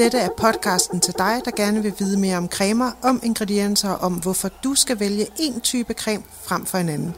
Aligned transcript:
Dette 0.00 0.18
er 0.18 0.28
podcasten 0.36 1.00
til 1.00 1.14
dig, 1.18 1.40
der 1.44 1.50
gerne 1.50 1.82
vil 1.82 1.94
vide 1.98 2.20
mere 2.20 2.36
om 2.36 2.48
cremer, 2.48 2.90
om 3.02 3.20
ingredienser 3.22 3.90
og 3.90 4.00
om, 4.00 4.12
hvorfor 4.12 4.48
du 4.64 4.74
skal 4.74 5.00
vælge 5.00 5.26
en 5.38 5.60
type 5.60 5.92
creme 5.92 6.22
frem 6.42 6.66
for 6.66 6.78
en 6.78 6.88
anden. 6.88 7.14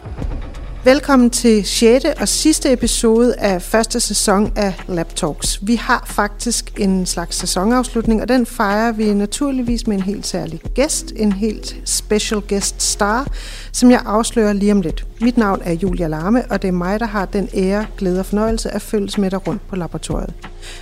Velkommen 0.85 1.31
til 1.31 1.65
6. 1.65 2.05
og 2.21 2.29
sidste 2.29 2.73
episode 2.73 3.35
af 3.39 3.63
første 3.63 4.01
sæson 4.01 4.53
af 4.57 4.75
Lab 4.89 5.09
Talks. 5.15 5.59
Vi 5.67 5.75
har 5.75 6.05
faktisk 6.07 6.81
en 6.81 7.07
slags 7.07 7.37
sæsonafslutning, 7.37 8.23
og 8.23 8.29
den 8.29 8.47
fejrer 8.47 8.93
vi 8.93 9.15
naturligvis 9.15 9.87
med 9.87 9.97
en 9.97 10.03
helt 10.03 10.27
særlig 10.27 10.61
gæst, 10.75 11.13
en 11.17 11.33
helt 11.33 11.77
special 11.85 12.41
guest 12.49 12.83
star, 12.83 13.27
som 13.73 13.91
jeg 13.91 14.03
afslører 14.07 14.53
lige 14.53 14.73
om 14.73 14.81
lidt. 14.81 15.07
Mit 15.21 15.37
navn 15.37 15.61
er 15.65 15.73
Julia 15.73 16.07
Larme, 16.07 16.45
og 16.51 16.63
det 16.63 16.69
er 16.69 16.73
mig, 16.73 17.01
der 17.01 17.07
har 17.07 17.25
den 17.25 17.49
ære, 17.55 17.87
glæde 17.99 18.21
og 18.21 18.27
fornøjelse 18.27 18.71
at 18.71 18.83
følges 18.83 19.19
med 19.19 19.31
dig 19.31 19.49
rundt 19.49 19.69
på 19.69 19.77
laboratoriet. 19.77 20.35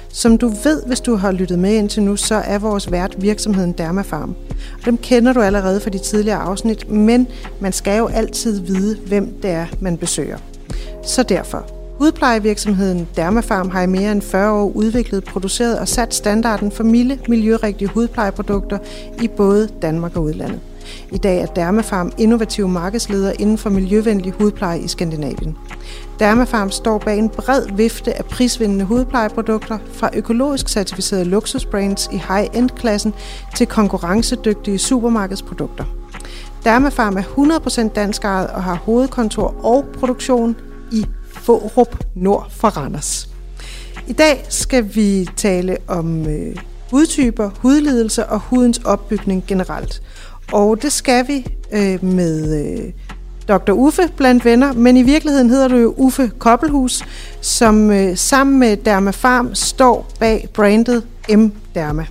Som 0.08 0.38
du 0.38 0.48
ved, 0.48 0.82
hvis 0.86 1.00
du 1.00 1.16
har 1.16 1.32
lyttet 1.32 1.58
med 1.58 1.74
indtil 1.74 2.02
nu, 2.02 2.16
så 2.16 2.34
er 2.34 2.58
vores 2.58 2.92
vært 2.92 3.14
virksomheden 3.18 3.72
Dermafarm. 3.72 4.34
Og 4.78 4.84
dem 4.84 4.98
kender 4.98 5.32
du 5.32 5.40
allerede 5.40 5.80
fra 5.80 5.90
de 5.90 5.98
tidligere 5.98 6.38
afsnit, 6.38 6.90
men 6.90 7.28
man 7.60 7.72
skal 7.72 7.98
jo 7.98 8.06
altid 8.06 8.60
vide, 8.60 8.96
hvem 9.06 9.38
det 9.42 9.50
er, 9.50 9.66
man 9.80 9.89
besøger. 9.96 10.38
Så 11.02 11.22
derfor, 11.22 11.66
Hudplejevirksomheden 12.00 13.08
Dermafarm 13.16 13.70
har 13.70 13.82
i 13.82 13.86
mere 13.86 14.12
end 14.12 14.22
40 14.22 14.52
år 14.52 14.72
udviklet, 14.74 15.24
produceret 15.24 15.78
og 15.78 15.88
sat 15.88 16.14
standarden 16.14 16.72
for 16.72 16.84
milde, 16.84 17.18
miljørigtige 17.28 17.88
hudplejeprodukter 17.88 18.78
i 19.22 19.28
både 19.28 19.68
Danmark 19.82 20.16
og 20.16 20.22
udlandet. 20.22 20.60
I 21.12 21.18
dag 21.18 21.40
er 21.40 21.46
Dermafarm 21.46 22.12
innovativ 22.18 22.68
markedsleder 22.68 23.32
inden 23.38 23.58
for 23.58 23.70
miljøvenlig 23.70 24.32
hudpleje 24.32 24.78
i 24.78 24.88
Skandinavien. 24.88 25.56
Dermafarm 26.18 26.70
står 26.70 26.98
bag 26.98 27.18
en 27.18 27.28
bred 27.28 27.62
vifte 27.76 28.18
af 28.18 28.24
prisvindende 28.24 28.84
hudplejeprodukter 28.84 29.78
fra 29.92 30.10
økologisk 30.14 30.68
certificerede 30.68 31.24
luksusbrands 31.24 32.08
i 32.12 32.22
high-end-klassen 32.28 33.14
til 33.56 33.66
konkurrencedygtige 33.66 34.78
supermarkedsprodukter. 34.78 35.99
Dermafarm 36.64 37.16
er 37.16 37.22
100% 37.88 37.92
dansk 37.94 38.24
og 38.24 38.62
har 38.62 38.74
hovedkontor 38.74 39.64
og 39.64 39.84
produktion 39.98 40.56
i 40.92 41.06
Fårup 41.32 42.04
nord 42.14 42.50
for 42.50 42.68
Randers. 42.68 43.28
I 44.08 44.12
dag 44.12 44.46
skal 44.48 44.94
vi 44.94 45.28
tale 45.36 45.76
om 45.88 46.26
øh, 46.26 46.56
hudtyper, 46.90 47.50
hudlidelser 47.58 48.24
og 48.24 48.40
hudens 48.40 48.78
opbygning 48.78 49.44
generelt. 49.46 50.02
Og 50.52 50.82
det 50.82 50.92
skal 50.92 51.28
vi 51.28 51.46
øh, 51.72 52.04
med 52.04 52.64
øh, 52.64 52.92
Dr. 53.48 53.72
Uffe 53.72 54.02
blandt 54.16 54.44
venner, 54.44 54.72
men 54.72 54.96
i 54.96 55.02
virkeligheden 55.02 55.50
hedder 55.50 55.68
du 55.68 55.76
jo 55.76 55.94
Uffe 55.96 56.30
Koppelhus, 56.38 57.04
som 57.40 57.90
øh, 57.90 58.16
sammen 58.16 58.58
med 58.58 58.76
Derma 58.76 59.10
Farm 59.10 59.54
står 59.54 60.10
bag 60.18 60.48
brandet 60.54 61.02
M-Derma. 61.28 62.06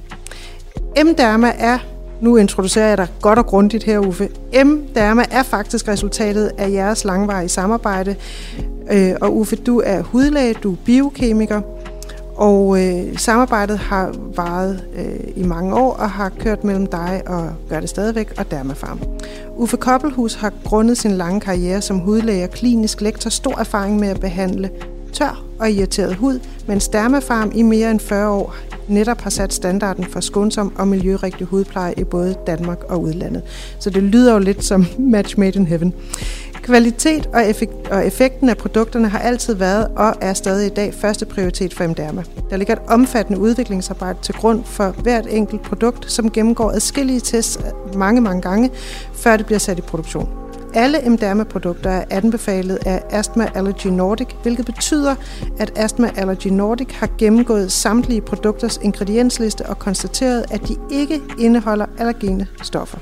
M-Derma 1.03 1.53
er, 1.57 1.79
nu 2.21 2.35
introducerer 2.37 2.87
jeg 2.87 2.97
dig 2.97 3.07
godt 3.21 3.39
og 3.39 3.45
grundigt 3.45 3.83
her 3.83 3.99
Uffe, 3.99 4.29
M-Derma 4.63 5.23
er 5.31 5.43
faktisk 5.43 5.87
resultatet 5.87 6.51
af 6.57 6.71
jeres 6.71 7.05
langvarige 7.05 7.49
samarbejde, 7.49 8.15
øh, 8.91 9.13
og 9.21 9.37
Uffe, 9.37 9.55
du 9.55 9.81
er 9.85 10.01
hudlæge, 10.01 10.53
du 10.53 10.71
er 10.71 10.77
biokemiker, 10.85 11.61
og 12.35 12.83
øh, 12.83 13.17
samarbejdet 13.17 13.77
har 13.77 14.15
varet 14.35 14.83
øh, 14.95 15.19
i 15.35 15.43
mange 15.43 15.75
år 15.75 15.93
og 15.93 16.09
har 16.09 16.29
kørt 16.29 16.63
mellem 16.63 16.87
dig 16.87 17.21
og 17.27 17.51
gør 17.69 17.79
det 17.79 17.89
stadigvæk 17.89 18.33
og 18.37 18.51
Dermafarm. 18.51 18.99
Uffe 19.57 19.77
Koppelhus 19.77 20.35
har 20.35 20.53
grundet 20.65 20.97
sin 20.97 21.11
lange 21.11 21.39
karriere 21.39 21.81
som 21.81 21.99
hudlæge 21.99 22.43
og 22.43 22.49
klinisk 22.49 23.01
lektor. 23.01 23.29
Stor 23.29 23.59
erfaring 23.59 23.99
med 23.99 24.07
at 24.07 24.19
behandle 24.19 24.69
tør 25.13 25.48
og 25.59 25.71
irriteret 25.71 26.15
hud, 26.15 26.39
mens 26.67 26.87
Dermafarm 26.87 27.51
i 27.55 27.61
mere 27.61 27.91
end 27.91 27.99
40 27.99 28.29
år 28.29 28.55
netop 28.87 29.21
har 29.21 29.29
sat 29.29 29.53
standarden 29.53 30.05
for 30.05 30.19
skånsom 30.19 30.73
og 30.77 30.87
miljørigtig 30.87 31.47
hudpleje 31.47 31.93
i 31.97 32.03
både 32.03 32.35
Danmark 32.47 32.83
og 32.89 33.01
udlandet. 33.01 33.41
Så 33.79 33.89
det 33.89 34.03
lyder 34.03 34.33
jo 34.33 34.39
lidt 34.39 34.63
som 34.63 34.85
match 35.13 35.39
made 35.39 35.59
in 35.59 35.67
heaven. 35.67 35.93
Kvalitet 36.53 37.29
og, 37.33 37.49
effekt, 37.49 37.87
og 37.91 38.07
effekten 38.07 38.49
af 38.49 38.57
produkterne 38.57 39.09
har 39.09 39.19
altid 39.19 39.53
været 39.53 39.87
og 39.95 40.13
er 40.21 40.33
stadig 40.33 40.65
i 40.65 40.73
dag 40.73 40.93
første 40.93 41.25
prioritet 41.25 41.73
for 41.73 41.87
Mderma. 41.87 42.23
Der 42.49 42.57
ligger 42.57 42.73
et 42.73 42.81
omfattende 42.87 43.39
udviklingsarbejde 43.39 44.19
til 44.21 44.35
grund 44.35 44.63
for 44.63 44.89
hvert 44.89 45.25
enkelt 45.29 45.61
produkt, 45.61 46.11
som 46.11 46.31
gennemgår 46.31 46.71
adskillige 46.71 47.19
tests 47.19 47.59
mange, 47.95 48.21
mange 48.21 48.41
gange, 48.41 48.69
før 49.13 49.37
det 49.37 49.45
bliver 49.45 49.59
sat 49.59 49.77
i 49.79 49.81
produktion. 49.81 50.48
Alle 50.73 51.09
Mderma-produkter 51.09 51.89
er 51.89 52.03
anbefalet 52.09 52.79
af 52.85 53.03
Astma 53.09 53.49
Allergy 53.55 53.87
Nordic, 53.87 54.27
hvilket 54.41 54.65
betyder, 54.65 55.15
at 55.59 55.71
Astma 55.75 56.11
Allergy 56.17 56.47
Nordic 56.47 56.87
har 56.91 57.09
gennemgået 57.17 57.71
samtlige 57.71 58.21
produkters 58.21 58.79
ingrediensliste 58.83 59.65
og 59.65 59.79
konstateret, 59.79 60.45
at 60.51 60.67
de 60.67 60.75
ikke 60.91 61.21
indeholder 61.39 61.85
allergene 61.97 62.47
stoffer. 62.63 62.97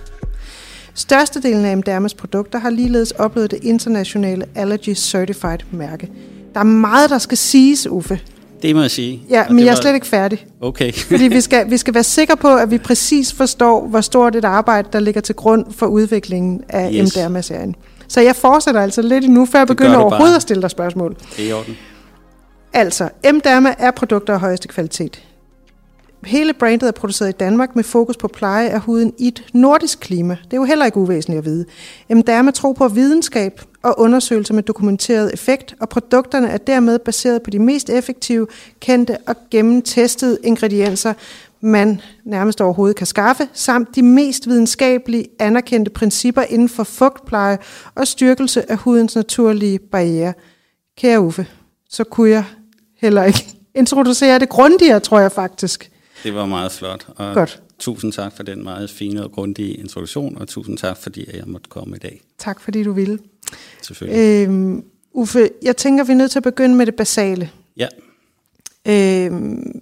Størstedelen 0.93 1.65
af 1.65 1.77
Mdermas 1.77 2.13
produkter 2.13 2.59
har 2.59 2.69
ligeledes 2.69 3.11
oplevet 3.11 3.51
det 3.51 3.63
internationale 3.63 4.45
Allergy 4.55 4.93
Certified 4.93 5.59
mærke. 5.71 6.11
Der 6.53 6.59
er 6.59 6.63
meget, 6.63 7.09
der 7.09 7.17
skal 7.17 7.37
siges, 7.37 7.87
Uffe. 7.87 8.19
Det 8.61 8.75
må 8.75 8.81
jeg 8.81 8.91
sige. 8.91 9.21
Ja, 9.29 9.45
men 9.49 9.59
jeg 9.59 9.71
er 9.71 9.75
slet 9.75 9.93
ikke 9.93 10.07
færdig. 10.07 10.45
Okay. 10.61 10.93
Fordi 11.11 11.23
vi 11.27 11.41
skal, 11.41 11.69
vi 11.69 11.77
skal 11.77 11.93
være 11.93 12.03
sikre 12.03 12.37
på, 12.37 12.55
at 12.55 12.71
vi 12.71 12.77
præcis 12.77 13.33
forstår, 13.33 13.87
hvor 13.87 14.01
stort 14.01 14.35
et 14.35 14.45
arbejde, 14.45 14.89
der 14.93 14.99
ligger 14.99 15.21
til 15.21 15.35
grund 15.35 15.65
for 15.71 15.85
udviklingen 15.85 16.61
af 16.69 16.91
yes. 16.93 17.17
MDRMA-serien. 17.17 17.75
Så 18.07 18.21
jeg 18.21 18.35
fortsætter 18.35 18.81
altså 18.81 19.01
lidt 19.01 19.25
endnu, 19.25 19.45
før 19.45 19.59
jeg 19.59 19.67
begynder 19.67 19.97
overhovedet 19.97 20.35
at 20.35 20.41
stille 20.41 20.61
dig 20.61 20.71
spørgsmål. 20.71 21.15
Det 21.37 21.45
er 21.45 21.49
i 21.49 21.53
orden. 21.53 21.77
Altså, 22.73 23.09
MDRMA 23.33 23.73
er 23.77 23.91
produkter 23.91 24.33
af 24.33 24.39
højeste 24.39 24.67
kvalitet. 24.67 25.23
Hele 26.25 26.53
brandet 26.53 26.87
er 26.87 26.91
produceret 26.91 27.29
i 27.29 27.37
Danmark 27.39 27.75
med 27.75 27.83
fokus 27.83 28.17
på 28.17 28.27
pleje 28.27 28.69
af 28.69 28.79
huden 28.79 29.13
i 29.17 29.27
et 29.27 29.43
nordisk 29.53 29.99
klima. 29.99 30.37
Det 30.43 30.53
er 30.53 30.57
jo 30.57 30.63
heller 30.63 30.85
ikke 30.85 30.97
uvæsentligt 30.97 31.37
at 31.37 31.45
vide. 31.45 31.65
Jamen, 32.09 32.23
der 32.27 32.33
er 32.33 32.41
med 32.41 32.53
tro 32.53 32.71
på 32.71 32.87
videnskab 32.87 33.61
og 33.87 33.99
undersøgelser 33.99 34.53
med 34.53 34.63
dokumenteret 34.63 35.33
effekt, 35.33 35.75
og 35.79 35.89
produkterne 35.89 36.47
er 36.47 36.57
dermed 36.57 36.99
baseret 36.99 37.41
på 37.41 37.49
de 37.49 37.59
mest 37.59 37.89
effektive, 37.89 38.47
kendte 38.79 39.17
og 39.27 39.35
gennemtestede 39.51 40.37
ingredienser, 40.43 41.13
man 41.61 42.01
nærmest 42.23 42.61
overhovedet 42.61 42.97
kan 42.97 43.07
skaffe, 43.07 43.47
samt 43.53 43.95
de 43.95 44.01
mest 44.01 44.47
videnskabelige 44.47 45.27
anerkendte 45.39 45.91
principper 45.91 46.41
inden 46.41 46.69
for 46.69 46.83
fugtpleje 46.83 47.57
og 47.95 48.07
styrkelse 48.07 48.71
af 48.71 48.77
hudens 48.77 49.15
naturlige 49.15 49.79
barriere. 49.79 50.33
Kære 50.97 51.21
Uffe, 51.21 51.47
så 51.89 52.03
kunne 52.03 52.29
jeg 52.29 52.43
heller 52.97 53.23
ikke 53.23 53.47
introducere 53.75 54.39
det 54.39 54.49
grundigere, 54.49 54.99
tror 54.99 55.19
jeg 55.19 55.31
faktisk. 55.31 55.91
Det 56.27 56.35
var 56.35 56.45
meget 56.45 56.71
flot. 56.71 57.07
Og 57.15 57.33
Godt. 57.35 57.61
Tusind 57.79 58.13
tak 58.13 58.35
for 58.35 58.43
den 58.43 58.63
meget 58.63 58.89
fine 58.89 59.23
og 59.23 59.31
grundige 59.31 59.73
introduktion, 59.73 60.37
og 60.37 60.47
tusind 60.47 60.77
tak, 60.77 60.97
fordi 60.97 61.37
jeg 61.37 61.43
måtte 61.45 61.69
komme 61.69 61.95
i 61.95 61.99
dag. 61.99 62.21
Tak, 62.37 62.61
fordi 62.61 62.83
du 62.83 62.91
ville. 62.91 63.19
Selvfølgelig. 63.81 64.47
Øhm, 64.47 64.85
Uffe, 65.11 65.49
jeg 65.61 65.77
tænker, 65.77 66.03
vi 66.03 66.11
er 66.11 66.15
nødt 66.15 66.31
til 66.31 66.39
at 66.39 66.43
begynde 66.43 66.75
med 66.75 66.85
det 66.85 66.95
basale. 66.95 67.51
Ja. 67.77 67.87
Øhm, 68.85 69.81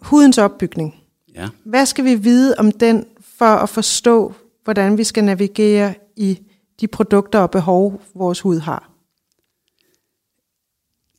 hudens 0.00 0.38
opbygning. 0.38 1.02
Ja. 1.34 1.48
Hvad 1.64 1.86
skal 1.86 2.04
vi 2.04 2.14
vide 2.14 2.54
om 2.58 2.72
den, 2.72 3.06
for 3.38 3.44
at 3.44 3.68
forstå, 3.68 4.34
hvordan 4.64 4.98
vi 4.98 5.04
skal 5.04 5.24
navigere 5.24 5.94
i 6.16 6.38
de 6.80 6.88
produkter 6.88 7.38
og 7.38 7.50
behov, 7.50 8.02
vores 8.14 8.40
hud 8.40 8.58
har? 8.58 8.90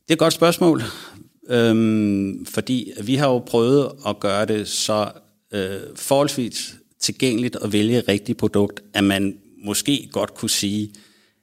Det 0.02 0.10
er 0.10 0.14
et 0.14 0.18
godt 0.18 0.32
spørgsmål. 0.32 0.82
Øhm, 1.50 2.46
fordi 2.46 2.92
vi 3.02 3.14
har 3.14 3.28
jo 3.28 3.38
prøvet 3.38 3.92
at 4.06 4.20
gøre 4.20 4.46
det 4.46 4.68
så 4.68 5.10
øh, 5.54 5.80
forholdsvis 5.96 6.74
tilgængeligt 7.00 7.56
at 7.62 7.72
vælge 7.72 7.98
et 7.98 8.08
rigtigt 8.08 8.38
produkt, 8.38 8.80
at 8.94 9.04
man 9.04 9.38
måske 9.64 10.08
godt 10.12 10.34
kunne 10.34 10.50
sige, 10.50 10.90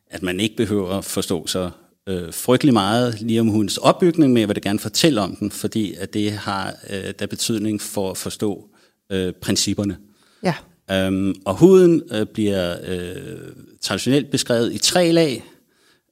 at 0.08 0.24
man 0.24 0.40
ikke 0.40 0.56
behøver 0.56 0.90
at 0.90 1.06
forstå 1.06 1.48
så 1.48 1.70
øh, 2.10 2.34
frygtelig 2.34 2.74
meget 2.74 3.22
lige 3.22 3.40
om 3.40 3.48
hundens 3.48 3.78
opbygning, 3.78 4.34
men 4.34 4.40
jeg 4.40 4.48
vil 4.48 4.56
da 4.56 4.62
gerne 4.70 4.80
fortælle 4.80 5.22
om 5.22 5.36
den, 5.36 5.52
fordi 5.52 5.94
at 5.94 6.14
det 6.14 6.32
har 6.32 6.76
øh, 6.90 7.14
der 7.20 7.28
betydning 7.28 7.82
for 7.82 8.12
at 8.12 8.18
forstå 8.18 8.70
øh, 9.12 9.34
principperne. 9.34 9.98
Ja. 10.44 10.56
Øhm, 10.92 11.36
og 11.46 11.56
huden 11.56 12.02
øh, 12.12 12.26
bliver 12.26 12.76
øh, 12.88 13.52
traditionelt 13.82 14.32
beskrevet 14.32 14.74
i 14.74 14.78
tre 14.78 15.12
lag. 15.12 15.44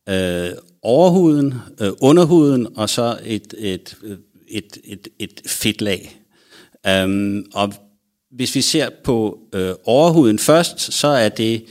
Øh, 0.10 0.50
overhuden, 0.84 1.54
øh, 1.82 1.92
underhuden 2.02 2.68
og 2.76 2.90
så 2.90 3.20
et, 3.26 3.54
et, 3.58 3.98
et, 4.48 4.78
et, 4.84 5.08
et 5.20 5.42
fedtlag. 5.46 6.22
Um, 7.04 7.46
og 7.54 7.74
hvis 8.32 8.56
vi 8.56 8.62
ser 8.62 8.90
på 9.04 9.40
øh, 9.56 9.74
overhuden 9.84 10.40
først, 10.40 10.94
så 10.94 11.08
er 11.08 11.30
det, 11.30 11.64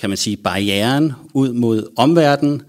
kan 0.00 0.10
man 0.10 0.16
sige, 0.16 0.36
barrieren 0.36 1.12
ud 1.34 1.52
mod 1.52 1.92
omverdenen. 1.96 2.62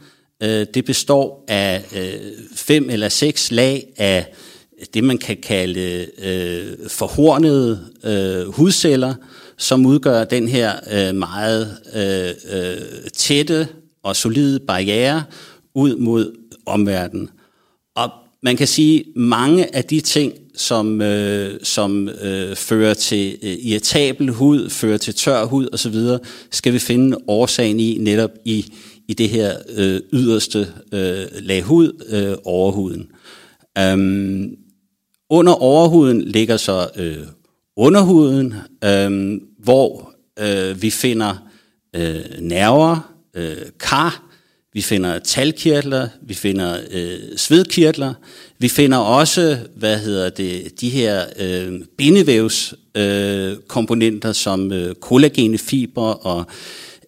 Øh, 0.43 0.65
det 0.73 0.85
består 0.85 1.45
af 1.47 1.85
øh, 1.95 2.31
fem 2.55 2.89
eller 2.89 3.09
seks 3.09 3.51
lag 3.51 3.93
af 3.97 4.33
det, 4.93 5.03
man 5.03 5.17
kan 5.17 5.37
kalde 5.43 6.07
øh, 6.23 6.89
forhornede 6.89 7.87
øh, 8.03 8.53
hudceller, 8.53 9.13
som 9.57 9.85
udgør 9.85 10.23
den 10.23 10.47
her 10.47 10.73
øh, 10.91 11.15
meget 11.15 11.77
øh, 11.95 12.59
øh, 12.59 12.77
tætte 13.13 13.67
og 14.03 14.15
solide 14.15 14.59
barriere, 14.59 15.23
ud 15.75 15.95
mod 15.95 16.35
omverdenen. 16.65 17.29
Og 17.95 18.09
man 18.43 18.57
kan 18.57 18.67
sige, 18.67 19.03
mange 19.15 19.75
af 19.75 19.83
de 19.83 19.99
ting, 19.99 20.33
som, 20.55 21.01
øh, 21.01 21.59
som 21.63 22.09
øh, 22.09 22.55
fører 22.55 22.93
til 22.93 23.37
øh, 23.43 23.57
irritabel 23.61 24.29
hud, 24.29 24.69
fører 24.69 24.97
til 24.97 25.15
tør 25.15 25.45
hud 25.45 25.67
osv., 25.73 25.95
skal 26.51 26.73
vi 26.73 26.79
finde 26.79 27.17
årsagen 27.27 27.79
i 27.79 27.97
netop 27.97 28.31
i, 28.45 28.73
i 29.07 29.13
det 29.13 29.29
her 29.29 29.57
øh, 29.75 30.01
yderste 30.13 30.67
øh, 30.91 31.25
lag 31.39 31.61
hud, 31.61 32.05
øh, 32.09 32.37
overhuden. 32.45 33.07
Um, 33.93 34.49
under 35.29 35.53
overhuden 35.53 36.21
ligger 36.21 36.57
så 36.57 36.89
øh, 36.95 37.27
underhuden, 37.77 38.53
øh, 38.83 39.41
hvor 39.59 40.13
øh, 40.39 40.81
vi 40.81 40.89
finder 40.89 41.47
øh, 41.95 42.25
nerver, 42.39 43.13
øh, 43.35 43.57
kar, 43.79 44.24
vi 44.75 44.81
finder 44.81 45.19
talkirtler, 45.19 46.07
vi 46.21 46.33
finder 46.33 46.79
øh, 46.91 47.19
svedkirtler, 47.37 48.13
vi 48.59 48.69
finder 48.69 48.97
også, 48.97 49.57
hvad 49.75 49.99
hedder 49.99 50.29
det, 50.29 50.81
de 50.81 50.89
her 50.89 51.23
øh, 51.39 51.73
bindevævskomponenter 51.97 53.51
øh, 53.51 53.57
komponenter 53.67 54.31
som 54.31 54.71
øh, 54.71 54.95
kollagene 54.95 55.57
fiber 55.57 56.01
og 56.01 56.45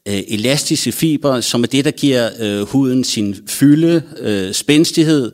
øh, 0.08 0.20
elastiske 0.28 0.92
fiber, 0.92 1.42
som 1.42 1.64
er 1.64 1.68
det, 1.68 1.86
der 1.86 1.92
giver 1.92 2.30
øh, 2.40 2.62
huden 2.62 3.04
sin 3.04 3.36
fylde, 3.48 4.04
øh, 4.20 4.54
spændstighed, 4.54 5.32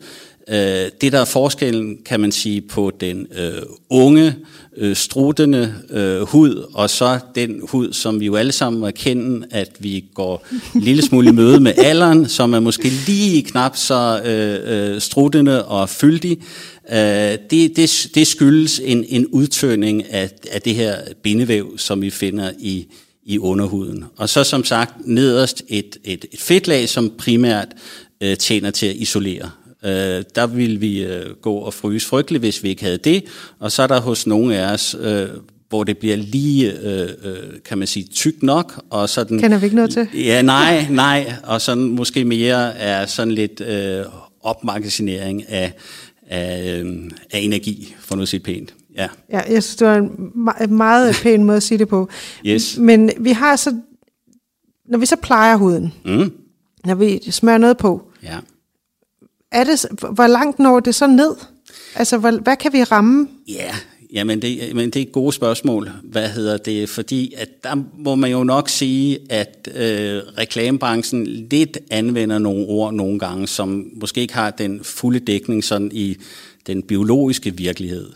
Øh, 0.49 0.91
det, 1.01 1.11
der 1.11 1.19
er 1.19 1.25
forskellen, 1.25 1.97
kan 2.05 2.19
man 2.19 2.31
sige, 2.31 2.61
på 2.61 2.91
den 2.99 3.27
øh, 3.37 3.61
unge, 3.89 4.35
øh, 4.77 4.95
struttende 4.95 5.75
øh, 5.89 6.21
hud, 6.21 6.65
og 6.73 6.89
så 6.89 7.19
den 7.35 7.61
hud, 7.63 7.93
som 7.93 8.19
vi 8.19 8.25
jo 8.25 8.35
alle 8.35 8.51
sammen 8.51 8.79
må 8.79 8.87
erkende, 8.87 9.47
at 9.51 9.69
vi 9.79 10.05
går 10.13 10.47
en 10.75 10.81
lille 10.81 11.01
smule 11.01 11.29
i 11.29 11.31
møde 11.31 11.59
med 11.59 11.73
alderen, 11.77 12.29
som 12.29 12.53
er 12.53 12.59
måske 12.59 12.91
lige 13.07 13.43
knap 13.43 13.77
så 13.77 14.21
øh, 14.25 14.93
øh, 14.95 15.01
struttende 15.01 15.65
og 15.65 15.89
fyldig. 15.89 16.37
Øh, 16.91 16.97
det, 16.97 17.75
det, 17.75 18.07
det 18.15 18.27
skyldes 18.27 18.81
en, 18.83 19.05
en 19.09 19.27
udtørning 19.27 20.11
af, 20.11 20.29
af 20.51 20.61
det 20.61 20.75
her 20.75 20.95
bindevæv, 21.23 21.77
som 21.77 22.01
vi 22.01 22.09
finder 22.09 22.51
i, 22.59 22.87
i 23.25 23.39
underhuden. 23.39 24.05
Og 24.17 24.29
så 24.29 24.43
som 24.43 24.63
sagt 24.63 24.93
nederst 25.05 25.63
et, 25.67 25.97
et, 26.03 26.25
et 26.31 26.39
fedtlag, 26.39 26.89
som 26.89 27.11
primært 27.17 27.67
øh, 28.21 28.37
tjener 28.37 28.71
til 28.71 28.85
at 28.85 28.95
isolere 28.95 29.49
Øh, 29.85 30.23
der 30.35 30.47
ville 30.47 30.79
vi 30.79 31.03
øh, 31.03 31.35
gå 31.41 31.53
og 31.53 31.73
fryse 31.73 32.07
frygteligt, 32.07 32.41
hvis 32.41 32.63
vi 32.63 32.69
ikke 32.69 32.83
havde 32.83 32.97
det. 32.97 33.23
Og 33.59 33.71
så 33.71 33.83
er 33.83 33.87
der 33.87 34.01
hos 34.01 34.27
nogle 34.27 34.57
af 34.57 34.73
os, 34.73 34.95
øh, 34.99 35.27
hvor 35.69 35.83
det 35.83 35.97
bliver 35.97 36.15
lige, 36.15 36.79
øh, 36.79 37.09
øh, 37.23 37.37
kan 37.65 37.77
man 37.77 37.87
sige, 37.87 38.05
tyk 38.11 38.43
nok. 38.43 38.83
Og 38.89 39.09
sådan, 39.09 39.39
Kender 39.39 39.57
vi 39.57 39.65
ikke 39.65 39.75
noget 39.75 39.91
til? 39.91 40.07
Ja, 40.13 40.41
nej, 40.41 40.87
nej. 40.89 41.33
Og 41.43 41.61
sådan 41.61 41.83
måske 41.83 42.25
mere 42.25 42.77
er 42.77 43.05
sådan 43.05 43.31
lidt 43.31 43.61
øh, 43.61 44.05
opmagasinering 44.41 45.49
af, 45.49 45.73
af, 46.27 46.79
øh, 46.79 47.11
af 47.31 47.39
energi, 47.39 47.95
for 47.99 48.15
nu 48.15 48.21
at 48.21 48.27
sige 48.27 48.39
pænt. 48.39 48.73
Ja. 48.95 49.07
ja, 49.31 49.39
jeg 49.39 49.63
synes, 49.63 49.75
det 49.75 49.87
var 49.87 49.95
en 50.61 50.75
meget 50.75 51.15
pæn 51.23 51.43
måde 51.43 51.57
at 51.57 51.63
sige 51.63 51.77
det 51.77 51.87
på. 51.87 52.09
Yes. 52.45 52.77
Men 52.77 53.11
vi 53.19 53.31
har 53.31 53.55
så, 53.55 53.75
når 54.89 54.97
vi 54.97 55.05
så 55.05 55.15
plejer 55.15 55.55
huden, 55.55 55.93
mm. 56.05 56.31
når 56.85 56.95
vi 56.95 57.31
smører 57.31 57.57
noget 57.57 57.77
på, 57.77 58.07
ja 58.23 58.37
er 59.53 59.63
det, 59.63 59.85
hvor 60.11 60.27
langt 60.27 60.59
når 60.59 60.79
det 60.79 60.95
så 60.95 61.07
ned? 61.07 61.35
Altså, 61.95 62.17
hvor, 62.17 62.31
hvad 62.31 62.57
kan 62.57 62.73
vi 62.73 62.83
ramme? 62.83 63.27
Ja, 63.47 63.75
jamen 64.13 64.41
det, 64.41 64.75
men 64.75 64.89
det 64.89 64.95
er 64.95 65.05
et 65.05 65.11
gode 65.11 65.33
spørgsmål. 65.33 65.91
Hvad 66.03 66.29
hedder 66.29 66.57
det? 66.57 66.89
Fordi 66.89 67.33
at 67.37 67.63
der 67.63 67.83
må 67.97 68.15
man 68.15 68.31
jo 68.31 68.43
nok 68.43 68.69
sige, 68.69 69.19
at 69.29 69.69
øh, 69.75 70.21
reklamebranchen 70.37 71.27
lidt 71.27 71.77
anvender 71.91 72.39
nogle 72.39 72.65
ord 72.67 72.93
nogle 72.93 73.19
gange, 73.19 73.47
som 73.47 73.85
måske 73.95 74.21
ikke 74.21 74.33
har 74.33 74.49
den 74.49 74.83
fulde 74.83 75.19
dækning 75.19 75.63
sådan 75.63 75.89
i 75.93 76.17
den 76.67 76.83
biologiske 76.83 77.57
virkelighed. 77.57 78.09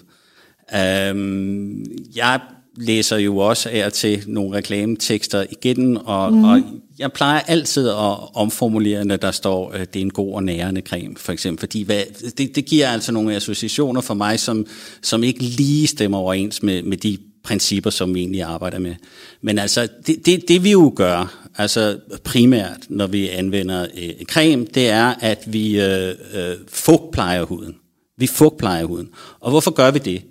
Øhm, 0.76 1.86
jeg 2.16 2.40
læser 2.78 3.18
jo 3.18 3.38
også 3.38 3.70
af 3.70 3.92
til 3.92 4.24
nogle 4.28 4.58
reklametekster 4.58 5.46
igen, 5.52 5.98
og, 6.06 6.34
mm. 6.34 6.44
og 6.44 6.62
jeg 7.00 7.12
plejer 7.12 7.40
altid 7.40 7.90
at 7.90 8.18
omformulere, 8.34 9.06
når 9.06 9.16
der 9.16 9.32
står, 9.32 9.72
at 9.72 9.94
det 9.94 10.00
er 10.00 10.04
en 10.04 10.12
god 10.12 10.34
og 10.34 10.44
nærende 10.44 10.82
creme, 10.82 11.16
for 11.18 11.32
eksempel. 11.32 11.60
Fordi 11.60 11.84
hvad, 11.84 12.02
det, 12.38 12.56
det 12.56 12.66
giver 12.66 12.90
altså 12.90 13.12
nogle 13.12 13.36
associationer 13.36 14.02
for 14.02 14.14
mig, 14.14 14.40
som, 14.40 14.66
som 15.02 15.24
ikke 15.24 15.44
lige 15.44 15.88
stemmer 15.88 16.18
overens 16.18 16.64
med, 16.64 16.84
med 16.84 16.98
de 16.98 17.18
principper, 17.44 17.90
som 17.90 18.16
vi 18.16 18.20
egentlig 18.20 18.44
arbejder 18.44 18.80
med. 18.80 18.96
Men 19.42 19.60
altså, 19.60 19.88
det, 20.08 20.26
det, 20.26 20.48
det 20.48 20.64
vi 20.64 20.72
jo 20.72 20.94
gør, 20.96 21.48
altså 21.58 22.00
primært, 22.24 22.78
når 22.90 23.08
vi 23.08 23.30
anvender 23.30 23.88
øh, 23.98 24.26
creme, 24.26 24.66
det 24.74 24.90
er, 24.90 25.14
at 25.20 25.44
vi 25.48 25.82
øh, 25.82 26.10
øh, 26.34 26.56
fugtplejer 26.68 27.44
huden. 27.44 27.76
Vi 28.18 28.28
fugtplejer 28.28 28.86
huden. 28.86 29.10
Og 29.40 29.50
hvorfor 29.50 29.72
gør 29.72 29.92
vi 29.92 30.00
det? 30.00 30.22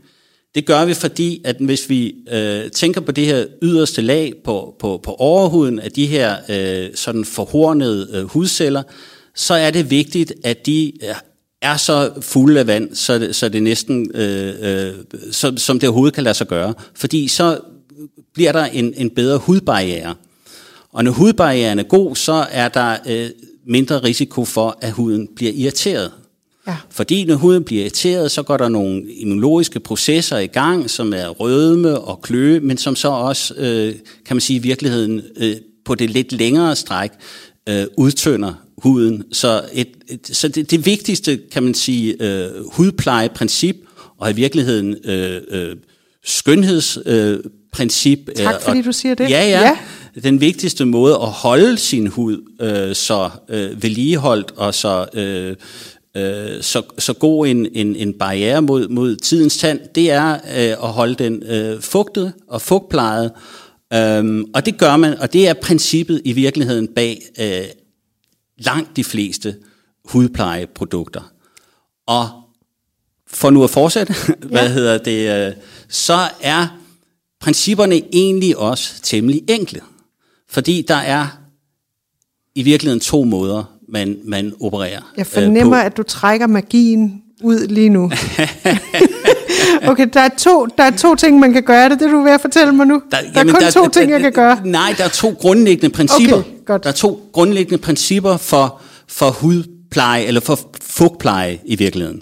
Det 0.57 0.67
gør 0.67 0.85
vi, 0.85 0.95
fordi 0.95 1.41
at 1.45 1.57
hvis 1.61 1.91
vi 1.91 2.15
øh, 2.33 2.71
tænker 2.71 3.01
på 3.01 3.13
det 3.13 3.27
her 3.27 3.45
yderste 3.63 4.03
lag 4.03 4.33
på, 4.45 4.75
på, 4.79 5.01
på 5.03 5.15
overhuden 5.15 5.79
af 5.79 5.93
de 5.93 6.07
her 6.07 6.37
øh, 6.49 6.91
sådan 6.95 7.25
forhornede 7.25 8.09
øh, 8.13 8.25
hudceller, 8.25 8.83
så 9.35 9.55
er 9.55 9.71
det 9.71 9.91
vigtigt, 9.91 10.33
at 10.45 10.67
de 10.67 10.93
øh, 11.03 11.15
er 11.63 11.77
så 11.77 12.13
fulde 12.21 12.61
af 12.61 12.67
vand, 12.67 12.95
så 12.95 13.19
det, 13.19 13.37
så 13.37 13.49
det 13.49 13.63
næsten, 13.63 14.11
øh, 14.15 14.55
øh, 14.61 14.95
så, 15.33 15.53
som 15.57 15.79
det 15.79 15.89
overhovedet 15.89 16.15
kan 16.15 16.25
lade 16.25 16.35
sig 16.35 16.47
gøre. 16.47 16.75
Fordi 16.95 17.29
så 17.29 17.61
bliver 18.35 18.53
der 18.53 18.65
en, 18.65 18.95
en 18.97 19.11
bedre 19.11 19.39
hudbarriere. 19.39 20.15
Og 20.93 21.05
når 21.05 21.11
hudbarrieren 21.11 21.79
er 21.79 21.83
god, 21.83 22.17
så 22.17 22.47
er 22.51 22.69
der 22.69 22.97
øh, 23.09 23.31
mindre 23.67 23.99
risiko 23.99 24.45
for, 24.45 24.79
at 24.81 24.93
huden 24.93 25.29
bliver 25.37 25.53
irriteret. 25.55 26.13
Ja. 26.67 26.77
Fordi 26.91 27.25
når 27.25 27.35
huden 27.35 27.65
bliver 27.65 27.83
irriteret, 27.83 28.31
så 28.31 28.43
går 28.43 28.57
der 28.57 28.69
nogle 28.69 29.13
immunologiske 29.13 29.81
processer 29.81 30.39
i 30.39 30.47
gang, 30.47 30.91
som 30.91 31.13
er 31.13 31.29
rødme 31.29 32.01
og 32.01 32.23
kløe, 32.23 32.61
men 32.61 32.77
som 32.77 32.97
så 32.97 33.09
også, 33.09 33.55
øh, 33.55 33.95
kan 34.27 34.37
man 34.37 34.41
sige, 34.41 34.57
i 34.57 34.63
virkeligheden 34.63 35.23
øh, 35.37 35.57
på 35.85 35.95
det 35.95 36.11
lidt 36.11 36.33
længere 36.33 36.77
stræk 36.77 37.11
øh, 37.69 37.87
udtønder 37.97 38.55
huden. 38.79 39.23
Så, 39.33 39.65
et, 39.73 39.89
et, 40.09 40.37
så 40.37 40.49
det, 40.49 40.71
det 40.71 40.87
vigtigste, 40.87 41.41
kan 41.53 41.63
man 41.63 41.75
sige, 41.75 42.23
øh, 42.23 42.51
hudplejeprincip, 42.73 43.77
og 44.19 44.31
i 44.31 44.35
virkeligheden 44.35 44.97
øh, 45.05 45.41
øh, 45.51 45.77
skønhedsprincip. 46.25 48.19
Øh, 48.29 48.35
tak 48.35 48.63
fordi 48.63 48.79
og, 48.79 48.85
du 48.85 48.93
siger 48.93 49.15
det. 49.15 49.31
Ja, 49.31 49.49
ja. 49.49 49.61
ja 49.61 49.77
den 50.23 50.41
vigtigste 50.41 50.85
måde 50.85 51.15
at 51.15 51.29
holde 51.29 51.79
sin 51.79 52.07
hud 52.07 52.43
øh, 52.61 52.95
så 52.95 53.31
øh, 53.49 53.83
vedligeholdt 53.83 54.53
og 54.57 54.75
så 54.75 55.07
øh, 55.15 55.57
øh, 56.17 56.63
så, 56.63 56.83
så 56.99 57.13
god 57.13 57.47
en, 57.47 57.67
en, 57.73 57.97
en 57.97 58.13
barriere 58.13 58.63
mod, 58.63 58.89
mod 58.89 59.17
tidens 59.17 59.59
tand, 59.59 59.81
det 59.95 60.11
er 60.11 60.33
øh, 60.35 60.87
at 60.89 60.93
holde 60.93 61.15
den 61.15 61.43
øh, 61.43 61.81
fugtet 61.81 62.33
og 62.49 62.63
fugtplejet. 62.63 63.33
Øhm, 63.93 64.45
og 64.55 64.67
det 64.67 64.79
gør 64.79 64.97
man, 64.97 65.19
og 65.19 65.33
det 65.33 65.49
er 65.49 65.55
princippet 65.55 66.23
i 66.25 66.33
virkeligheden 66.33 66.89
bag 66.89 67.23
øh, 67.41 67.65
langt 68.59 68.97
de 68.97 69.05
fleste 69.05 69.57
hudplejeprodukter. 70.05 71.33
Og 72.07 72.29
for 73.27 73.51
nu 73.51 73.65
at 73.65 73.71
fortsætte, 73.71 74.15
ja. 74.29 74.35
hvad 74.49 74.69
hedder 74.69 74.99
det, 74.99 75.49
øh, 75.49 75.53
så 75.89 76.19
er 76.43 76.79
principperne 77.41 78.03
egentlig 78.13 78.57
også 78.57 79.03
temmelig 79.03 79.43
enkle. 79.49 79.81
Fordi 80.49 80.85
der 80.89 80.95
er 80.95 81.27
i 82.55 82.63
virkeligheden 82.63 83.01
to 83.01 83.25
måder 83.25 83.76
man, 83.89 84.17
man 84.25 84.53
opererer 84.61 85.13
Jeg 85.17 85.27
fornemmer, 85.27 85.79
øh, 85.79 85.87
at 85.87 85.97
du 85.97 86.03
trækker 86.03 86.47
magien 86.47 87.23
ud 87.43 87.67
lige 87.67 87.89
nu. 87.89 88.05
okay, 89.91 90.07
der 90.13 90.21
er, 90.21 90.29
to, 90.39 90.67
der 90.79 90.85
er 90.85 90.91
to 90.91 91.15
ting, 91.15 91.39
man 91.39 91.53
kan 91.53 91.63
gøre. 91.63 91.89
Det 91.89 92.01
det, 92.01 92.11
du 92.11 92.19
er 92.19 92.23
ved 92.23 92.33
at 92.33 92.41
fortælle 92.41 92.73
mig 92.73 92.87
nu? 92.87 93.03
Der, 93.11 93.17
der 93.21 93.27
jamen, 93.35 93.49
er 93.49 93.59
kun 93.59 93.63
der, 93.63 93.71
to 93.71 93.83
der, 93.83 93.89
ting, 93.89 94.11
jeg 94.11 94.21
kan 94.21 94.33
gøre. 94.33 94.61
Nej, 94.65 94.95
der 94.99 95.05
er 95.05 95.09
to 95.09 95.35
grundlæggende 95.39 95.95
principper. 95.95 96.37
Okay, 96.37 96.51
godt. 96.67 96.83
Der 96.83 96.89
er 96.89 96.95
to 96.95 97.21
grundlæggende 97.33 97.79
principper 97.79 98.37
for, 98.37 98.81
for 99.09 99.31
hudpleje, 99.31 100.25
eller 100.25 100.41
for 100.41 100.59
fugtpleje 100.83 101.59
i 101.65 101.77
virkeligheden. 101.77 102.21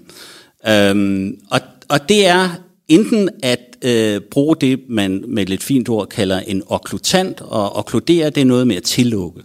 Øhm, 0.68 1.36
og, 1.50 1.60
og 1.88 2.08
det 2.08 2.26
er 2.26 2.48
enten 2.88 3.28
at 3.42 3.60
øh, 3.84 4.20
bruge 4.30 4.56
det, 4.60 4.80
man 4.88 5.24
med 5.28 5.42
et 5.42 5.48
lidt 5.48 5.62
fint 5.62 5.88
ord 5.88 6.08
kalder 6.08 6.40
en 6.40 6.62
okklutant, 6.66 7.40
og 7.40 7.76
okkludere, 7.76 8.30
det 8.30 8.40
er 8.40 8.44
noget 8.44 8.66
med 8.66 8.76
at 8.76 8.82
tillukke. 8.82 9.40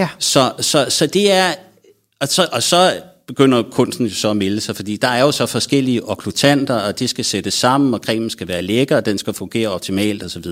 Ja. 0.00 0.08
Så, 0.18 0.52
så, 0.60 0.86
så 0.88 1.06
det 1.06 1.32
er, 1.32 1.54
og 2.20 2.28
så, 2.28 2.48
og 2.52 2.62
så 2.62 3.00
begynder 3.26 3.62
kunsten 3.62 4.10
så 4.10 4.30
at 4.30 4.36
melde 4.36 4.60
sig, 4.60 4.76
fordi 4.76 4.96
der 4.96 5.08
er 5.08 5.22
jo 5.22 5.32
så 5.32 5.46
forskellige 5.46 6.08
okklutanter, 6.08 6.74
og 6.74 6.98
de 6.98 7.08
skal 7.08 7.24
sættes 7.24 7.54
sammen, 7.54 7.94
og 7.94 8.00
cremen 8.04 8.30
skal 8.30 8.48
være 8.48 8.62
lækker, 8.62 8.96
og 8.96 9.06
den 9.06 9.18
skal 9.18 9.32
fungere 9.34 9.68
optimalt 9.68 10.22
osv. 10.22 10.44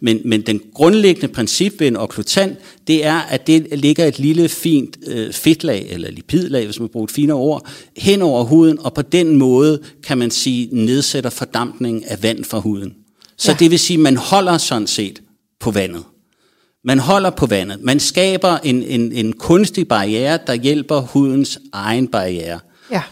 Men, 0.00 0.20
men 0.24 0.40
den 0.40 0.60
grundlæggende 0.74 1.28
princip 1.28 1.80
ved 1.80 1.86
en 1.86 1.96
okklutant, 1.96 2.58
det 2.86 3.04
er, 3.04 3.20
at 3.20 3.46
det 3.46 3.66
ligger 3.72 4.04
et 4.04 4.18
lille 4.18 4.48
fint 4.48 4.96
øh, 5.06 5.32
fedtlag, 5.32 5.86
eller 5.90 6.10
lipidlag, 6.10 6.64
hvis 6.64 6.80
man 6.80 6.88
bruger 6.88 7.06
et 7.06 7.10
finere 7.10 7.36
ord, 7.36 7.68
hen 7.96 8.22
over 8.22 8.44
huden, 8.44 8.78
og 8.78 8.94
på 8.94 9.02
den 9.02 9.36
måde 9.36 9.80
kan 10.04 10.18
man 10.18 10.30
sige 10.30 10.68
nedsætter 10.72 11.30
fordampning 11.30 12.10
af 12.10 12.22
vand 12.22 12.44
fra 12.44 12.58
huden. 12.58 12.94
Så 13.38 13.52
ja. 13.52 13.56
det 13.58 13.70
vil 13.70 13.78
sige, 13.78 13.96
at 13.96 14.00
man 14.00 14.16
holder 14.16 14.58
sådan 14.58 14.86
set 14.86 15.22
på 15.60 15.70
vandet. 15.70 16.04
Man 16.84 16.98
holder 16.98 17.30
på 17.30 17.46
vandet. 17.46 17.82
Man 17.82 18.00
skaber 18.00 18.58
en, 18.64 18.82
en, 18.82 19.12
en 19.12 19.32
kunstig 19.32 19.88
barriere, 19.88 20.38
der 20.46 20.54
hjælper 20.54 21.00
hudens 21.00 21.58
egen 21.72 22.08
barriere. 22.08 22.58
Ja. 22.90 23.02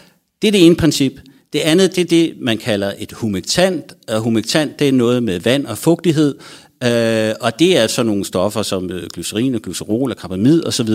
Det 0.41 0.47
er 0.47 0.51
det 0.51 0.65
ene 0.65 0.75
princip. 0.75 1.13
Det 1.53 1.59
andet, 1.59 1.95
det 1.95 2.01
er 2.01 2.05
det, 2.05 2.33
man 2.41 2.57
kalder 2.57 2.93
et 2.99 3.11
humektant. 3.11 3.93
Og 4.07 4.21
humektant, 4.21 4.79
det 4.79 4.87
er 4.87 4.91
noget 4.91 5.23
med 5.23 5.39
vand 5.39 5.65
og 5.65 5.77
fugtighed, 5.77 6.35
øh, 6.83 7.33
og 7.41 7.59
det 7.59 7.77
er 7.77 7.87
så 7.87 8.03
nogle 8.03 8.25
stoffer 8.25 8.61
som 8.61 8.89
øh, 8.89 9.07
glycerin 9.13 9.55
og 9.55 9.61
glycerol 9.61 10.11
og 10.11 10.17
karbamid 10.17 10.65
osv., 10.65 10.89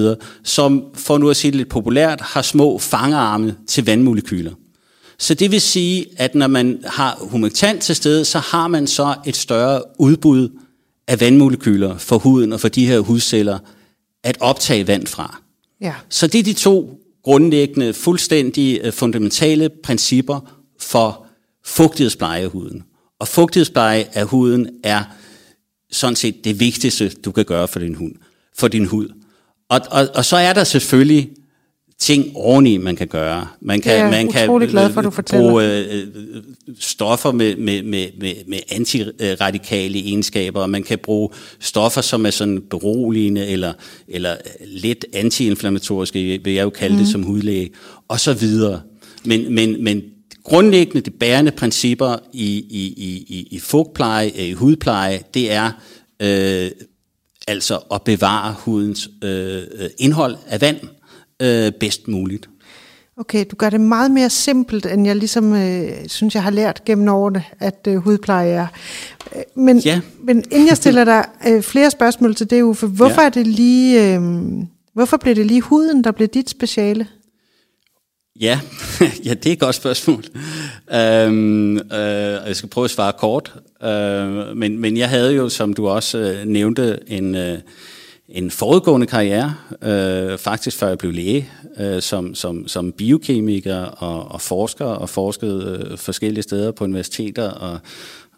som, 0.44 0.84
for 0.94 1.18
nu 1.18 1.30
at 1.30 1.36
sige 1.36 1.50
det 1.50 1.56
lidt 1.56 1.68
populært, 1.68 2.20
har 2.20 2.42
små 2.42 2.78
fangerarme 2.78 3.54
til 3.66 3.86
vandmolekyler. 3.86 4.52
Så 5.18 5.34
det 5.34 5.50
vil 5.50 5.60
sige, 5.60 6.06
at 6.16 6.34
når 6.34 6.46
man 6.46 6.80
har 6.84 7.18
humektant 7.20 7.82
til 7.82 7.96
stede, 7.96 8.24
så 8.24 8.38
har 8.38 8.68
man 8.68 8.86
så 8.86 9.14
et 9.26 9.36
større 9.36 9.82
udbud 9.98 10.48
af 11.08 11.20
vandmolekyler 11.20 11.98
for 11.98 12.18
huden 12.18 12.52
og 12.52 12.60
for 12.60 12.68
de 12.68 12.86
her 12.86 12.98
hudceller 12.98 13.58
at 14.22 14.36
optage 14.40 14.86
vand 14.86 15.06
fra. 15.06 15.42
Ja. 15.80 15.94
Så 16.08 16.26
det 16.26 16.38
er 16.38 16.42
de 16.42 16.52
to 16.52 17.00
grundlæggende, 17.22 17.94
fuldstændig 17.94 18.80
øh, 18.82 18.92
fundamentale 18.92 19.70
principper 19.84 20.40
for 20.80 21.26
fugtighedspleje 21.64 22.42
af 22.42 22.48
huden. 22.48 22.82
Og 23.20 23.28
fugtighedspleje 23.28 24.06
af 24.12 24.26
huden 24.26 24.68
er 24.84 25.04
sådan 25.90 26.16
set 26.16 26.44
det 26.44 26.60
vigtigste, 26.60 27.08
du 27.08 27.32
kan 27.32 27.44
gøre 27.44 27.68
for 27.68 27.78
din 27.78 27.94
hud. 27.94 28.10
For 28.58 28.68
din 28.68 28.86
hud. 28.86 29.08
Og, 29.68 29.80
og, 29.90 30.08
og 30.14 30.24
så 30.24 30.36
er 30.36 30.52
der 30.52 30.64
selvfølgelig 30.64 31.30
ting 31.98 32.32
oveni, 32.34 32.76
man 32.76 32.96
kan 32.96 33.08
gøre. 33.08 33.46
Man 33.60 33.80
kan, 33.80 33.92
jeg 33.92 34.10
man 34.10 34.32
kan 34.32 34.68
glad 34.68 34.92
for, 34.92 35.02
du 35.02 35.10
fortæller. 35.10 35.48
bruge 35.48 35.64
øh, 35.64 36.06
stoffer 36.80 37.32
med, 37.32 37.56
med, 37.56 37.82
med, 37.82 38.06
med, 38.20 38.34
med 38.46 38.58
antiradikale 38.72 39.98
egenskaber, 39.98 40.60
og 40.60 40.70
man 40.70 40.82
kan 40.82 40.98
bruge 40.98 41.30
stoffer, 41.60 42.00
som 42.00 42.26
er 42.26 42.30
sådan 42.30 42.62
beroligende 42.70 43.46
eller, 43.46 43.72
eller 44.08 44.36
lidt 44.66 45.06
antiinflammatoriske, 45.12 46.40
vil 46.44 46.52
jeg 46.52 46.62
jo 46.62 46.70
kalde 46.70 46.94
mm. 46.94 47.00
det 47.00 47.08
som 47.08 47.22
hudlæge, 47.22 47.70
og 48.08 48.20
så 48.20 48.34
videre. 48.34 48.80
Men, 49.24 49.54
men, 49.54 49.84
men 49.84 50.02
grundlæggende, 50.44 51.00
de 51.00 51.10
bærende 51.10 51.50
principper 51.50 52.16
i, 52.32 52.56
i, 52.70 52.94
i, 52.96 53.26
i, 53.28 53.48
i 53.50 53.60
fugtpleje, 53.60 54.30
i 54.30 54.52
hudpleje, 54.52 55.20
det 55.34 55.52
er 55.52 55.70
øh, 56.22 56.70
altså 57.48 57.76
at 57.94 58.02
bevare 58.02 58.54
hudens 58.58 59.08
øh, 59.24 59.62
indhold 59.98 60.36
af 60.46 60.60
vand 60.60 60.78
øh, 61.42 61.72
bedst 61.72 62.08
muligt. 62.08 62.48
Okay, 63.16 63.44
du 63.50 63.56
gør 63.56 63.70
det 63.70 63.80
meget 63.80 64.10
mere 64.10 64.30
simpelt, 64.30 64.86
end 64.86 65.06
jeg 65.06 65.16
ligesom 65.16 65.52
øh, 65.54 65.90
synes, 66.06 66.34
jeg 66.34 66.42
har 66.42 66.50
lært 66.50 66.84
gennem 66.84 67.08
årene, 67.08 67.44
at 67.60 67.86
øh, 67.88 67.96
hudpleje 67.96 68.48
er. 68.50 68.66
Øh, 69.36 69.42
Men, 69.54 69.78
Ja. 69.78 70.00
men 70.22 70.44
inden 70.50 70.68
jeg 70.68 70.76
stiller 70.76 71.04
dig 71.04 71.24
øh, 71.48 71.62
flere 71.62 71.90
spørgsmål 71.90 72.34
til 72.34 72.50
det, 72.50 72.62
Uffe, 72.62 72.86
hvorfor 72.86 73.20
Ja. 73.20 73.26
er 73.26 73.30
det 73.30 73.46
lige, 73.46 74.14
øh, 74.14 74.22
hvorfor 74.94 75.16
blev 75.16 75.34
det 75.34 75.46
lige 75.46 75.60
huden, 75.60 76.04
der 76.04 76.10
blev 76.12 76.28
dit 76.28 76.50
speciale? 76.50 77.06
Ja, 78.40 78.60
ja, 79.24 79.34
det 79.34 79.46
er 79.46 79.52
et 79.52 79.60
godt 79.60 79.74
spørgsmål. 79.74 80.24
Øhm, 80.94 81.76
øh, 81.76 81.82
jeg 82.46 82.56
skal 82.56 82.68
prøve 82.68 82.84
at 82.84 82.90
svare 82.90 83.12
kort. 83.18 83.54
Øh, 83.84 84.56
men, 84.56 84.78
men 84.78 84.96
jeg 84.96 85.08
havde 85.08 85.32
jo, 85.34 85.48
som 85.48 85.72
du 85.72 85.88
også 85.88 86.18
øh, 86.18 86.44
nævnte, 86.44 86.98
en, 87.06 87.34
øh, 87.34 87.58
en 88.28 88.50
forudgående 88.50 89.06
karriere, 89.06 89.54
øh, 89.82 90.38
faktisk 90.38 90.76
før 90.76 90.88
jeg 90.88 90.98
blev 90.98 91.12
læge, 91.12 91.50
øh, 91.78 92.02
som, 92.02 92.34
som, 92.34 92.68
som 92.68 92.92
biokemiker 92.92 93.76
og, 93.76 94.32
og 94.32 94.40
forsker, 94.40 94.84
og 94.84 95.08
forskede 95.08 95.88
øh, 95.90 95.98
forskellige 95.98 96.42
steder 96.42 96.72
på 96.72 96.84
universiteter 96.84 97.50
og, 97.50 97.78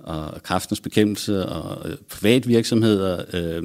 og 0.02 0.42
kraftens 0.42 0.80
bekæmpelse 0.80 1.46
og 1.46 1.90
øh, 1.90 1.96
privat 2.10 2.48
virksomheder, 2.48 3.22
øh, 3.32 3.62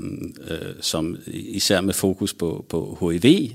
øh, 0.50 0.58
som 0.82 1.18
især 1.28 1.82
med 1.82 1.94
fokus 1.94 2.34
på, 2.34 2.66
på 2.70 2.98
HIV. 3.24 3.50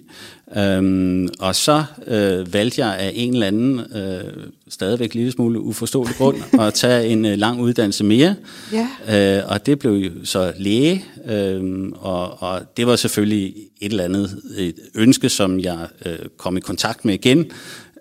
Øhm, 0.57 1.29
og 1.39 1.55
så 1.55 1.85
øh, 2.07 2.53
valgte 2.53 2.87
jeg 2.87 2.99
af 2.99 3.13
en 3.15 3.33
eller 3.33 3.47
anden, 3.47 3.81
øh, 3.81 4.33
stadigvæk 4.69 5.15
lille 5.15 5.33
smule 5.33 5.61
uforståelig 5.61 6.15
grund, 6.17 6.37
at 6.61 6.75
tage 6.75 7.07
en 7.07 7.25
øh, 7.25 7.39
lang 7.39 7.61
uddannelse 7.61 8.05
mere. 8.05 8.35
Ja. 8.73 9.39
Øh, 9.39 9.51
og 9.51 9.67
det 9.67 9.79
blev 9.79 9.93
jo 9.93 10.11
så 10.25 10.53
læge, 10.59 11.05
øh, 11.27 11.89
og, 11.95 12.43
og 12.43 12.61
det 12.77 12.87
var 12.87 12.97
selvfølgelig 12.97 13.55
et 13.81 13.91
eller 13.91 14.05
andet 14.05 14.43
et 14.57 14.75
ønske, 14.95 15.29
som 15.29 15.61
jeg 15.61 15.87
øh, 16.07 16.19
kom 16.37 16.57
i 16.57 16.61
kontakt 16.61 17.05
med 17.05 17.15
igen. 17.15 17.39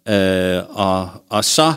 Øh, 0.09 0.61
og, 0.69 1.09
og 1.29 1.45
så 1.45 1.73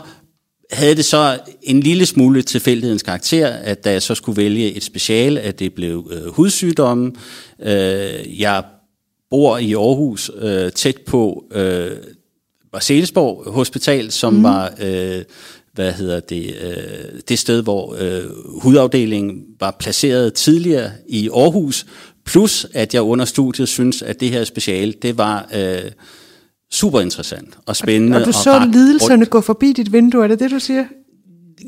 havde 0.73 0.95
det 0.95 1.05
så 1.05 1.39
en 1.61 1.79
lille 1.79 2.05
smule 2.05 2.41
tilfældighedens 2.41 3.03
karakter, 3.03 3.47
at 3.47 3.83
da 3.83 3.91
jeg 3.91 4.01
så 4.01 4.15
skulle 4.15 4.41
vælge 4.41 4.73
et 4.73 4.83
speciale, 4.83 5.41
at 5.41 5.59
det 5.59 5.73
blev 5.73 6.11
øh, 6.11 6.33
hudsygdomme. 6.33 7.11
Øh, 7.61 8.41
jeg 8.41 8.63
bor 9.29 9.57
i 9.57 9.73
Aarhus 9.73 10.31
øh, 10.41 10.71
tæt 10.71 10.97
på 11.07 11.43
øh, 11.51 11.91
Marcellesborg 12.73 13.53
Hospital, 13.53 14.11
som 14.11 14.33
mm. 14.33 14.43
var 14.43 14.73
øh, 14.81 15.23
hvad 15.73 15.93
hedder 15.93 16.19
det, 16.19 16.55
øh, 16.61 17.19
det 17.29 17.39
sted, 17.39 17.63
hvor 17.63 17.95
øh, 17.99 18.23
hudafdelingen 18.61 19.43
var 19.59 19.75
placeret 19.79 20.33
tidligere 20.33 20.91
i 21.09 21.29
Aarhus, 21.29 21.85
plus 22.25 22.67
at 22.73 22.93
jeg 22.93 23.01
under 23.01 23.25
studiet 23.25 23.69
synes, 23.69 24.01
at 24.01 24.19
det 24.19 24.29
her 24.29 24.43
speciale, 24.43 24.93
det 25.01 25.17
var 25.17 25.49
øh, 25.55 25.91
super 26.73 26.99
interessant 27.01 27.49
og 27.65 27.75
spændende. 27.75 28.17
Og 28.17 28.25
du 28.25 28.31
så 28.31 28.51
ret 28.51 28.69
lidelserne 28.71 29.15
rundt. 29.15 29.29
gå 29.29 29.41
forbi 29.41 29.73
dit 29.73 29.91
vindue, 29.93 30.23
er 30.23 30.27
det 30.27 30.39
det, 30.39 30.51
du 30.51 30.59
siger? 30.59 30.83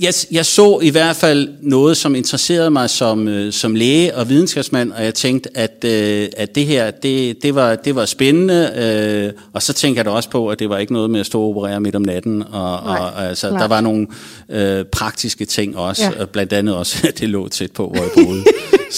jeg, 0.02 0.14
jeg 0.32 0.46
så 0.46 0.80
i 0.84 0.90
hvert 0.90 1.16
fald 1.16 1.50
noget, 1.62 1.98
som 1.98 2.16
interesserede 2.16 2.70
mig 2.70 2.90
som, 2.90 3.28
øh, 3.28 3.54
som 3.54 3.76
læge 3.76 4.16
og 4.16 4.30
videnskabsmand, 4.30 4.92
og 4.92 5.04
jeg 5.04 5.14
tænkte, 5.14 5.58
at, 5.58 5.86
øh, 5.86 6.28
at 6.38 6.56
det 6.56 6.66
her, 6.66 6.92
det, 6.92 7.44
det, 7.44 7.56
var, 7.56 7.76
det 7.76 7.96
var 7.96 8.06
spændende, 8.06 8.72
øh, 8.76 9.42
og 9.54 9.62
så 9.62 9.74
tænkte 9.74 9.98
jeg 9.98 10.06
da 10.06 10.10
også 10.10 10.30
på, 10.30 10.48
at 10.50 10.60
det 10.60 10.70
var 10.70 10.78
ikke 10.78 10.94
noget 10.94 11.10
med 11.10 11.20
at 11.20 11.26
stå 11.26 11.42
og 11.42 11.50
operere 11.50 11.80
midt 11.80 11.96
om 11.96 12.02
natten, 12.02 12.44
og, 12.52 12.84
Nej, 12.86 12.98
og 12.98 13.26
altså, 13.26 13.50
der 13.50 13.68
var 13.68 13.82
nogle 13.82 14.08
øh, 14.50 14.86
praktiske 14.86 15.46
ting 15.46 15.78
også, 15.78 16.04
Ja. 16.04 16.12
ja. 16.20 16.26
blandt 16.26 16.54
andet 16.54 16.76
også, 16.76 16.98
at 17.08 17.20
det 17.20 17.30
lå 17.30 17.48
tæt 17.48 17.72
på, 17.72 17.88
hvor 17.88 17.96
jeg 18.04 18.26
boede. 18.26 18.44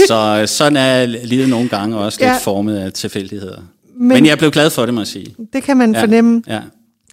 så 0.08 0.44
sådan 0.46 0.78
er 0.78 1.06
livet 1.06 1.50
nogle 1.50 1.70
gange 1.70 1.98
også 1.98 2.18
lidt 2.22 2.30
Ja. 2.32 2.38
formet 2.38 2.76
af 2.78 2.94
tilfældigheder. 2.94 3.58
Men- 4.00 4.08
Men, 4.08 4.26
jeg 4.26 4.38
blev 4.38 4.52
glad 4.52 4.70
for 4.70 4.86
det, 4.86 4.94
må 4.94 5.00
jeg 5.02 5.08
sige. 5.08 5.36
Det 5.54 5.64
kan 5.64 5.78
man 5.78 5.94
Ja, 5.94 6.02
fornemme. 6.02 6.44
Ja. 6.48 6.62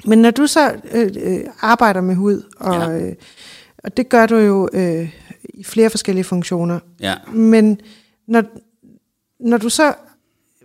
Men 0.05 0.19
når 0.19 0.31
du 0.31 0.47
så 0.47 0.73
øh, 0.93 1.11
øh, 1.23 1.41
arbejder 1.61 2.01
med 2.01 2.15
hud, 2.15 2.43
og, 2.57 2.75
Ja. 2.75 2.99
øh, 2.99 3.13
og 3.79 3.97
det 3.97 4.09
gør 4.09 4.27
du 4.27 4.37
jo 4.37 4.69
øh, 4.73 5.11
i 5.55 5.65
flere 5.65 5.91
forskellige 5.91 6.25
funktioner, 6.25 6.79
ja. 7.01 7.15
men 7.33 7.81
når, 8.29 8.43
når 9.41 9.57
du 9.57 9.69
så 9.69 9.95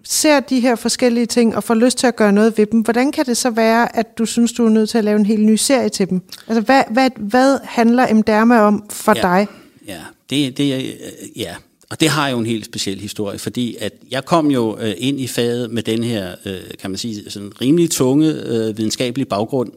ser 0.04 0.40
de 0.40 0.60
her 0.60 0.76
forskellige 0.76 1.26
ting 1.26 1.56
og 1.56 1.64
får 1.64 1.74
lyst 1.74 1.98
til 1.98 2.08
at 2.08 2.16
gøre 2.16 2.32
noget 2.32 2.58
ved 2.58 2.66
dem, 2.66 2.80
hvordan 2.80 3.12
kan 3.12 3.26
det 3.26 3.38
så 3.38 3.50
være, 3.50 3.96
at 3.98 4.18
du 4.18 4.26
synes, 4.26 4.54
du 4.54 4.66
er 4.66 4.70
nødt 4.70 4.90
til 4.90 4.98
at 4.98 5.04
lave 5.04 5.20
en 5.20 5.26
helt 5.26 5.46
ny 5.46 5.56
serie 5.56 5.90
til 5.90 6.10
dem? 6.10 6.22
Altså, 6.48 6.62
hvad, 6.62 6.84
hvad, 6.92 7.10
hvad 7.18 7.60
handler 7.64 8.08
Emderma 8.10 8.60
om 8.60 8.84
for 8.90 9.14
Ja. 9.16 9.22
dig? 9.22 9.48
Ja, 9.88 10.00
det, 10.30 10.58
det, 10.58 10.74
er, 10.74 10.78
øh, 10.78 11.40
ja, 11.40 11.56
og 11.90 12.00
det 12.00 12.10
har 12.10 12.30
jo 12.30 12.40
en 12.40 12.46
helt 12.46 12.66
speciel 12.66 13.00
historie, 13.00 13.40
fordi 13.40 13.78
at 13.80 13.94
jeg 14.12 14.26
kom 14.26 14.52
jo 14.52 14.78
øh, 14.82 14.94
ind 14.98 15.20
i 15.20 15.28
faget 15.28 15.72
med 15.72 15.84
den 15.84 16.04
her, 16.04 16.36
øh, 16.46 16.60
kan 16.82 16.92
man 16.92 16.98
sige, 16.98 17.32
sådan 17.32 17.52
rimelig 17.62 17.92
tunge 17.92 18.34
øh, 18.46 18.78
videnskabelige 18.78 19.26
baggrund, 19.26 19.72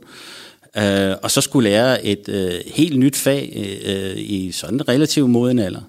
øh, 0.76 1.14
og 1.22 1.30
så 1.30 1.40
skulle 1.40 1.70
lære 1.70 2.06
et 2.06 2.28
øh, 2.28 2.52
helt 2.66 2.98
nyt 2.98 3.16
fag 3.16 3.52
øh, 3.86 4.12
i 4.16 4.52
sådan 4.52 4.74
en 4.74 4.88
relativt 4.88 5.30
moden 5.30 5.58
alder. 5.58 5.80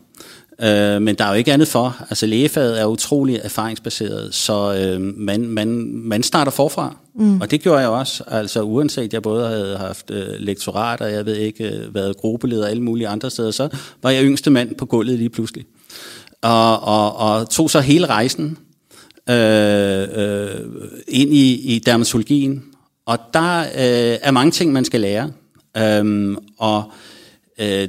Øh, 0.61 1.01
men 1.01 1.15
der 1.15 1.25
er 1.25 1.29
jo 1.29 1.35
ikke 1.35 1.53
andet 1.53 1.67
for. 1.67 1.97
Altså 2.09 2.25
lægefaget 2.25 2.81
er 2.81 2.85
utrolig 2.85 3.39
erfaringsbaseret, 3.43 4.33
så 4.33 4.75
øh, 4.75 5.01
man, 5.01 5.47
man, 5.47 5.67
man 5.93 6.23
starter 6.23 6.51
forfra. 6.51 6.95
Mm. 7.15 7.41
Og 7.41 7.51
det 7.51 7.61
gjorde 7.61 7.79
jeg 7.79 7.89
også. 7.89 8.23
Altså 8.27 8.61
uanset 8.61 9.13
jeg 9.13 9.21
både 9.21 9.47
havde 9.47 9.77
haft 9.77 10.11
øh, 10.11 10.27
lektorat, 10.39 11.01
og 11.01 11.11
jeg 11.11 11.25
ved 11.25 11.35
ikke, 11.35 11.63
øh, 11.63 11.95
været 11.95 12.17
gruppeleder 12.17 12.67
alle 12.67 12.83
mulige 12.83 13.07
andre 13.07 13.29
steder, 13.31 13.51
så 13.51 13.69
var 14.03 14.09
jeg 14.09 14.23
yngste 14.23 14.49
mand 14.51 14.75
på 14.75 14.85
gulvet 14.85 15.17
lige 15.17 15.29
pludselig. 15.29 15.65
Og, 16.43 16.79
og, 16.83 17.15
og 17.15 17.49
tog 17.49 17.69
så 17.69 17.79
hele 17.79 18.05
rejsen 18.05 18.57
øh, 19.29 20.07
øh, 20.15 20.59
ind 21.07 21.33
i, 21.33 21.75
i 21.75 21.79
dermatologien. 21.79 22.63
Og 23.05 23.19
der 23.33 23.59
øh, 23.59 24.17
er 24.21 24.31
mange 24.31 24.51
ting, 24.51 24.73
man 24.73 24.85
skal 24.85 25.01
lære. 25.01 25.31
Øhm, 25.77 26.37
og 26.57 26.83
øh, 27.59 27.87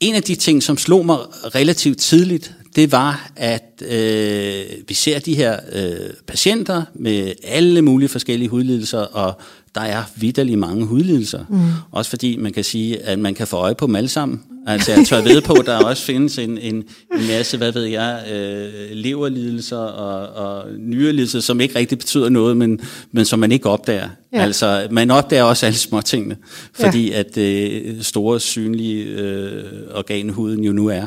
en 0.00 0.14
af 0.14 0.22
de 0.22 0.34
ting, 0.34 0.62
som 0.62 0.78
slog 0.78 1.06
mig 1.06 1.18
relativt 1.54 1.98
tidligt, 1.98 2.54
det 2.76 2.92
var, 2.92 3.30
at 3.36 3.82
øh, 3.82 4.64
vi 4.88 4.94
ser 4.94 5.18
de 5.18 5.34
her 5.34 5.60
øh, 5.72 6.10
patienter 6.26 6.82
med 6.94 7.32
alle 7.44 7.82
mulige 7.82 8.08
forskellige 8.08 8.48
hudlidelser, 8.48 8.98
og 9.00 9.40
der 9.76 9.82
er 9.82 10.02
vidderlig 10.16 10.58
mange 10.58 10.86
hudlidelser. 10.86 11.44
Mm. 11.48 11.58
Også 11.90 12.10
fordi 12.10 12.36
man 12.36 12.52
kan 12.52 12.64
sige, 12.64 13.02
at 13.02 13.18
man 13.18 13.34
kan 13.34 13.46
få 13.46 13.56
øje 13.56 13.74
på 13.74 13.86
dem 13.86 13.96
alle 13.96 14.08
sammen. 14.08 14.42
Altså 14.66 14.92
jeg 14.92 15.06
tør 15.06 15.22
ved 15.22 15.40
på, 15.40 15.52
at 15.52 15.66
der 15.66 15.84
også 15.84 16.02
findes 16.02 16.38
en, 16.38 16.58
en, 16.58 16.74
en 16.74 17.26
masse, 17.28 17.56
hvad 17.56 17.72
ved 17.72 17.84
jeg, 17.84 18.24
øh, 18.32 18.90
leverlidelser 18.90 19.76
og, 19.76 20.44
og 20.46 20.64
nyrelidelser, 20.78 21.40
som 21.40 21.60
ikke 21.60 21.78
rigtig 21.78 21.98
betyder 21.98 22.28
noget, 22.28 22.56
men, 22.56 22.80
men 23.12 23.24
som 23.24 23.38
man 23.38 23.52
ikke 23.52 23.68
opdager. 23.68 24.08
Ja. 24.32 24.42
Altså 24.42 24.86
man 24.90 25.10
opdager 25.10 25.42
også 25.42 25.66
alle 25.66 25.78
små 25.78 26.00
tingene, 26.00 26.36
fordi 26.74 27.10
ja. 27.10 27.18
at 27.18 27.38
øh, 27.38 28.02
store 28.02 28.40
synlige 28.40 29.04
øh, 29.04 29.64
organ 29.94 30.30
huden 30.30 30.64
jo 30.64 30.72
nu 30.72 30.88
er. 30.88 31.06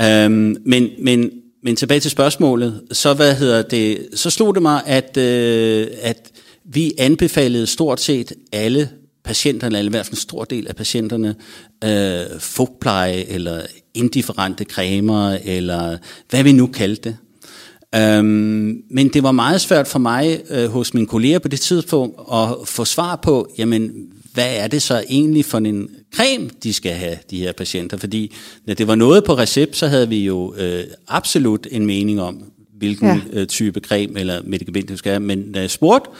Øhm, 0.00 0.56
men, 0.66 0.88
men, 0.98 1.30
men 1.62 1.76
tilbage 1.76 2.00
til 2.00 2.10
spørgsmålet, 2.10 2.82
så 2.92 3.14
hvad 3.14 3.34
hedder 3.34 3.62
det, 3.62 4.08
så 4.14 4.30
slog 4.30 4.54
det 4.54 4.62
mig, 4.62 4.82
at, 4.86 5.16
øh, 5.16 5.86
at 6.02 6.30
vi 6.64 6.92
anbefalede 6.98 7.66
stort 7.66 8.00
set 8.00 8.32
alle 8.52 8.88
patienterne, 9.24 9.78
eller 9.78 9.90
i 9.90 9.90
hvert 9.90 10.06
fald 10.06 10.12
en 10.12 10.20
stor 10.20 10.44
del 10.44 10.68
af 10.68 10.76
patienterne, 10.76 11.34
øh, 11.84 12.40
fugtpleje 12.40 13.24
eller 13.28 13.62
indifferente 13.94 14.64
cremer, 14.64 15.38
eller 15.44 15.98
hvad 16.30 16.42
vi 16.42 16.52
nu 16.52 16.66
kaldte 16.66 17.08
det. 17.08 17.16
Øhm, 17.94 18.82
men 18.90 19.08
det 19.08 19.22
var 19.22 19.32
meget 19.32 19.60
svært 19.60 19.88
for 19.88 19.98
mig 19.98 20.40
øh, 20.50 20.68
hos 20.68 20.94
mine 20.94 21.06
kolleger 21.06 21.38
på 21.38 21.48
det 21.48 21.60
tidspunkt 21.60 22.20
at 22.32 22.48
få 22.64 22.84
svar 22.84 23.16
på, 23.16 23.50
jamen, 23.58 23.92
hvad 24.32 24.56
er 24.56 24.66
det 24.66 24.82
så 24.82 25.04
egentlig 25.08 25.44
for 25.44 25.58
en 25.58 25.90
creme, 26.14 26.50
de 26.62 26.72
skal 26.72 26.92
have, 26.92 27.18
de 27.30 27.38
her 27.38 27.52
patienter? 27.52 27.96
Fordi 27.96 28.34
når 28.66 28.74
det 28.74 28.86
var 28.86 28.94
noget 28.94 29.24
på 29.24 29.34
recept, 29.34 29.76
så 29.76 29.86
havde 29.86 30.08
vi 30.08 30.24
jo 30.24 30.54
øh, 30.58 30.84
absolut 31.08 31.66
en 31.70 31.86
mening 31.86 32.20
om, 32.20 32.44
hvilken 32.78 33.08
ja. 33.08 33.40
øh, 33.40 33.46
type 33.46 33.80
creme 33.80 34.20
eller 34.20 34.42
medicament 34.44 34.88
du 34.88 34.96
skal 34.96 35.12
have. 35.12 35.20
Men 35.20 35.38
når 35.38 35.60
jeg 35.60 35.70
spurgte 35.70 36.10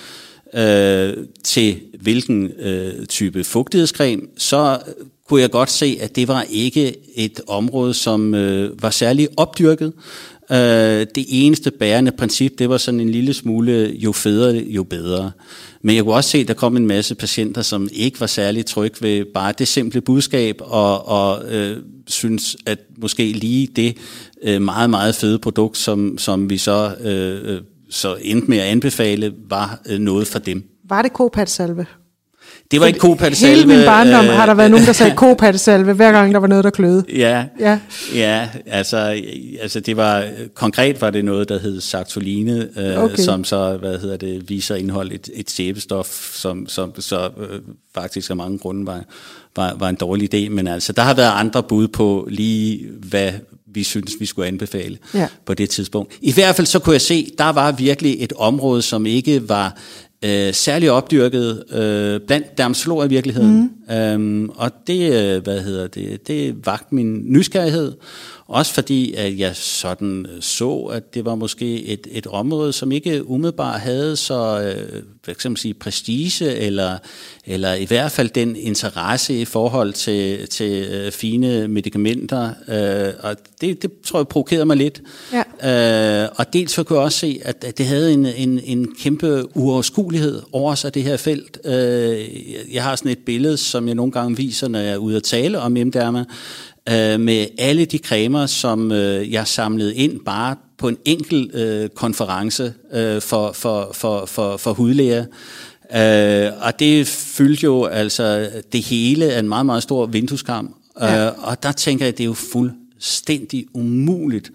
øh, 0.54 1.16
til 1.44 1.80
hvilken 2.00 2.46
øh, 2.46 3.06
type 3.06 3.44
fugtighedscreme, 3.44 4.22
så 4.36 4.78
kunne 5.28 5.40
jeg 5.40 5.50
godt 5.50 5.70
se, 5.70 5.98
at 6.00 6.16
det 6.16 6.28
var 6.28 6.44
ikke 6.50 6.94
et 7.16 7.40
område, 7.46 7.94
som 7.94 8.34
øh, 8.34 8.82
var 8.82 8.90
særlig 8.90 9.28
opdyrket. 9.36 9.92
Øh, 10.52 11.06
det 11.14 11.26
eneste 11.28 11.70
bærende 11.70 12.12
princip, 12.12 12.58
det 12.58 12.68
var 12.68 12.76
sådan 12.76 13.00
en 13.00 13.08
lille 13.08 13.34
smule, 13.34 13.92
jo 13.94 14.12
federe, 14.12 14.54
jo 14.54 14.82
bedre. 14.82 15.32
Men 15.82 15.96
jeg 15.96 16.04
kunne 16.04 16.14
også 16.14 16.30
se, 16.30 16.38
at 16.38 16.48
der 16.48 16.54
kom 16.54 16.76
en 16.76 16.86
masse 16.86 17.14
patienter, 17.14 17.62
som 17.62 17.88
ikke 17.92 18.20
var 18.20 18.26
særlig 18.26 18.66
trygge 18.66 18.96
ved 19.00 19.24
bare 19.34 19.52
det 19.58 19.68
simple 19.68 20.00
budskab, 20.00 20.56
og, 20.60 21.08
og 21.08 21.52
øh, 21.54 21.76
synes, 22.06 22.56
at 22.66 22.78
måske 22.98 23.32
lige 23.32 23.66
det 23.66 23.96
øh, 24.42 24.62
meget, 24.62 24.90
meget 24.90 25.14
fede 25.14 25.38
produkt, 25.38 25.78
som, 25.78 26.18
som 26.18 26.50
vi 26.50 26.58
så, 26.58 26.94
øh, 27.00 27.54
øh 27.54 27.60
så 27.92 28.16
endte 28.22 28.50
med 28.50 28.58
at 28.58 28.64
anbefale, 28.64 29.32
var 29.48 29.80
øh, 29.88 29.98
noget 29.98 30.26
for 30.26 30.38
dem. 30.38 30.64
Var 30.88 31.02
det 31.02 31.12
kopatsalve? 31.12 31.86
Det 32.70 32.80
var 32.80 32.86
ikke 32.86 32.98
kopatsalve. 32.98 33.54
Hele 33.54 33.66
min 33.66 33.84
barndom 33.84 34.24
øh, 34.24 34.30
har 34.32 34.46
der 34.46 34.54
været 34.54 34.70
nogen, 34.70 34.86
der 34.86 34.92
sagde 34.92 35.16
kopatsalve, 35.26 35.92
hver 35.92 36.12
gang 36.12 36.34
der 36.34 36.40
var 36.40 36.46
noget, 36.46 36.64
der 36.64 36.70
kløede. 36.70 37.04
Ja, 37.16 37.44
ja. 37.60 37.78
ja 38.14 38.48
altså, 38.66 39.22
altså 39.62 39.80
det 39.80 39.96
var, 39.96 40.24
konkret 40.54 41.00
var 41.00 41.10
det 41.10 41.24
noget, 41.24 41.48
der 41.48 41.58
hed 41.58 41.80
sartoline, 41.80 42.68
øh, 42.76 43.04
okay. 43.04 43.16
som 43.16 43.44
så, 43.44 43.76
hvad 43.76 43.98
hedder 43.98 44.16
det, 44.16 44.48
viser 44.48 44.74
indhold 44.74 45.12
et, 45.12 45.30
et 45.34 45.50
sæbestof, 45.50 46.34
som, 46.34 46.68
som 46.68 47.00
så 47.00 47.30
øh, 47.40 47.60
faktisk 47.94 48.30
af 48.30 48.36
mange 48.36 48.58
grunde 48.58 48.86
var, 48.86 49.00
var, 49.56 49.76
var 49.78 49.88
en 49.88 49.94
dårlig 49.96 50.34
idé, 50.34 50.48
men 50.48 50.68
altså, 50.68 50.92
der 50.92 51.02
har 51.02 51.14
været 51.14 51.32
andre 51.34 51.62
bud 51.62 51.88
på 51.88 52.28
lige, 52.30 52.86
hvad 53.08 53.32
vi 53.74 53.82
synes, 53.82 54.12
vi 54.20 54.26
skulle 54.26 54.48
anbefale 54.48 54.98
ja. 55.14 55.28
på 55.46 55.54
det 55.54 55.70
tidspunkt. 55.70 56.12
I 56.20 56.32
hvert 56.32 56.56
fald 56.56 56.66
så 56.66 56.78
kunne 56.78 56.92
jeg 56.92 57.00
se, 57.00 57.30
der 57.38 57.52
var 57.52 57.72
virkelig 57.72 58.16
et 58.18 58.32
område, 58.32 58.82
som 58.82 59.06
ikke 59.06 59.48
var 59.48 59.76
øh, 60.24 60.54
særligt 60.54 60.92
opdyrket 60.92 61.64
øh, 61.72 62.20
blandt 62.20 62.58
dermsflora 62.58 63.04
i 63.04 63.08
virkeligheden. 63.08 63.72
Mm. 63.88 63.94
Øhm, 63.94 64.50
og 64.54 64.70
det, 64.86 65.12
øh, 65.12 65.42
hvad 65.42 65.60
hedder 65.60 65.86
det, 65.86 66.28
det 66.28 66.66
vagt 66.66 66.92
min 66.92 67.32
nysgerrighed, 67.32 67.92
også 68.50 68.74
fordi, 68.74 69.14
at 69.14 69.38
jeg 69.38 69.56
sådan 69.56 70.26
øh, 70.26 70.42
så, 70.42 70.76
at 70.76 71.14
det 71.14 71.24
var 71.24 71.34
måske 71.34 71.84
et, 71.84 72.06
et 72.10 72.26
område, 72.26 72.72
som 72.72 72.92
ikke 72.92 73.28
umiddelbart 73.28 73.80
havde 73.80 74.16
så 74.16 74.60
øh, 74.60 75.02
kan 75.26 75.50
man 75.50 75.56
sige, 75.56 75.74
prestige, 75.74 76.56
eller, 76.56 76.98
eller 77.46 77.74
i 77.74 77.84
hvert 77.84 78.12
fald 78.12 78.28
den 78.28 78.56
interesse 78.56 79.40
i 79.40 79.44
forhold 79.44 79.92
til, 79.92 80.48
til 80.48 80.88
øh, 80.90 81.12
fine 81.12 81.68
medicamenter. 81.68 82.50
Øh, 82.68 83.12
og 83.22 83.36
det, 83.60 83.82
det 83.82 83.90
tror 84.04 84.18
jeg 84.18 84.28
provokerede 84.28 84.64
mig 84.64 84.76
lidt. 84.76 85.02
Ja. 85.62 86.24
Øh, 86.24 86.28
og 86.36 86.52
dels 86.52 86.72
så 86.72 86.82
kunne 86.82 86.98
jeg 86.98 87.04
også 87.04 87.18
se, 87.18 87.40
at, 87.44 87.64
at 87.64 87.78
det 87.78 87.86
havde 87.86 88.12
en, 88.12 88.26
en, 88.26 88.60
en 88.64 88.94
kæmpe 89.00 89.56
uoverskuelighed 89.56 90.42
over 90.52 90.74
sig, 90.74 90.94
det 90.94 91.02
her 91.02 91.16
felt. 91.16 91.58
Øh, 91.64 92.74
jeg 92.74 92.82
har 92.82 92.96
sådan 92.96 93.12
et 93.12 93.18
billede, 93.26 93.56
som 93.56 93.86
jeg 93.86 93.94
nogle 93.94 94.12
gange 94.12 94.36
viser, 94.36 94.68
når 94.68 94.78
jeg 94.78 94.92
er 94.92 94.96
ude 94.96 95.16
at 95.16 95.22
tale 95.22 95.58
om 95.58 95.72
MDRMA, 95.72 96.24
øh, 96.88 97.20
med 97.20 97.46
alle 97.58 97.84
de 97.84 97.98
cremer, 97.98 98.46
som 98.46 98.92
øh, 98.92 99.32
jeg 99.32 99.46
samlede 99.46 99.94
ind 99.94 100.20
bare 100.24 100.56
på 100.78 100.88
en 100.88 100.96
enkelt 101.04 101.54
øh, 101.54 101.88
konference 101.88 102.74
øh, 102.92 103.22
for, 103.22 103.52
for, 103.52 103.90
for, 103.92 104.26
for, 104.26 104.56
for 104.56 104.72
hudlæger. 104.72 105.24
Øh, 105.94 106.52
og 106.60 106.78
det 106.78 107.06
fyldte 107.06 107.64
jo 107.64 107.84
altså 107.84 108.50
det 108.72 108.82
hele 108.82 109.32
af 109.32 109.38
en 109.38 109.48
meget, 109.48 109.66
meget 109.66 109.82
stor 109.82 110.06
vindueskarm. 110.06 110.74
Ja. 111.00 111.26
Øh, 111.26 111.32
og 111.38 111.62
der 111.62 111.72
tænker 111.72 112.04
jeg, 112.04 112.12
at 112.12 112.18
det 112.18 112.24
er 112.24 112.28
jo 112.28 112.34
fuldstændig 112.34 113.66
umuligt, 113.74 114.50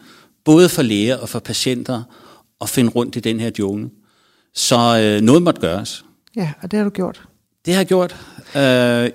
både 0.45 0.69
for 0.69 0.81
læger 0.81 1.17
og 1.17 1.29
for 1.29 1.39
patienter, 1.39 2.03
at 2.61 2.69
finde 2.69 2.91
rundt 2.91 3.15
i 3.15 3.19
den 3.19 3.39
her 3.39 3.51
jungle. 3.59 3.89
Så 4.53 4.99
øh, 4.99 5.21
noget 5.21 5.41
måtte 5.41 5.61
gøres. 5.61 6.05
Ja, 6.35 6.51
og 6.61 6.71
det 6.71 6.77
har 6.77 6.83
du 6.83 6.89
gjort. 6.89 7.21
Det 7.65 7.73
har 7.73 7.81
jeg 7.81 7.87
gjort, 7.87 8.15
øh, 8.55 8.61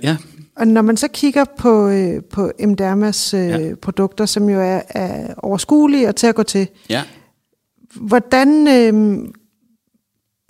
ja. 0.02 0.16
Og 0.60 0.68
når 0.68 0.82
man 0.82 0.96
så 0.96 1.08
kigger 1.08 1.44
på, 1.56 1.88
øh, 1.88 2.24
på 2.24 2.52
MDermas 2.60 3.34
øh, 3.34 3.48
ja. 3.48 3.74
produkter, 3.82 4.26
som 4.26 4.48
jo 4.48 4.60
er, 4.60 4.80
er 4.88 5.34
overskuelige 5.36 6.08
og 6.08 6.16
til 6.16 6.26
at 6.26 6.34
gå 6.34 6.42
til, 6.42 6.68
ja. 6.88 7.02
hvordan, 7.94 8.68
øh, 8.68 9.18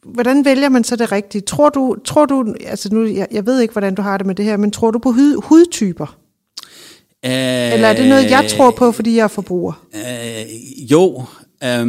hvordan 0.05 0.44
vælger 0.44 0.68
man 0.68 0.85
så 0.85 0.96
det 0.96 1.12
rigtige? 1.12 1.42
Tror 1.42 1.68
du, 1.68 1.96
tror 2.05 2.27
du 2.27 2.55
altså 2.66 2.88
nu, 2.94 3.07
jeg, 3.07 3.27
jeg 3.31 3.46
ved 3.46 3.61
ikke, 3.61 3.73
hvordan 3.73 3.94
du 3.94 4.03
har 4.03 4.18
det 4.18 4.27
med 4.27 4.35
det 4.35 4.44
her, 4.44 4.57
men 4.57 4.70
tror 4.70 4.90
du 4.90 4.99
på 4.99 5.11
hud, 5.11 5.42
hudtyper? 5.44 6.18
Øh, 7.25 7.73
Eller 7.73 7.88
er 7.88 7.96
det 7.96 8.09
noget, 8.09 8.31
jeg 8.31 8.51
tror 8.51 8.70
på, 8.70 8.92
fordi 8.92 9.16
jeg 9.16 9.25
er 9.25 9.29
forbruger? 9.29 9.87
Øh, 9.94 10.92
jo, 10.92 11.25
øh, 11.64 11.87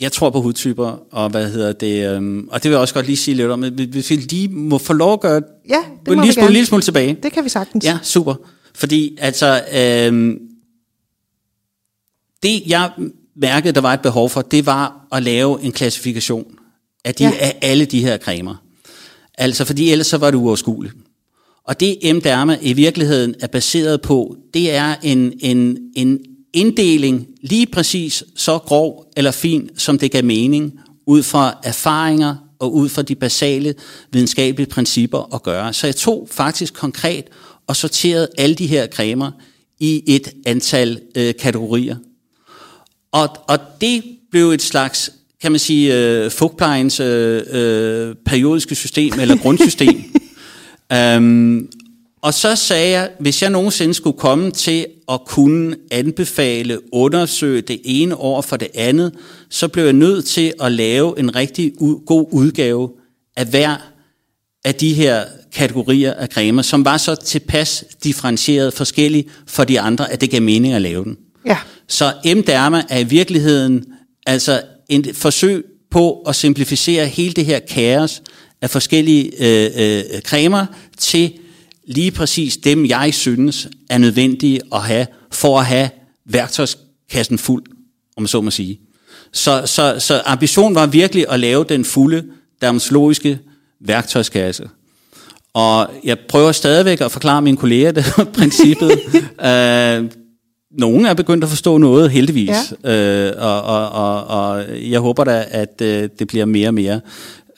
jeg 0.00 0.12
tror 0.12 0.30
på 0.30 0.40
hudtyper, 0.40 1.02
og 1.10 1.30
hvad 1.30 1.50
hedder 1.50 1.72
det, 1.72 2.08
øhm, 2.08 2.48
og 2.50 2.62
det 2.62 2.68
vil 2.68 2.74
jeg 2.74 2.80
også 2.80 2.94
godt 2.94 3.06
lige 3.06 3.16
sige 3.16 3.34
lidt 3.34 3.50
om, 3.50 3.60
hvis 3.60 4.10
vi 4.10 4.16
lige 4.16 4.48
må 4.48 4.78
få 4.78 4.92
lov 4.92 5.12
at 5.12 5.20
gøre 5.20 5.42
ja, 5.68 5.84
det 6.06 6.16
må 6.16 6.22
lige 6.22 6.32
smule, 6.32 6.52
lille 6.52 6.66
smule 6.66 6.82
tilbage. 6.82 7.16
Det 7.22 7.32
kan 7.32 7.44
vi 7.44 7.48
sagtens. 7.48 7.84
Ja, 7.84 7.98
super. 8.02 8.34
Fordi 8.74 9.16
altså, 9.20 9.62
øhm, 9.74 10.38
det 12.42 12.62
jeg 12.66 12.90
mærkede, 13.36 13.72
der 13.72 13.80
var 13.80 13.94
et 13.94 14.00
behov 14.00 14.30
for, 14.30 14.42
det 14.42 14.66
var 14.66 15.06
at 15.12 15.22
lave 15.22 15.62
en 15.62 15.72
klassifikation 15.72 16.46
af, 17.04 17.14
de, 17.14 17.24
ja. 17.24 17.32
af 17.40 17.58
alle 17.62 17.84
de 17.84 18.00
her 18.00 18.18
cremer. 18.18 18.54
Altså, 19.38 19.64
fordi 19.64 19.90
ellers 19.90 20.06
så 20.06 20.16
var 20.18 20.30
det 20.30 20.38
uoverskueligt. 20.38 20.94
Og 21.64 21.80
det 21.80 21.98
M-derma 22.14 22.58
i 22.62 22.72
virkeligheden 22.72 23.34
er 23.40 23.46
baseret 23.46 24.02
på, 24.02 24.36
det 24.54 24.74
er 24.74 24.94
en, 25.02 25.32
en, 25.40 25.78
en 25.96 26.18
inddeling 26.52 27.27
lige 27.40 27.66
præcis 27.66 28.24
så 28.36 28.58
grov 28.58 29.12
eller 29.16 29.30
fin, 29.30 29.70
som 29.76 29.98
det 29.98 30.10
gav 30.10 30.24
mening, 30.24 30.80
ud 31.06 31.22
fra 31.22 31.58
erfaringer 31.64 32.36
og 32.58 32.74
ud 32.74 32.88
fra 32.88 33.02
de 33.02 33.14
basale 33.14 33.74
videnskabelige 34.12 34.70
principper 34.70 35.34
at 35.34 35.42
gøre. 35.42 35.72
Så 35.72 35.86
jeg 35.86 35.96
tog 35.96 36.28
faktisk 36.30 36.74
konkret 36.74 37.24
og 37.66 37.76
sorterede 37.76 38.28
alle 38.38 38.54
de 38.54 38.66
her 38.66 38.86
cremer 38.86 39.30
i 39.78 40.02
et 40.06 40.32
antal 40.46 41.00
øh, 41.14 41.34
kategorier. 41.40 41.96
Og, 43.12 43.28
og 43.48 43.58
det 43.80 44.02
blev 44.30 44.50
et 44.50 44.62
slags, 44.62 45.10
kan 45.42 45.52
man 45.52 45.58
sige, 45.58 45.94
øh, 45.94 46.30
fugtplejens 46.30 47.00
øh, 47.00 47.42
øh, 47.50 48.14
periodiske 48.26 48.74
system 48.74 49.20
eller 49.20 49.36
grundsystem. 49.36 50.04
um, 50.94 51.68
Og 52.22 52.34
så 52.34 52.56
sagde 52.56 52.90
jeg, 52.90 53.10
hvis 53.20 53.42
jeg 53.42 53.50
nogensinde 53.50 53.94
skulle 53.94 54.18
komme 54.18 54.50
til 54.50 54.86
at 55.12 55.20
kunne 55.26 55.76
anbefale, 55.90 56.94
undersøge 56.94 57.62
det 57.62 57.80
ene 57.84 58.16
år 58.16 58.40
for 58.40 58.56
det 58.56 58.68
andet, 58.74 59.14
så 59.50 59.68
blev 59.68 59.84
jeg 59.84 59.92
nødt 59.92 60.24
til 60.26 60.52
at 60.60 60.72
lave 60.72 61.18
en 61.18 61.36
rigtig 61.36 61.72
god 62.06 62.26
udgave 62.32 62.90
af 63.36 63.46
hver 63.46 63.76
af 64.64 64.74
de 64.74 64.94
her 64.94 65.24
kategorier 65.52 66.14
af 66.14 66.28
cremer, 66.28 66.62
som 66.62 66.84
var 66.84 66.96
så 66.96 67.14
tilpas 67.14 67.84
differentieret 68.04 68.74
forskellige 68.74 69.24
for 69.46 69.64
de 69.64 69.80
andre, 69.80 70.12
at 70.12 70.20
det 70.20 70.30
gav 70.30 70.42
mening 70.42 70.74
at 70.74 70.82
lave 70.82 71.04
den. 71.04 71.16
Ja. 71.46 71.58
Så 71.88 72.12
M-derma 72.24 72.82
er 72.88 72.98
i 72.98 73.04
virkeligheden 73.04 73.84
altså 74.26 74.62
et 74.88 75.10
forsøg 75.14 75.64
på 75.90 76.22
at 76.22 76.36
simplificere 76.36 77.06
hele 77.06 77.32
det 77.32 77.44
her 77.44 77.58
kaos 77.58 78.22
af 78.62 78.70
forskellige 78.70 79.32
øh, 79.40 79.70
øh, 79.76 80.20
cremer 80.20 80.66
til 80.98 81.32
lige 81.88 82.10
præcis 82.10 82.56
dem, 82.56 82.86
jeg 82.86 83.14
synes 83.14 83.68
er 83.90 83.98
nødvendige 83.98 84.60
at 84.72 84.80
have, 84.80 85.06
for 85.30 85.58
at 85.58 85.66
have 85.66 85.90
værktøjskassen 86.24 87.38
fuld, 87.38 87.64
om 88.16 88.26
så 88.26 88.40
må 88.40 88.50
sige. 88.50 88.80
Så, 89.32 89.62
så, 89.66 89.96
så 89.98 90.22
ambitionen 90.26 90.74
var 90.74 90.86
virkelig 90.86 91.26
at 91.28 91.40
lave 91.40 91.64
den 91.68 91.84
fulde 91.84 92.24
dermatologiske 92.62 93.38
værktøjskasse. 93.80 94.68
Og 95.54 95.90
jeg 96.04 96.18
prøver 96.18 96.52
stadigvæk 96.52 97.00
at 97.00 97.12
forklare 97.12 97.42
mine 97.42 97.56
kolleger 97.56 97.92
det 97.92 98.04
princippet. 98.38 98.92
uh, 99.22 100.10
nogle 100.78 101.08
er 101.08 101.14
begyndt 101.14 101.44
at 101.44 101.50
forstå 101.50 101.78
noget, 101.78 102.10
heldigvis. 102.10 102.72
Ja. 102.84 103.30
Uh, 103.30 103.42
og, 103.42 103.62
og, 103.62 103.90
og, 103.90 104.24
og 104.24 104.64
jeg 104.90 105.00
håber 105.00 105.24
da, 105.24 105.44
at 105.50 105.74
uh, 105.80 105.86
det 106.18 106.28
bliver 106.28 106.44
mere 106.44 106.68
og 106.68 106.74
mere 106.74 107.00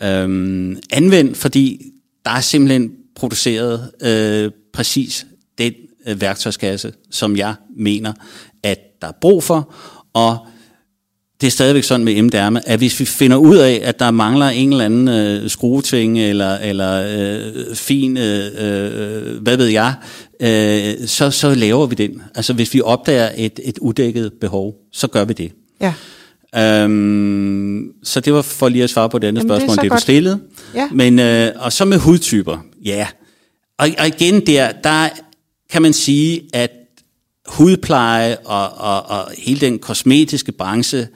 uh, 0.00 0.76
anvendt, 0.90 1.36
fordi 1.36 1.82
der 2.24 2.30
er 2.30 2.40
simpelthen 2.40 2.90
produceret 3.20 3.90
øh, 4.02 4.50
præcis 4.72 5.26
den 5.58 5.72
øh, 6.06 6.20
værktøjskasse, 6.20 6.92
som 7.10 7.36
jeg 7.36 7.54
mener, 7.76 8.12
at 8.62 8.78
der 9.02 9.08
er 9.08 9.12
brug 9.20 9.42
for. 9.42 9.74
Og 10.12 10.38
det 11.40 11.46
er 11.46 11.50
stadigvæk 11.50 11.84
sådan 11.84 12.04
med 12.04 12.16
MDR'erne, 12.16 12.60
at 12.66 12.78
hvis 12.78 13.00
vi 13.00 13.04
finder 13.04 13.36
ud 13.36 13.56
af, 13.56 13.80
at 13.84 13.98
der 13.98 14.10
mangler 14.10 14.46
en 14.46 14.72
eller 14.72 14.84
anden 14.84 15.08
øh, 15.08 15.50
skrueting, 15.50 16.20
eller, 16.20 16.58
eller 16.58 17.04
øh, 17.08 17.76
fin, 17.76 18.16
øh, 18.16 18.50
øh, 18.58 19.42
hvad 19.42 19.56
ved 19.56 19.66
jeg, 19.66 19.94
øh, 20.40 21.06
så, 21.06 21.30
så 21.30 21.54
laver 21.54 21.86
vi 21.86 21.94
den. 21.94 22.22
Altså 22.34 22.52
hvis 22.52 22.74
vi 22.74 22.80
opdager 22.80 23.30
et, 23.36 23.60
et 23.64 23.78
uddækket 23.78 24.32
behov, 24.40 24.74
så 24.92 25.06
gør 25.06 25.24
vi 25.24 25.32
det. 25.32 25.52
Ja. 25.80 25.94
Øhm, 26.56 27.92
så 28.02 28.20
det 28.20 28.32
var 28.32 28.42
for 28.42 28.68
lige 28.68 28.84
at 28.84 28.90
svare 28.90 29.08
på 29.08 29.18
Jamen, 29.22 29.36
det 29.36 29.42
er 29.42 29.46
spørgsmål, 29.46 29.76
så 29.76 29.82
det, 29.82 29.90
det 29.90 29.92
du 29.92 30.02
stillede. 30.02 30.40
Ja. 30.74 30.88
Men, 30.92 31.18
øh, 31.18 31.52
og 31.56 31.72
så 31.72 31.84
med 31.84 31.98
hudtyper, 31.98 32.58
ja. 32.84 33.06
Og, 33.78 33.88
og 33.98 34.06
igen 34.06 34.46
der, 34.46 34.72
der 34.72 35.08
kan 35.70 35.82
man 35.82 35.92
sige, 35.92 36.42
at 36.52 36.70
hudpleje 37.46 38.36
og, 38.36 38.68
og, 38.78 39.10
og 39.10 39.32
hele 39.38 39.60
den 39.60 39.78
kosmetiske 39.78 40.52
branche 40.52 41.08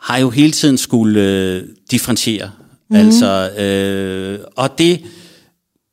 har 0.00 0.18
jo 0.18 0.30
hele 0.30 0.52
tiden 0.52 0.78
skulle 0.78 1.20
øh, 1.20 1.62
differentiere. 1.90 2.50
Mm. 2.90 2.96
Altså, 2.96 3.50
øh, 3.50 4.38
og 4.56 4.78
det 4.78 5.00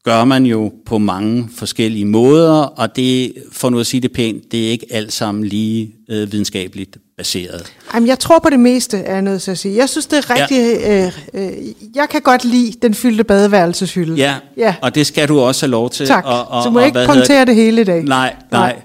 gør 0.04 0.26
man 0.26 0.46
jo 0.46 0.74
på 0.86 0.98
mange 0.98 1.50
forskellige 1.56 2.06
måder, 2.06 2.54
og 2.54 2.96
det, 2.96 3.34
for 3.52 3.70
nu 3.70 3.80
at 3.80 3.88
sige 3.88 4.02
det 4.02 4.12
pænt, 4.12 4.52
det 4.52 4.68
er 4.68 4.72
ikke 4.72 4.86
alt 4.90 5.14
sammen 5.14 5.44
lige 5.44 5.96
øh, 6.10 6.32
videnskabeligt 6.32 6.98
baseret. 7.20 7.74
Jamen, 7.94 8.08
jeg 8.08 8.20
tror 8.20 8.40
på 8.40 8.50
det 8.50 8.60
meste, 8.60 8.98
er 8.98 9.14
jeg 9.14 9.22
nødt 9.22 9.42
til 9.42 9.52
at 9.52 9.58
sige. 9.58 9.78
Jeg 9.78 9.90
synes, 9.90 10.06
det 10.06 10.18
er 10.18 10.30
rigtig... 10.30 10.58
Ja. 10.80 11.06
Øh, 11.06 11.48
øh, 11.48 11.52
jeg 11.96 12.10
kan 12.10 12.22
godt 12.22 12.46
lide 12.46 12.74
den 12.82 12.94
fyldte 12.94 13.24
badeværelseshylde. 13.24 14.16
Ja, 14.16 14.36
ja. 14.58 14.76
og 14.82 14.96
det 14.96 15.08
skal 15.08 15.28
du 15.28 15.40
også 15.40 15.66
have 15.66 15.72
lov 15.72 15.90
til. 15.90 16.08
Tak. 16.08 16.26
Og, 16.26 16.48
og, 16.48 16.64
Så 16.64 16.70
må 16.70 16.80
jeg 16.80 16.88
ikke 16.88 17.06
punktere 17.06 17.46
det 17.46 17.56
hele 17.56 17.82
i 17.82 17.84
dag. 17.84 18.04
Nej, 18.04 18.36
nej. 18.52 18.76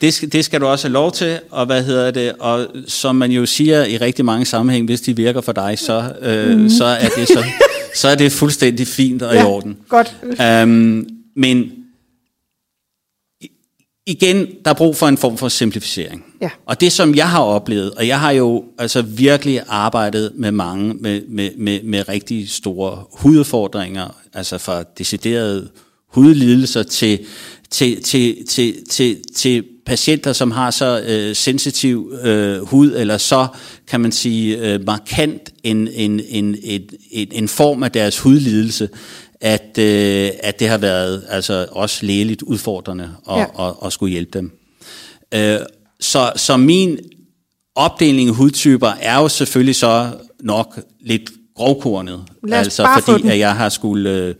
Det 0.00 0.14
skal, 0.14 0.32
det 0.32 0.44
skal 0.44 0.60
du 0.60 0.66
også 0.66 0.88
have 0.88 0.92
lov 0.92 1.12
til, 1.12 1.38
og 1.50 1.66
hvad 1.66 1.82
hedder 1.82 2.10
det, 2.10 2.32
og 2.40 2.66
som 2.86 3.16
man 3.16 3.30
jo 3.30 3.46
siger 3.46 3.84
i 3.84 3.96
rigtig 3.96 4.24
mange 4.24 4.44
sammenhæng, 4.46 4.86
hvis 4.86 5.00
de 5.00 5.16
virker 5.16 5.40
for 5.40 5.52
dig, 5.52 5.78
så, 5.78 6.12
øh, 6.22 6.58
mm. 6.58 6.70
så, 6.70 6.84
er, 6.84 7.08
det 7.16 7.28
så, 7.28 7.44
så 7.94 8.08
er 8.08 8.14
det 8.14 8.32
fuldstændig 8.32 8.86
fint 8.86 9.22
og 9.22 9.34
Ja, 9.34 9.42
i 9.42 9.44
orden. 9.44 9.76
godt. 9.88 10.16
Um, 10.62 11.06
men 11.36 11.70
igen, 14.06 14.46
der 14.64 14.70
er 14.70 14.74
brug 14.74 14.96
for 14.96 15.08
en 15.08 15.18
form 15.18 15.38
for 15.38 15.48
simplificering. 15.48 16.24
Ja. 16.40 16.50
Og 16.66 16.80
det, 16.80 16.92
som 16.92 17.14
jeg 17.14 17.30
har 17.30 17.40
oplevet, 17.40 17.90
og 17.90 18.06
jeg 18.08 18.20
har 18.20 18.30
jo 18.30 18.64
altså 18.78 19.02
virkelig 19.02 19.60
arbejdet 19.68 20.32
med 20.34 20.52
mange 20.52 20.94
med, 20.94 21.22
med, 21.28 21.50
med, 21.56 21.82
med 21.82 22.08
rigtig 22.08 22.50
store 22.50 23.04
hududfordringer, 23.12 24.14
altså 24.34 24.58
fra 24.58 24.82
deciderede 24.98 25.68
hudlidelser 26.08 26.82
til, 26.82 27.18
til, 27.70 28.02
til, 28.02 28.46
til, 28.46 28.74
til, 28.90 29.16
til 29.34 29.64
patienter, 29.86 30.32
som 30.32 30.50
har 30.50 30.70
så 30.70 31.04
øh, 31.06 31.36
sensitiv 31.36 32.12
øh, 32.22 32.60
hud, 32.60 32.92
eller 32.96 33.18
så 33.18 33.46
kan 33.88 34.00
man 34.00 34.12
sige 34.12 34.58
øh, 34.58 34.86
markant 34.86 35.52
en, 35.62 35.88
en, 35.88 36.20
en, 36.28 36.56
en, 36.62 36.88
en, 37.10 37.28
en 37.32 37.48
form 37.48 37.82
af 37.82 37.92
deres 37.92 38.18
hudlidelse, 38.18 38.88
at, 39.40 39.78
øh, 39.78 40.30
at 40.40 40.60
det 40.60 40.68
har 40.68 40.78
været 40.78 41.24
altså 41.28 41.66
også 41.70 42.06
lægeligt 42.06 42.42
udfordrende 42.42 43.10
at, 43.30 43.36
Ja. 43.36 43.40
ja. 43.58 43.68
at, 43.68 43.74
at 43.84 43.92
skulle 43.92 44.10
hjælpe 44.12 44.38
dem. 44.38 44.58
Øh, 45.34 45.58
så, 46.00 46.32
så 46.36 46.56
min 46.56 46.98
opdeling 47.74 48.28
af 48.28 48.34
hudtyper 48.34 48.88
er 49.00 49.16
jo 49.18 49.28
selvfølgelig 49.28 49.76
så 49.76 50.10
nok 50.40 50.80
lidt 51.00 51.30
grovkornet. 51.54 52.24
Altså 52.52 52.88
fordi 53.04 53.22
den. 53.22 53.30
at 53.30 53.38
jeg 53.38 53.56
har 53.56 53.68
skulle 53.68 54.10
øh, 54.10 54.34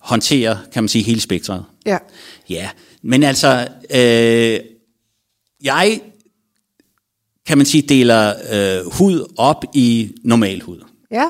håndtere, 0.00 0.58
kan 0.72 0.82
man 0.82 0.88
sige, 0.88 1.04
hele 1.04 1.20
spektret. 1.20 1.64
Ja. 1.86 1.98
Ja, 2.48 2.68
men 3.02 3.22
altså, 3.22 3.68
øh, 3.90 4.60
jeg 5.62 6.00
kan 7.46 7.58
man 7.58 7.66
sige, 7.66 7.82
deler 7.82 8.34
øh, 8.52 8.92
hud 8.92 9.34
op 9.36 9.64
i 9.74 10.10
normal 10.24 10.60
hud. 10.60 10.84
Ja. 11.10 11.24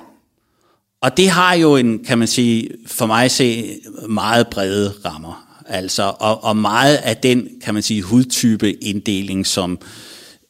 Og 1.03 1.17
det 1.17 1.29
har 1.31 1.55
jo 1.55 1.77
en, 1.77 1.99
kan 2.05 2.19
man 2.19 2.29
sige, 2.29 2.69
for 2.87 3.07
mig 3.07 3.31
se, 3.31 3.79
meget 4.09 4.49
brede 4.49 4.93
rammer. 5.05 5.45
Altså, 5.67 6.13
og, 6.21 6.45
og 6.45 6.57
meget 6.57 6.97
af 6.97 7.17
den, 7.17 7.49
kan 7.65 7.75
man 7.75 7.83
sige, 7.83 8.03
hudtype 8.03 8.73
inddeling, 8.85 9.47
som 9.47 9.79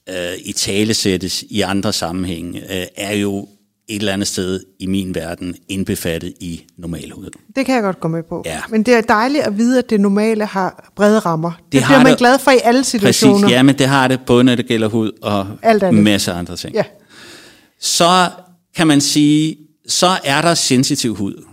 øh, 0.09 0.15
i 0.45 0.53
tale 0.53 0.95
sættes 0.95 1.45
i 1.51 1.61
andre 1.61 1.93
sammenhænge, 1.93 2.61
øh, 2.81 2.87
er 2.97 3.13
jo 3.17 3.49
et 3.89 3.97
eller 3.97 4.13
andet 4.13 4.29
sted 4.29 4.61
i 4.81 4.87
min 4.87 5.15
verden 5.15 5.55
indbefattet 5.69 6.33
i 6.41 6.65
normalhud. 6.79 7.31
Det 7.57 7.67
kan 7.67 7.75
jeg 7.75 7.83
godt 7.83 8.01
gå 8.01 8.09
med 8.09 8.23
på. 8.29 8.43
Ja. 8.47 8.61
Men 8.71 8.83
det 8.83 8.95
er 8.95 9.01
dejligt 9.01 9.45
at 9.45 9.59
vide, 9.59 9.79
at 9.79 9.91
det 9.91 10.01
normale 10.01 10.45
har 10.47 10.91
brede 10.97 11.19
rammer. 11.19 11.51
Det, 11.51 11.73
det 11.73 11.83
bliver 11.85 11.99
man 11.99 12.07
det- 12.07 12.19
glad 12.19 12.39
for 12.39 12.51
i 12.51 12.59
alle 12.65 12.85
situationer. 12.85 13.41
Præcis, 13.41 13.53
ja, 13.55 13.63
men 13.63 13.79
det 13.79 13.87
har 13.89 14.09
det 14.09 14.21
både, 14.27 14.45
når 14.45 14.55
det 14.55 14.67
gælder 14.67 14.89
hud 14.89 15.11
og 15.23 15.47
Alt 15.63 15.83
andet. 15.83 15.99
en 15.99 16.05
masse 16.05 16.33
andre 16.33 16.57
ting. 16.57 16.75
ja. 16.75 16.85
Så 17.81 18.29
kan 18.77 18.87
man 18.87 19.01
sige, 19.01 19.57
så 19.89 20.19
er 20.25 20.43
der 20.43 20.55
sensitiv 20.55 21.15
hud. 21.15 21.45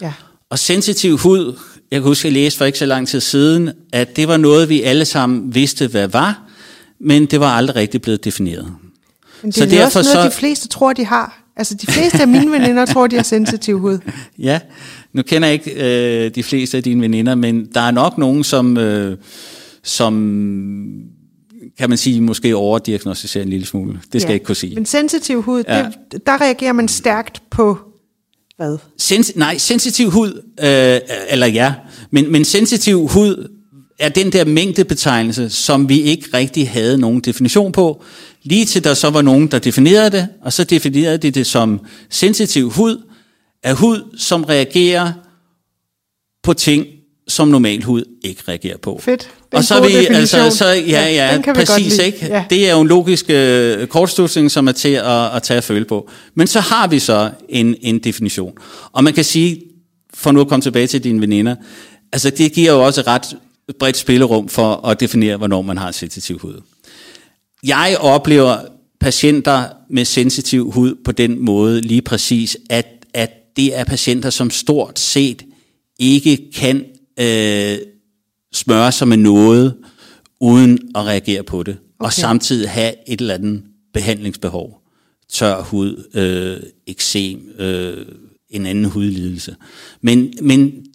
ja. 0.00 0.12
Og 0.50 0.58
sensitiv 0.58 1.16
hud, 1.18 1.58
jeg 1.90 2.00
kan 2.00 2.02
huske, 2.02 2.20
at 2.20 2.24
jeg 2.24 2.42
læste 2.42 2.58
for 2.58 2.64
ikke 2.64 2.78
så 2.78 2.86
lang 2.86 3.08
tid 3.08 3.20
siden, 3.20 3.70
at 3.92 4.16
det 4.16 4.28
var 4.28 4.36
noget, 4.36 4.68
vi 4.68 4.82
alle 4.82 5.04
sammen 5.04 5.54
vidste, 5.54 5.86
hvad 5.88 6.08
var, 6.08 6.42
men 7.00 7.26
det 7.26 7.40
var 7.40 7.50
aldrig 7.50 7.76
rigtig 7.76 8.02
blevet 8.02 8.24
defineret. 8.24 8.72
Men 9.42 9.50
det 9.50 9.54
Så 9.54 9.64
er 9.64 9.68
jo 9.68 9.70
derfor 9.74 9.98
også 9.98 10.14
noget, 10.14 10.32
så- 10.32 10.36
de 10.36 10.40
fleste 10.40 10.68
tror, 10.68 10.92
de 10.92 11.04
har. 11.04 11.42
Altså, 11.56 11.74
de 11.74 11.86
fleste 11.86 12.20
af 12.20 12.28
mine 12.28 12.52
veninder 12.52 12.86
tror, 12.92 13.06
de 13.06 13.16
har 13.16 13.22
sensitiv 13.22 13.78
hud. 13.78 13.98
Ja, 14.38 14.60
nu 15.12 15.22
kender 15.22 15.48
jeg 15.48 15.52
ikke 15.66 16.24
øh, 16.26 16.30
de 16.34 16.42
fleste 16.42 16.76
af 16.76 16.82
dine 16.82 17.02
veninder, 17.02 17.34
men 17.34 17.66
der 17.74 17.80
er 17.80 17.90
nok 17.90 18.18
nogen, 18.18 18.44
som, 18.44 18.76
øh, 18.78 19.16
som 19.84 20.12
kan 21.78 21.88
man 21.88 21.98
sige, 21.98 22.20
måske 22.20 22.56
overdiagnostiserer 22.56 23.44
en 23.44 23.50
lille 23.50 23.66
smule. 23.66 23.92
Det 24.12 24.20
skal 24.20 24.20
Ja. 24.20 24.26
jeg 24.28 24.34
ikke 24.34 24.44
kunne 24.46 24.54
sige. 24.56 24.74
Men 24.74 24.86
sensitiv 24.86 25.42
hud, 25.42 25.64
Ja. 25.68 25.86
det, 26.12 26.26
der 26.26 26.40
reagerer 26.40 26.72
man 26.72 26.88
stærkt 26.88 27.42
på 27.50 27.78
hvad? 28.56 28.78
Sens- 28.98 29.32
nej, 29.36 29.58
sensitiv 29.58 30.10
hud, 30.10 30.42
øh, 30.60 31.00
eller 31.30 31.46
ja, 31.46 31.74
men, 32.10 32.32
men 32.32 32.44
sensitiv 32.44 33.06
hud 33.08 33.48
er 33.98 34.08
den 34.08 34.32
der 34.32 34.44
mængdebetegnelse, 34.44 35.50
som 35.50 35.88
vi 35.88 36.00
ikke 36.00 36.28
rigtig 36.34 36.70
havde 36.70 36.98
nogen 36.98 37.20
definition 37.20 37.72
på. 37.72 38.02
Lige 38.42 38.64
til 38.64 38.84
der 38.84 38.94
så 38.94 39.10
var 39.10 39.22
nogen, 39.22 39.46
der 39.46 39.58
definerede 39.58 40.10
det, 40.10 40.28
og 40.42 40.52
så 40.52 40.64
definerede 40.64 41.18
de 41.18 41.30
det 41.30 41.46
som 41.46 41.80
sensitiv 42.10 42.70
hud, 42.70 43.02
er 43.62 43.74
hud, 43.74 44.16
som 44.18 44.44
reagerer 44.44 45.12
på 46.42 46.52
ting, 46.52 46.86
som 47.28 47.48
normal 47.48 47.82
hud 47.82 48.04
ikke 48.22 48.42
reagerer 48.48 48.76
på. 48.76 49.00
Fedt. 49.02 49.30
Er 49.52 49.56
Og 49.56 49.64
så 49.64 49.74
er 49.74 49.80
vi, 49.80 49.86
definition. 49.86 50.40
altså, 50.40 50.58
så, 50.58 50.66
ja, 50.66 51.08
ja, 51.08 51.34
den 51.34 51.42
godt 51.42 51.56
præcis, 51.56 51.98
ikke? 51.98 52.26
Ja. 52.26 52.44
Det 52.50 52.68
er 52.68 52.74
jo 52.74 52.80
en 52.80 52.88
logisk 52.88 53.24
øh, 53.28 53.86
kortslutning, 53.86 54.50
som 54.50 54.68
er 54.68 54.72
til 54.72 54.88
at, 54.88 55.34
at 55.34 55.42
tage 55.42 55.58
at 55.58 55.64
føle 55.64 55.84
på. 55.84 56.10
Men 56.34 56.46
så 56.46 56.60
har 56.60 56.86
vi 56.86 56.98
så 56.98 57.30
en, 57.48 57.74
en 57.80 57.98
definition. 57.98 58.52
Og 58.92 59.04
man 59.04 59.12
kan 59.12 59.24
sige, 59.24 59.62
for 60.14 60.32
nu 60.32 60.40
at 60.40 60.48
komme 60.48 60.62
tilbage 60.62 60.86
til 60.86 61.04
dine 61.04 61.20
veninder, 61.20 61.54
altså 62.12 62.30
det 62.30 62.52
giver 62.52 62.72
jo 62.72 62.84
også 62.84 63.00
et 63.00 63.06
ret 63.06 63.36
bredt 63.78 63.96
spillerum 63.96 64.48
for 64.48 64.86
at 64.86 65.00
definere, 65.00 65.36
hvornår 65.36 65.62
man 65.62 65.78
har 65.78 65.92
sensitiv 65.92 66.38
hud. 66.38 66.60
Jeg 67.64 67.96
oplever 68.00 68.58
patienter 69.00 69.64
med 69.90 70.04
sensitiv 70.04 70.70
hud 70.70 70.94
på 71.04 71.12
den 71.12 71.44
måde 71.44 71.80
lige 71.80 72.02
præcis, 72.02 72.56
at, 72.70 72.86
at 73.14 73.30
det 73.56 73.78
er 73.78 73.84
patienter, 73.84 74.30
som 74.30 74.50
stort 74.50 74.98
set 74.98 75.42
ikke 75.98 76.38
kan 76.54 76.84
øh, 77.20 77.78
smøre 78.52 78.92
sig 78.92 79.08
med 79.08 79.16
noget, 79.16 79.76
uden 80.40 80.78
at 80.94 81.04
reagere 81.04 81.42
på 81.42 81.62
det, 81.62 81.76
okay. 81.98 82.06
og 82.06 82.12
samtidig 82.12 82.70
have 82.70 82.94
et 83.08 83.20
eller 83.20 83.34
andet 83.34 83.62
behandlingsbehov. 83.94 84.82
Tør 85.28 85.62
hud, 85.62 86.04
øh, 86.14 86.70
eksem, 86.86 87.48
øh, 87.58 88.06
en 88.50 88.66
anden 88.66 88.84
hudlidelse. 88.84 89.56
Men, 90.00 90.32
men 90.42 90.86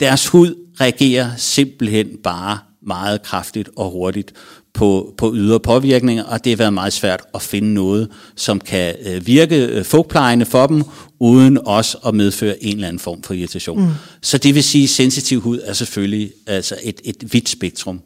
deres 0.00 0.26
hud 0.26 0.54
reagerer 0.80 1.36
simpelthen 1.36 2.18
bare 2.22 2.58
meget 2.82 3.22
kraftigt 3.22 3.70
og 3.76 3.90
hurtigt 3.90 4.32
på, 4.74 5.14
på 5.18 5.32
ydre 5.34 5.60
påvirkninger, 5.60 6.24
og 6.24 6.44
det 6.44 6.52
har 6.52 6.56
været 6.56 6.72
meget 6.72 6.92
svært 6.92 7.20
at 7.34 7.42
finde 7.42 7.74
noget, 7.74 8.08
som 8.36 8.60
kan 8.60 8.94
øh, 9.06 9.26
virke 9.26 9.66
øh, 9.66 9.84
fugtplejende 9.84 10.46
for 10.46 10.66
dem, 10.66 10.84
uden 11.20 11.58
også 11.66 11.98
at 12.06 12.14
medføre 12.14 12.64
en 12.64 12.74
eller 12.74 12.88
anden 12.88 13.00
form 13.00 13.22
for 13.22 13.34
irritation. 13.34 13.80
Mm. 13.80 13.88
Så 14.22 14.38
det 14.38 14.54
vil 14.54 14.62
sige, 14.64 14.84
at 14.84 14.90
sensitiv 14.90 15.40
hud 15.40 15.60
er 15.64 15.72
selvfølgelig 15.72 16.32
altså 16.46 16.76
et, 16.82 17.00
et 17.04 17.32
vidt 17.32 17.48
spektrum 17.48 18.00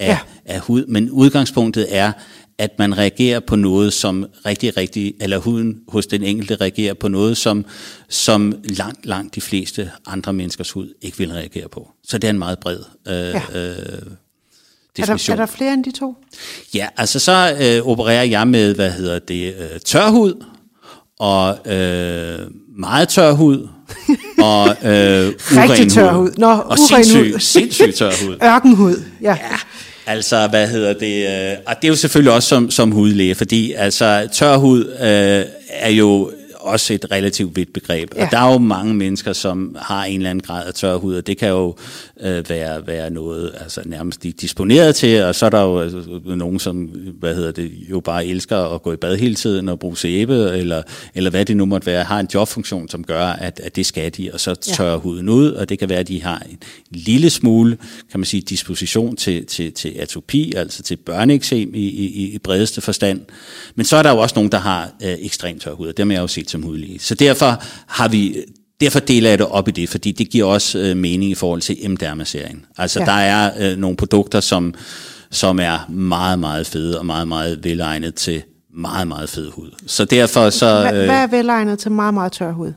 af, 0.00 0.08
Ja. 0.08 0.18
af 0.44 0.60
hud, 0.60 0.86
men 0.86 1.10
udgangspunktet 1.10 1.86
er, 1.96 2.12
at 2.58 2.70
man 2.78 2.98
reagerer 2.98 3.40
på 3.40 3.56
noget, 3.56 3.92
som 3.92 4.26
rigtig, 4.46 4.76
rigtig, 4.76 5.14
eller 5.20 5.38
huden 5.38 5.76
hos 5.88 6.06
den 6.06 6.22
enkelte 6.22 6.56
reagerer 6.56 6.94
på 6.94 7.08
noget, 7.08 7.36
som, 7.36 7.64
som 8.08 8.54
langt, 8.64 9.06
langt 9.06 9.34
de 9.34 9.40
fleste 9.40 9.90
andre 10.06 10.32
menneskers 10.32 10.70
hud 10.70 10.88
ikke 11.02 11.18
vil 11.18 11.32
reagere 11.32 11.68
på. 11.68 11.88
Så 12.04 12.18
det 12.18 12.28
er 12.28 12.30
en 12.32 12.38
meget 12.38 12.58
bred 12.58 12.78
øh, 13.08 13.14
Ja. 13.14 13.42
ja. 13.54 13.74
Øh, 14.98 15.02
Er 15.02 15.06
der, 15.06 15.12
definition. 15.12 15.38
er 15.38 15.46
der 15.46 15.52
flere 15.52 15.72
end 15.74 15.84
de 15.84 15.90
to? 15.90 16.16
Ja, 16.74 16.86
altså 16.96 17.18
så 17.18 17.56
øh, 17.60 17.88
opererer 17.88 18.22
jeg 18.24 18.48
med, 18.48 18.74
hvad 18.74 18.90
hedder 18.90 19.18
det, 19.18 19.54
øh, 19.58 19.80
tørhud, 19.84 20.44
og 21.18 21.72
øh, 21.72 22.38
meget 22.78 23.08
tør 23.08 23.32
hud, 23.32 23.68
og 24.42 24.68
øh, 24.68 25.32
uren 25.56 25.90
tør 25.90 26.12
hud. 26.12 26.30
Nå, 26.38 26.50
og 26.50 26.78
sindssyg, 26.78 27.32
hud. 27.32 27.40
sindssyg 27.40 27.94
tør 27.94 28.10
hud. 28.26 28.36
Ørkenhud, 28.48 28.96
ja. 29.22 29.38
Altså, 30.06 30.46
hvad 30.48 30.68
hedder 30.68 30.92
det? 30.92 31.50
Øh, 31.52 31.56
og 31.66 31.74
det 31.82 31.84
er 31.84 31.88
jo 31.88 31.96
selvfølgelig 31.96 32.32
også 32.32 32.48
som, 32.48 32.70
som 32.70 32.90
hudlæge, 32.92 33.34
fordi 33.34 33.72
altså, 33.72 34.28
tør 34.32 34.56
hud 34.56 34.84
øh, 35.00 35.44
er 35.70 35.90
jo 35.90 36.30
også 36.60 36.94
et 36.94 37.06
relativt 37.10 37.56
vidt 37.56 37.72
begreb. 37.72 38.14
Ja. 38.16 38.24
Og 38.24 38.30
der 38.30 38.38
er 38.38 38.52
jo 38.52 38.58
mange 38.58 38.94
mennesker, 38.94 39.32
som 39.32 39.76
har 39.80 40.04
en 40.04 40.16
eller 40.16 40.30
anden 40.30 40.42
grad 40.42 40.66
af 40.66 40.74
tør 40.74 40.96
hud, 40.96 41.14
og 41.14 41.26
det 41.26 41.38
kan 41.38 41.48
jo 41.48 41.76
øh, 42.20 42.48
være, 42.48 42.86
være 42.86 43.10
noget, 43.10 43.52
altså 43.60 43.82
nærmest 43.84 44.22
disponeret 44.22 44.94
til, 44.94 45.22
og 45.22 45.34
så 45.34 45.46
er 45.46 45.50
der 45.50 45.62
jo 45.62 45.80
altså, 45.80 46.20
nogen, 46.24 46.58
som 46.58 46.76
hvad 47.18 47.34
hedder 47.34 47.52
det, 47.52 47.72
jo 47.90 48.00
bare 48.00 48.26
elsker 48.26 48.58
at 48.58 48.82
gå 48.82 48.92
i 48.92 48.96
bad 48.96 49.16
hele 49.16 49.34
tiden 49.34 49.68
og 49.68 49.78
bruge 49.78 49.96
sæbe, 49.96 50.34
eller, 50.34 50.82
eller 51.14 51.30
hvad 51.30 51.44
det 51.44 51.56
nu 51.56 51.64
måtte 51.64 51.86
være, 51.86 52.04
har 52.04 52.20
en 52.20 52.28
jobfunktion, 52.34 52.88
som 52.88 53.04
gør, 53.04 53.26
at, 53.26 53.60
at 53.60 53.76
det 53.76 53.86
skal 53.86 54.12
de, 54.16 54.30
og 54.32 54.40
så 54.40 54.54
tørrer 54.54 54.90
ja. 54.90 54.98
huden 54.98 55.28
ud, 55.28 55.52
og 55.52 55.68
det 55.68 55.78
kan 55.78 55.88
være, 55.88 55.98
at 55.98 56.08
de 56.08 56.22
har 56.22 56.42
en 56.50 56.58
lille 56.90 57.30
smule, 57.30 57.78
kan 58.10 58.20
man 58.20 58.24
sige, 58.24 58.40
disposition 58.40 59.16
til, 59.16 59.46
til, 59.46 59.72
til 59.72 59.94
atopi, 59.98 60.52
altså 60.56 60.82
til 60.82 60.96
børneeksem 60.96 61.74
i, 61.74 61.88
i, 61.88 62.34
i 62.34 62.38
bredeste 62.38 62.80
forstand. 62.80 63.20
Men 63.74 63.86
så 63.86 63.96
er 63.96 64.02
der 64.02 64.10
jo 64.10 64.18
også 64.18 64.34
nogen, 64.34 64.52
der 64.52 64.58
har 64.58 64.90
øh, 65.02 65.14
ekstremt 65.20 65.62
tør 65.62 65.72
hud, 65.72 65.88
og 65.88 65.96
dem 65.96 66.10
er 66.10 66.14
jeg 66.14 66.22
jo 66.22 66.26
set 66.26 66.50
som 66.50 66.62
hudlige. 66.62 66.98
Så 66.98 67.14
derfor 67.14 67.62
har 67.86 68.08
vi 68.08 68.36
Derfor 68.80 69.00
deler 69.00 69.28
jeg 69.28 69.38
det 69.38 69.46
op 69.46 69.68
i 69.68 69.70
det, 69.70 69.88
fordi 69.88 70.12
det 70.12 70.30
giver 70.30 70.46
også 70.46 70.78
øh, 70.78 70.96
mening 70.96 71.30
i 71.30 71.34
forhold 71.34 71.60
til 71.60 71.90
M-dermaserien. 71.90 72.64
Altså 72.78 73.00
ja. 73.00 73.06
der 73.06 73.12
er 73.12 73.50
øh, 73.60 73.78
nogle 73.78 73.96
produkter, 73.96 74.40
som, 74.40 74.74
som 75.30 75.60
er 75.60 75.90
meget, 75.90 76.38
meget 76.38 76.66
fede 76.66 76.98
og 76.98 77.06
meget, 77.06 77.28
meget 77.28 77.64
velegnet 77.64 78.14
til 78.14 78.42
meget, 78.76 79.08
meget 79.08 79.28
fed 79.28 79.50
hud. 79.50 79.70
Så 79.86 80.04
derfor 80.04 80.50
så... 80.50 80.84
Øh, 80.84 80.90
hvad, 80.90 81.08
er 81.08 81.26
velegnet 81.26 81.78
til 81.78 81.92
meget, 81.92 82.14
meget 82.14 82.32
tør 82.32 82.52
hud? 82.52 82.72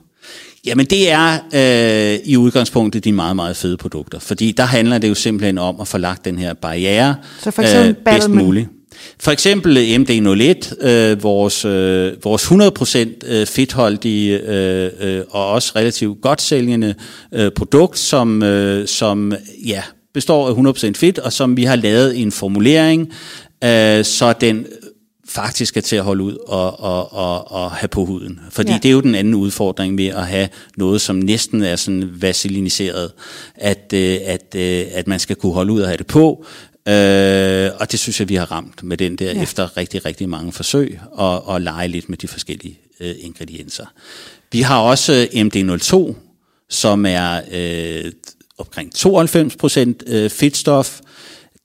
Jamen 0.65 0.85
det 0.85 1.11
er 1.11 1.33
øh, 1.53 2.19
i 2.25 2.37
udgangspunktet 2.37 3.03
de 3.03 3.11
meget, 3.11 3.35
meget 3.35 3.57
fede 3.57 3.77
produkter, 3.77 4.19
fordi 4.19 4.51
der 4.51 4.63
handler 4.63 4.97
det 4.97 5.09
jo 5.09 5.15
simpelthen 5.15 5.57
om 5.57 5.81
at 5.81 5.87
få 5.87 5.97
lagt 5.97 6.25
den 6.25 6.37
her 6.37 6.53
barriere 6.53 7.15
så 7.39 7.51
for 7.51 7.61
eksempel 7.61 7.89
øh, 7.89 8.13
bedst 8.13 8.29
muligt. 8.29 8.69
For 9.19 9.31
eksempel 9.31 9.77
MD01, 9.77 10.87
øh, 10.87 11.23
vores, 11.23 11.65
øh, 11.65 12.23
vores 12.23 12.43
100% 12.43 13.27
øh, 13.27 13.45
fedtholdige 13.45 14.39
øh, 14.39 14.91
øh, 14.99 15.23
og 15.29 15.51
også 15.51 15.71
relativt 15.75 16.21
godt 16.21 16.41
sælgende 16.41 16.95
øh, 17.33 17.51
produkt, 17.51 17.99
som, 17.99 18.43
øh, 18.43 18.87
som 18.87 19.33
ja, 19.65 19.83
består 20.13 20.49
af 20.49 20.73
100% 20.83 20.91
fedt, 20.95 21.19
og 21.19 21.33
som 21.33 21.57
vi 21.57 21.63
har 21.63 21.75
lavet 21.75 22.21
en 22.21 22.31
formulering, 22.31 23.13
øh, 23.63 24.05
så 24.05 24.33
den 24.41 24.65
faktisk 25.27 25.77
er 25.77 25.81
til 25.81 25.95
at 25.95 26.03
holde 26.03 26.23
ud 26.23 26.37
og, 26.47 26.79
og, 26.79 27.13
og, 27.13 27.51
og 27.51 27.71
have 27.71 27.87
på 27.87 28.05
huden. 28.05 28.39
Fordi 28.49 28.71
ja. 28.71 28.79
det 28.83 28.89
er 28.89 28.93
jo 28.93 29.01
den 29.01 29.15
anden 29.15 29.33
udfordring 29.33 29.95
med 29.95 30.07
at 30.07 30.27
have 30.27 30.49
noget, 30.77 31.01
som 31.01 31.15
næsten 31.15 31.63
er 31.63 31.75
sådan 31.75 32.09
vaseliniseret, 32.21 33.11
at, 33.55 33.93
øh, 33.93 34.17
at, 34.25 34.55
øh, 34.55 34.85
at 34.91 35.07
man 35.07 35.19
skal 35.19 35.35
kunne 35.35 35.53
holde 35.53 35.73
ud 35.73 35.81
og 35.81 35.87
have 35.87 35.97
det 35.97 36.07
på, 36.07 36.45
Øh, 36.87 37.71
og 37.79 37.91
det 37.91 37.99
synes 37.99 38.19
jeg, 38.19 38.29
vi 38.29 38.35
har 38.35 38.51
ramt 38.51 38.83
med 38.83 38.97
den 38.97 39.15
der, 39.15 39.33
ja. 39.33 39.41
efter 39.41 39.77
rigtig, 39.77 40.05
rigtig 40.05 40.29
mange 40.29 40.51
forsøg, 40.51 40.99
og, 41.11 41.47
og 41.47 41.61
lege 41.61 41.87
lidt 41.87 42.09
med 42.09 42.17
de 42.17 42.27
forskellige 42.27 42.79
øh, 42.99 43.15
ingredienser. 43.19 43.85
Vi 44.51 44.61
har 44.61 44.79
også 44.79 45.27
øh, 45.33 45.45
MD02, 45.45 46.15
som 46.69 47.05
er 47.05 47.41
øh, 47.51 48.11
omkring 48.57 48.91
92% 48.95 50.13
øh, 50.13 50.29
fedtstof. 50.29 50.99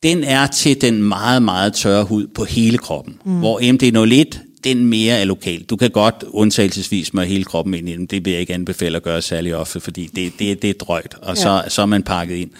Den 0.02 0.24
er 0.24 0.46
til 0.46 0.80
den 0.80 1.02
meget, 1.02 1.42
meget 1.42 1.74
tørre 1.74 2.04
hud 2.04 2.26
på 2.26 2.44
hele 2.44 2.78
kroppen, 2.78 3.18
mm. 3.24 3.38
hvor 3.38 3.60
MD01, 3.60 4.51
den 4.64 4.86
mere 4.86 5.18
er 5.18 5.24
lokal. 5.24 5.62
Du 5.62 5.76
kan 5.76 5.90
godt 5.90 6.24
undtagelsesvis 6.28 7.14
med 7.14 7.26
hele 7.26 7.44
kroppen 7.44 7.74
ind 7.74 7.88
i 7.88 7.92
den. 7.92 8.06
Det 8.06 8.24
vil 8.24 8.30
jeg 8.30 8.40
ikke 8.40 8.54
anbefale 8.54 8.96
at 8.96 9.02
gøre 9.02 9.22
særlig 9.22 9.56
ofte, 9.56 9.80
fordi 9.80 10.06
det, 10.06 10.32
det, 10.38 10.62
det 10.62 10.70
er 10.70 10.74
drøjt, 10.74 11.14
og 11.22 11.36
ja. 11.36 11.42
så, 11.42 11.64
så 11.68 11.82
er 11.82 11.86
man 11.86 12.02
pakket 12.02 12.36
ind. 12.36 12.50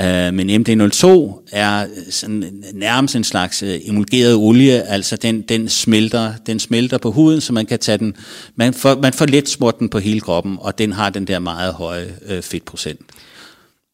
Uh, 0.00 0.34
men 0.34 0.50
MD02 0.50 1.06
er 1.52 1.86
sådan 2.10 2.64
nærmest 2.72 3.16
en 3.16 3.24
slags 3.24 3.62
uh, 3.62 3.68
emulgeret 3.88 4.34
olie, 4.34 4.82
altså 4.82 5.16
den, 5.16 5.42
den, 5.42 5.68
smelter, 5.68 6.32
den 6.46 6.58
smelter 6.58 6.98
på 6.98 7.10
huden, 7.10 7.40
så 7.40 7.52
man 7.52 7.66
kan 7.66 7.78
tage 7.78 7.98
den, 7.98 8.16
man 8.56 8.74
får, 8.74 8.94
man 8.94 9.12
får 9.12 9.26
let 9.26 9.48
smurt 9.48 9.78
den 9.78 9.88
på 9.88 9.98
hele 9.98 10.20
kroppen, 10.20 10.56
og 10.60 10.78
den 10.78 10.92
har 10.92 11.10
den 11.10 11.26
der 11.26 11.38
meget 11.38 11.74
høje 11.74 12.14
uh, 12.30 12.42
fedtprocent. 12.42 13.00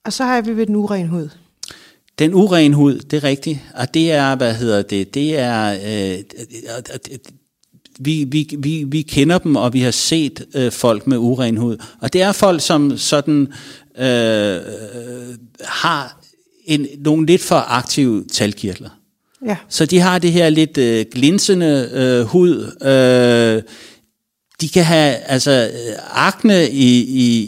Og 0.04 0.12
så 0.12 0.24
har 0.24 0.40
vi 0.40 0.56
ved 0.56 0.66
den 0.66 0.76
uren 0.76 1.08
hud. 1.08 1.28
Den 2.18 2.34
uren 2.34 2.72
hud, 2.72 2.98
det 2.98 3.16
er 3.16 3.24
rigtigt, 3.24 3.58
og 3.74 3.94
det 3.94 4.12
er, 4.12 4.34
hvad 4.36 4.54
hedder 4.54 4.82
det, 4.82 5.14
det 5.14 5.38
er, 5.38 5.72
øh, 5.72 6.18
vi, 8.00 8.24
vi, 8.28 8.56
vi, 8.58 8.84
vi 8.86 9.02
kender 9.02 9.38
dem, 9.38 9.56
og 9.56 9.72
vi 9.72 9.80
har 9.80 9.90
set 9.90 10.44
øh, 10.54 10.72
folk 10.72 11.06
med 11.06 11.18
uren 11.18 11.56
hud. 11.56 11.76
Og 12.00 12.12
det 12.12 12.22
er 12.22 12.32
folk, 12.32 12.60
som 12.60 12.98
sådan 12.98 13.48
øh, 13.98 14.60
har 15.64 16.20
en, 16.64 16.86
nogle 16.98 17.26
lidt 17.26 17.42
for 17.42 17.56
aktive 17.56 18.24
talkirtler. 18.32 18.90
Ja. 19.46 19.56
Så 19.68 19.86
de 19.86 19.98
har 20.00 20.18
det 20.18 20.32
her 20.32 20.50
lidt 20.50 20.78
øh, 20.78 21.06
glinsende 21.12 21.90
øh, 21.92 22.26
hud. 22.26 22.82
Øh, 22.82 23.62
de 24.60 24.68
kan 24.68 24.84
have 24.84 25.14
altså 25.14 25.70
akne 26.10 26.70
i, 26.70 27.00
i, 27.02 27.42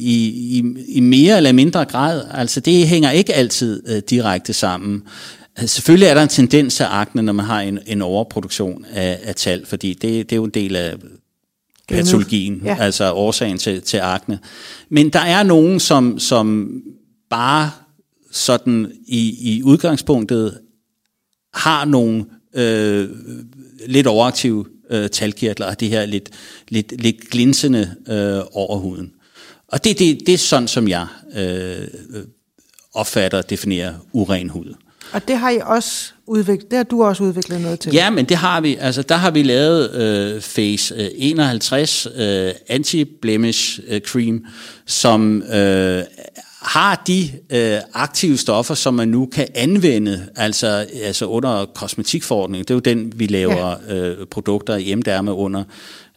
i, 0.56 0.64
i 0.88 1.00
mere 1.00 1.36
eller 1.36 1.52
mindre 1.52 1.84
grad. 1.84 2.22
Altså 2.30 2.60
det 2.60 2.88
hænger 2.88 3.10
ikke 3.10 3.34
altid 3.34 3.82
øh, 3.88 4.02
direkte 4.10 4.52
sammen. 4.52 5.02
Selvfølgelig 5.64 6.06
er 6.06 6.14
der 6.14 6.22
en 6.22 6.28
tendens 6.28 6.74
til 6.74 6.84
akne, 6.84 7.22
når 7.22 7.32
man 7.32 7.44
har 7.46 7.60
en, 7.60 7.78
en 7.86 8.02
overproduktion 8.02 8.84
af, 8.92 9.20
af 9.22 9.34
tal, 9.34 9.66
fordi 9.66 9.94
det, 9.94 10.02
det 10.02 10.32
er 10.32 10.36
jo 10.36 10.44
en 10.44 10.50
del 10.50 10.76
af 10.76 10.94
patologien, 11.88 12.62
ja. 12.64 12.76
altså 12.80 13.12
årsagen 13.12 13.58
til, 13.58 13.82
til 13.82 13.98
akne. 13.98 14.38
Men 14.88 15.10
der 15.10 15.20
er 15.20 15.42
nogen, 15.42 15.80
som, 15.80 16.18
som 16.18 16.70
bare 17.30 17.70
sådan 18.32 18.92
i, 19.06 19.54
i 19.56 19.62
udgangspunktet 19.62 20.58
har 21.54 21.84
nogle 21.84 22.24
øh, 22.54 23.08
lidt 23.86 24.06
overaktive 24.06 24.64
øh, 24.90 25.10
talkirtler, 25.10 25.66
og 25.66 25.80
det 25.80 25.88
her 25.88 26.06
lidt, 26.06 26.30
lidt, 26.68 27.02
lidt 27.02 27.30
glinsende 27.30 27.94
øh, 28.08 28.40
over 28.52 28.78
huden. 28.78 29.12
Og 29.68 29.84
det, 29.84 29.98
det, 29.98 30.20
det 30.26 30.34
er 30.34 30.38
sådan, 30.38 30.68
som 30.68 30.88
jeg 30.88 31.06
øh, 31.36 31.88
opfatter 32.94 33.38
og 33.38 33.50
definerer 33.50 33.94
uren 34.12 34.48
hud. 34.48 34.74
Og 35.12 35.28
det 35.28 35.38
har 35.38 35.50
I 35.50 35.58
også 35.62 36.12
udviklet, 36.26 36.70
det 36.70 36.76
har 36.76 36.84
du 36.84 37.04
også 37.04 37.22
udviklet 37.22 37.60
noget 37.60 37.80
til. 37.80 37.92
Ja, 37.92 38.10
men 38.10 38.24
det 38.24 38.36
har 38.36 38.60
vi. 38.60 38.76
Altså, 38.80 39.02
der 39.02 39.14
har 39.14 39.30
vi 39.30 39.42
lavet 39.42 39.94
øh, 39.94 40.40
Face 40.40 41.12
51 41.18 42.06
øh, 42.16 42.46
øh, 42.46 42.52
Anti-Blemish 42.70 43.80
øh, 43.88 44.00
Cream, 44.00 44.44
som 44.86 45.42
øh, 45.42 46.02
har 46.66 47.02
de 47.06 47.30
øh, 47.50 47.78
aktive 47.94 48.36
stoffer, 48.36 48.74
som 48.74 48.94
man 48.94 49.08
nu 49.08 49.26
kan 49.26 49.46
anvende, 49.54 50.26
altså, 50.36 50.86
altså 51.02 51.26
under 51.26 51.66
kosmetikforordningen. 51.74 52.64
Det 52.64 52.70
er 52.70 52.74
jo 52.74 52.80
den, 52.80 53.12
vi 53.16 53.26
laver 53.26 53.76
ja. 53.88 53.96
øh, 53.96 54.26
produkter 54.26 54.76
i 54.76 54.92
under 55.32 55.64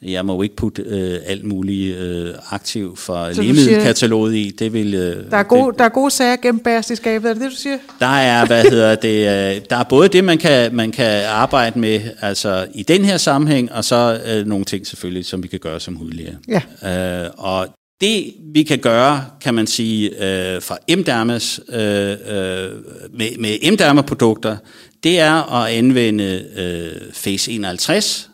jeg 0.01 0.25
må 0.25 0.33
jo 0.33 0.41
ikke 0.41 0.55
putte 0.55 0.81
øh, 0.81 1.19
alt 1.25 1.43
muligt 1.43 1.97
øh, 1.97 2.35
aktiv 2.49 2.97
fra 2.97 3.31
lægemiddelkataloget 3.31 4.35
i. 4.35 4.55
Det 4.59 4.73
vil, 4.73 4.93
øh, 4.93 5.31
der, 5.31 5.37
er 5.37 5.43
gode, 5.43 5.71
det, 5.71 5.79
der 5.79 5.85
er 5.85 5.89
gode 5.89 6.11
sager 6.11 6.35
gennem 6.35 6.63
i 6.93 6.95
skabet, 6.95 7.29
er 7.29 7.33
det 7.33 7.41
det, 7.43 7.51
du 7.51 7.55
siger? 7.55 7.77
Der 7.99 8.05
er, 8.05 8.45
hvad 8.45 8.63
hedder 8.63 8.95
det, 8.95 9.17
øh, 9.17 9.61
der 9.69 9.75
er 9.75 9.83
både 9.83 10.07
det, 10.07 10.23
man 10.23 10.37
kan, 10.37 10.75
man 10.75 10.91
kan 10.91 11.25
arbejde 11.25 11.79
med 11.79 12.01
altså 12.21 12.67
i 12.73 12.83
den 12.83 13.05
her 13.05 13.17
sammenhæng, 13.17 13.71
og 13.71 13.85
så 13.85 14.21
øh, 14.27 14.45
nogle 14.45 14.65
ting 14.65 14.87
selvfølgelig, 14.87 15.25
som 15.25 15.43
vi 15.43 15.47
kan 15.47 15.59
gøre 15.59 15.79
som 15.79 15.95
hudlæger. 15.95 16.35
Ja. 16.47 17.23
Øh, 17.23 17.29
og 17.37 17.67
det 18.01 18.33
vi 18.53 18.63
kan 18.63 18.79
gøre, 18.79 19.25
kan 19.41 19.53
man 19.53 19.67
sige, 19.67 20.09
øh, 20.09 20.61
fra 20.61 20.77
M-dermes, 20.89 21.59
øh, 21.69 22.11
øh, 22.11 22.71
med, 23.13 23.37
med 23.37 23.71
M-dermer-produkter, 23.71 24.57
det 25.03 25.19
er 25.19 25.63
at 25.63 25.71
anvende 25.73 26.45
øh, 26.57 27.13
Face 27.13 27.51
51, 27.51 28.29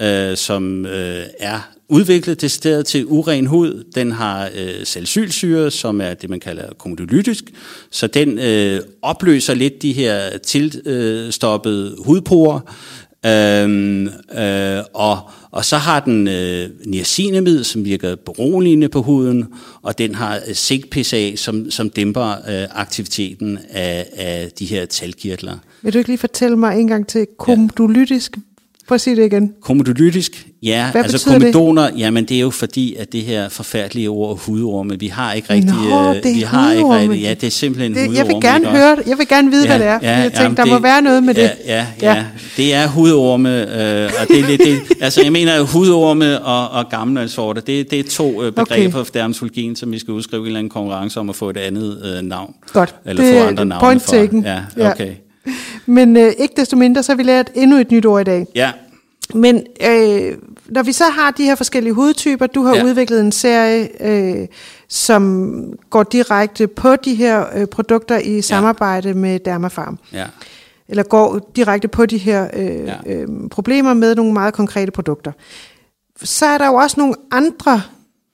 øh, 0.00 0.36
som 0.36 0.86
øh, 0.86 1.22
er 1.38 1.70
udviklet 1.88 2.38
til 2.38 2.84
til 2.84 3.06
uren 3.06 3.46
hud. 3.46 3.84
Den 3.94 4.12
har 4.12 4.50
øh, 4.56 4.84
salicylsyre, 4.84 5.70
som 5.70 6.00
er 6.00 6.14
det, 6.14 6.30
man 6.30 6.40
kalder 6.40 6.74
komodolytisk, 6.78 7.44
så 7.90 8.06
den 8.06 8.38
øh, 8.38 8.80
opløser 9.02 9.54
lidt 9.54 9.82
de 9.82 9.92
her 9.92 10.38
tilstoppede 10.38 11.94
øh, 11.98 12.04
hudporer, 12.04 12.60
Øhm, 13.26 14.06
øh, 14.38 14.84
og, 14.94 15.18
og 15.50 15.64
så 15.64 15.76
har 15.76 16.00
den 16.00 16.28
øh, 16.28 16.70
niacinamid, 16.86 17.64
som 17.64 17.84
virker 17.84 18.16
beroligende 18.16 18.88
på 18.88 19.02
huden, 19.02 19.46
og 19.82 19.98
den 19.98 20.14
har 20.14 20.40
øh, 20.48 20.54
zink-PSA, 20.54 21.36
som, 21.36 21.70
som 21.70 21.90
dæmper 21.90 22.28
øh, 22.28 22.66
aktiviteten 22.70 23.58
af, 23.70 24.06
af 24.16 24.50
de 24.58 24.66
her 24.66 24.86
talkirtler. 24.86 25.58
Vil 25.82 25.92
du 25.92 25.98
ikke 25.98 26.10
lige 26.10 26.18
fortælle 26.18 26.56
mig 26.56 26.80
en 26.80 26.88
gang 26.88 27.06
til 27.06 27.26
komdolytisk? 27.38 28.36
Prøv 28.88 28.94
at 28.94 29.00
sige 29.00 29.16
det 29.16 29.24
igen. 29.24 29.52
Komodolytisk, 29.62 30.46
ja. 30.62 30.90
Hvad 30.90 31.02
altså 31.02 31.30
komedoner, 31.30 31.90
det? 31.90 31.98
jamen 31.98 32.24
det 32.24 32.36
er 32.36 32.40
jo 32.40 32.50
fordi, 32.50 32.94
at 32.94 33.12
det 33.12 33.22
her 33.22 33.48
forfærdelige 33.48 34.08
ord 34.08 34.40
hudorme, 34.46 34.98
vi 34.98 35.06
har 35.06 35.32
ikke 35.32 35.50
rigtig... 35.50 35.74
Nå, 35.90 36.08
øh, 36.08 36.14
det 36.14 36.26
er 36.26 36.34
vi 36.34 36.40
har 36.40 36.72
ikke 36.72 36.94
rigtig, 36.94 37.20
ja, 37.20 37.34
det 37.34 37.44
er 37.44 37.50
simpelthen 37.50 37.94
det, 37.94 38.00
hudorme. 38.00 38.18
Jeg 38.18 38.26
vil 38.26 38.40
gerne 38.40 38.66
høre 38.66 38.96
det. 38.96 39.06
Jeg 39.06 39.18
vil 39.18 39.28
gerne 39.28 39.50
vide, 39.50 39.62
ja, 39.62 39.76
hvad 39.76 39.78
det 39.78 39.86
er. 39.86 39.98
Ja, 40.02 40.16
jeg 40.16 40.22
tænkte, 40.22 40.42
jamen, 40.42 40.56
der 40.56 40.64
det, 40.64 40.72
må 40.72 40.78
være 40.78 41.02
noget 41.02 41.22
med 41.22 41.34
ja, 41.34 41.42
det. 41.42 41.50
Ja, 41.66 41.86
ja, 42.02 42.14
ja. 42.14 42.24
Det 42.56 42.74
er 42.74 42.86
hudorme, 42.86 43.50
øh, 43.50 44.10
og 44.20 44.28
det 44.28 44.40
er 44.40 44.46
lidt... 44.46 44.60
Det, 44.60 44.78
altså 45.00 45.22
jeg 45.22 45.32
mener, 45.32 45.60
hudorme 45.62 46.40
og, 46.40 46.68
og 46.68 46.88
gammelmandsvorter, 46.88 47.60
det, 47.60 47.90
det 47.90 48.00
er 48.00 48.10
to 48.10 48.42
øh, 48.42 48.52
begreber 48.52 48.98
okay. 48.98 49.06
for 49.06 49.12
dermatologien, 49.14 49.76
som 49.76 49.92
vi 49.92 49.98
skal 49.98 50.12
udskrive 50.12 50.40
en 50.40 50.46
eller 50.46 50.58
anden 50.58 50.70
konkurrence 50.70 51.20
om 51.20 51.28
at 51.28 51.36
få 51.36 51.50
et 51.50 51.56
andet 51.56 52.02
øh, 52.04 52.22
navn. 52.22 52.54
Godt. 52.72 52.94
Eller 53.06 53.24
det, 53.24 53.42
få 53.42 53.46
andre 53.48 53.64
navne 53.64 53.80
point 53.80 54.02
for. 54.02 54.10
Taken. 54.10 54.44
Ja, 54.44 54.90
okay. 54.92 55.06
Ja. 55.06 55.12
Men 55.86 56.16
øh, 56.16 56.32
ikke 56.38 56.54
desto 56.56 56.76
mindre, 56.76 57.02
så 57.02 57.12
har 57.12 57.16
vi 57.16 57.22
lært 57.22 57.50
endnu 57.54 57.76
et 57.76 57.90
nyt 57.90 58.06
ord 58.06 58.20
i 58.20 58.24
dag. 58.24 58.46
Ja, 58.54 58.72
Men 59.34 59.56
øh, 59.88 60.38
når 60.68 60.82
vi 60.82 60.92
så 60.92 61.04
har 61.04 61.30
de 61.30 61.44
her 61.44 61.54
forskellige 61.54 61.92
hudtyper, 61.92 62.46
du 62.46 62.62
har 62.62 62.74
Ja. 62.74 62.78
ja. 62.80 62.84
udviklet 62.84 63.20
en 63.20 63.32
serie, 63.32 63.88
øh, 64.06 64.46
som 64.88 65.54
går 65.90 66.02
direkte 66.02 66.66
på 66.66 66.96
de 66.96 67.14
her 67.14 67.44
øh, 67.56 67.66
produkter 67.66 68.18
i 68.18 68.42
samarbejde 68.42 69.14
med 69.14 69.38
Dermafarm. 69.38 69.98
ja, 70.12 70.26
Eller 70.88 71.02
går 71.02 71.50
direkte 71.56 71.88
på 71.88 72.06
de 72.06 72.18
her 72.18 72.48
øh, 72.56 72.66
Ja. 72.66 72.94
ja. 73.06 73.12
øh, 73.14 73.28
problemer 73.50 73.94
med 73.94 74.14
nogle 74.14 74.32
meget 74.32 74.54
konkrete 74.54 74.90
produkter. 74.92 75.32
Så 76.22 76.46
er 76.46 76.58
der 76.58 76.66
jo 76.66 76.74
også 76.74 77.00
nogle 77.00 77.14
andre 77.30 77.82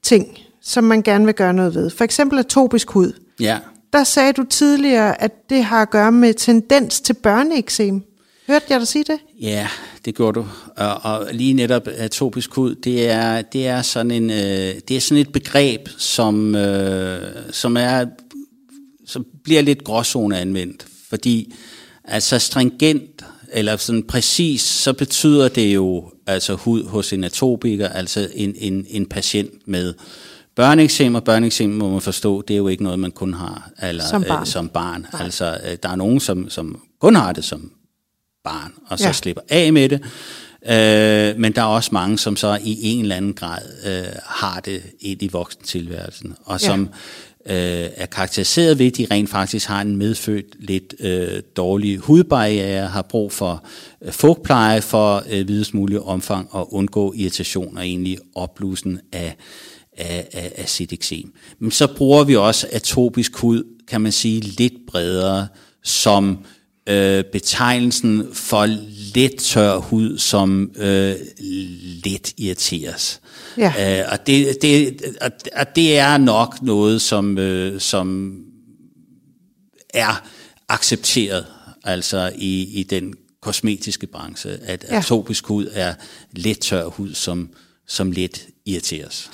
ting, 0.02 0.38
som 0.62 0.84
man 0.84 1.02
gerne 1.02 1.24
vil 1.24 1.34
gøre 1.34 1.52
noget 1.52 1.74
ved. 1.74 1.90
For 1.90 2.04
eksempel 2.04 2.38
atopisk 2.38 2.90
hud. 2.90 3.12
ja. 3.40 3.58
Der 3.94 4.04
sagde 4.04 4.32
du 4.32 4.44
tidligere, 4.50 5.22
at 5.22 5.50
det 5.50 5.64
har 5.64 5.82
at 5.82 5.90
gøre 5.90 6.12
med 6.12 6.34
tendens 6.34 7.00
til 7.00 7.12
børneeksem. 7.12 8.02
Hørte 8.46 8.64
jeg 8.70 8.80
dig 8.80 8.88
sige 8.88 9.04
det? 9.04 9.18
Ja, 9.40 9.68
det 10.04 10.14
gjorde 10.14 10.40
du. 10.40 10.46
Og, 10.76 10.94
og 11.02 11.28
lige 11.32 11.52
netop 11.52 11.88
atopisk 11.96 12.54
hud, 12.54 12.74
det 12.74 13.10
er, 13.10 13.42
det 13.42 13.66
er, 13.66 13.82
sådan, 13.82 14.10
en, 14.10 14.30
øh, 14.30 14.74
det 14.88 14.90
er 14.90 15.00
sådan 15.00 15.20
et 15.20 15.32
begreb, 15.32 15.88
som, 15.98 16.54
øh, 16.54 17.52
som, 17.52 17.76
er, 17.76 18.06
som 19.06 19.26
bliver 19.44 19.62
lidt 19.62 19.84
gråzone 19.84 20.38
anvendt. 20.38 20.86
Fordi 21.08 21.54
altså 22.04 22.38
stringent, 22.38 23.24
eller 23.52 23.76
sådan 23.76 24.02
præcis, 24.02 24.62
så 24.62 24.92
betyder 24.92 25.48
det 25.48 25.74
jo 25.74 26.10
altså 26.26 26.54
hud 26.54 26.84
hos 26.84 27.12
en 27.12 27.24
atopiker, 27.24 27.88
altså 27.88 28.28
en, 28.34 28.54
en, 28.58 28.86
en 28.88 29.06
patient 29.06 29.52
med 29.66 29.94
børneeksem, 30.56 31.14
og 31.14 31.24
børneeksem 31.24 31.70
må 31.70 31.90
man 31.90 32.00
forstå, 32.00 32.42
det 32.42 32.54
er 32.54 32.58
jo 32.58 32.68
ikke 32.68 32.82
noget, 32.82 32.98
man 32.98 33.10
kun 33.10 33.34
har 33.34 33.70
eller, 33.82 34.04
Som 34.04 34.24
barn. 34.28 34.40
Øh, 34.40 34.46
som 34.46 34.68
barn. 34.68 35.06
Altså, 35.12 35.58
øh, 35.66 35.76
der 35.82 35.88
er 35.88 35.96
nogen, 35.96 36.20
som, 36.20 36.50
som 36.50 36.80
kun 37.00 37.14
har 37.16 37.32
det 37.32 37.44
som 37.44 37.72
barn, 38.44 38.72
og 38.86 38.98
så 38.98 39.04
ja. 39.04 39.08
Ja. 39.08 39.12
slipper 39.12 39.42
af 39.48 39.72
med 39.72 39.88
det. 39.88 40.00
Øh, 40.66 41.40
men 41.40 41.52
der 41.52 41.62
er 41.62 41.66
også 41.66 41.90
mange, 41.92 42.18
som 42.18 42.36
så 42.36 42.58
i 42.62 42.78
en 42.82 43.02
eller 43.02 43.16
anden 43.16 43.34
grad 43.34 43.62
øh, 43.86 44.16
har 44.24 44.60
det 44.60 44.82
ind 45.00 45.22
i 45.22 45.28
voksentilværelsen, 45.28 46.34
og 46.44 46.60
Ja. 46.60 46.66
som 46.66 46.80
øh, 47.46 47.88
er 47.96 48.06
karakteriseret 48.06 48.78
ved, 48.78 48.86
at 48.86 48.96
de 48.96 49.06
rent 49.10 49.30
faktisk 49.30 49.68
har 49.68 49.80
en 49.80 49.96
medfødt 49.96 50.46
lidt 50.58 50.94
øh, 51.00 51.42
dårlig 51.56 51.98
hudbarriere, 51.98 52.86
har 52.86 53.02
brug 53.02 53.32
for 53.32 53.64
øh, 54.02 54.12
fugtpleje 54.12 54.82
for 54.82 55.22
øh, 55.30 55.48
videst 55.48 55.74
muligt 55.74 56.00
omfang 56.00 56.48
at 56.56 56.64
undgå 56.70 57.12
irritation 57.16 57.76
og 57.78 57.84
egentlig 57.84 58.18
opblussen 58.34 59.00
af, 59.12 59.36
af, 59.96 60.28
af, 60.32 60.52
af 60.56 60.68
sit 60.68 60.92
eksem. 60.92 61.32
Men 61.58 61.70
så 61.70 61.86
bruger 61.86 62.24
vi 62.24 62.36
også 62.36 62.66
atopisk 62.72 63.36
hud, 63.36 63.64
kan 63.88 64.00
man 64.00 64.12
sige, 64.12 64.40
lidt 64.40 64.72
bredere, 64.86 65.48
som 65.82 66.38
øh, 66.88 67.24
betegnelsen 67.32 68.28
for 68.32 68.66
let 69.14 69.36
tør 69.38 69.76
hud, 69.76 70.18
som 70.18 70.70
øh, 70.76 71.14
let 72.04 72.32
irriteres. 72.38 73.20
Ja. 73.58 74.00
Øh, 74.00 74.08
og, 74.12 74.26
det, 74.26 74.62
det, 74.62 75.02
og, 75.20 75.30
og 75.56 75.76
det 75.76 75.98
er 75.98 76.16
nok 76.18 76.62
noget, 76.62 77.02
som, 77.02 77.38
øh, 77.38 77.80
som 77.80 78.38
er 79.94 80.28
accepteret 80.68 81.46
altså 81.84 82.32
i, 82.36 82.80
i 82.80 82.82
den 82.82 83.14
kosmetiske 83.42 84.06
branche, 84.06 84.50
at 84.50 84.84
Ja. 84.90 84.98
atopisk 84.98 85.46
hud 85.46 85.68
er 85.72 85.94
let 86.32 86.58
tør 86.58 86.84
hud, 86.86 87.14
som, 87.14 87.50
som 87.86 88.12
let 88.12 88.46
irriteres. 88.66 89.30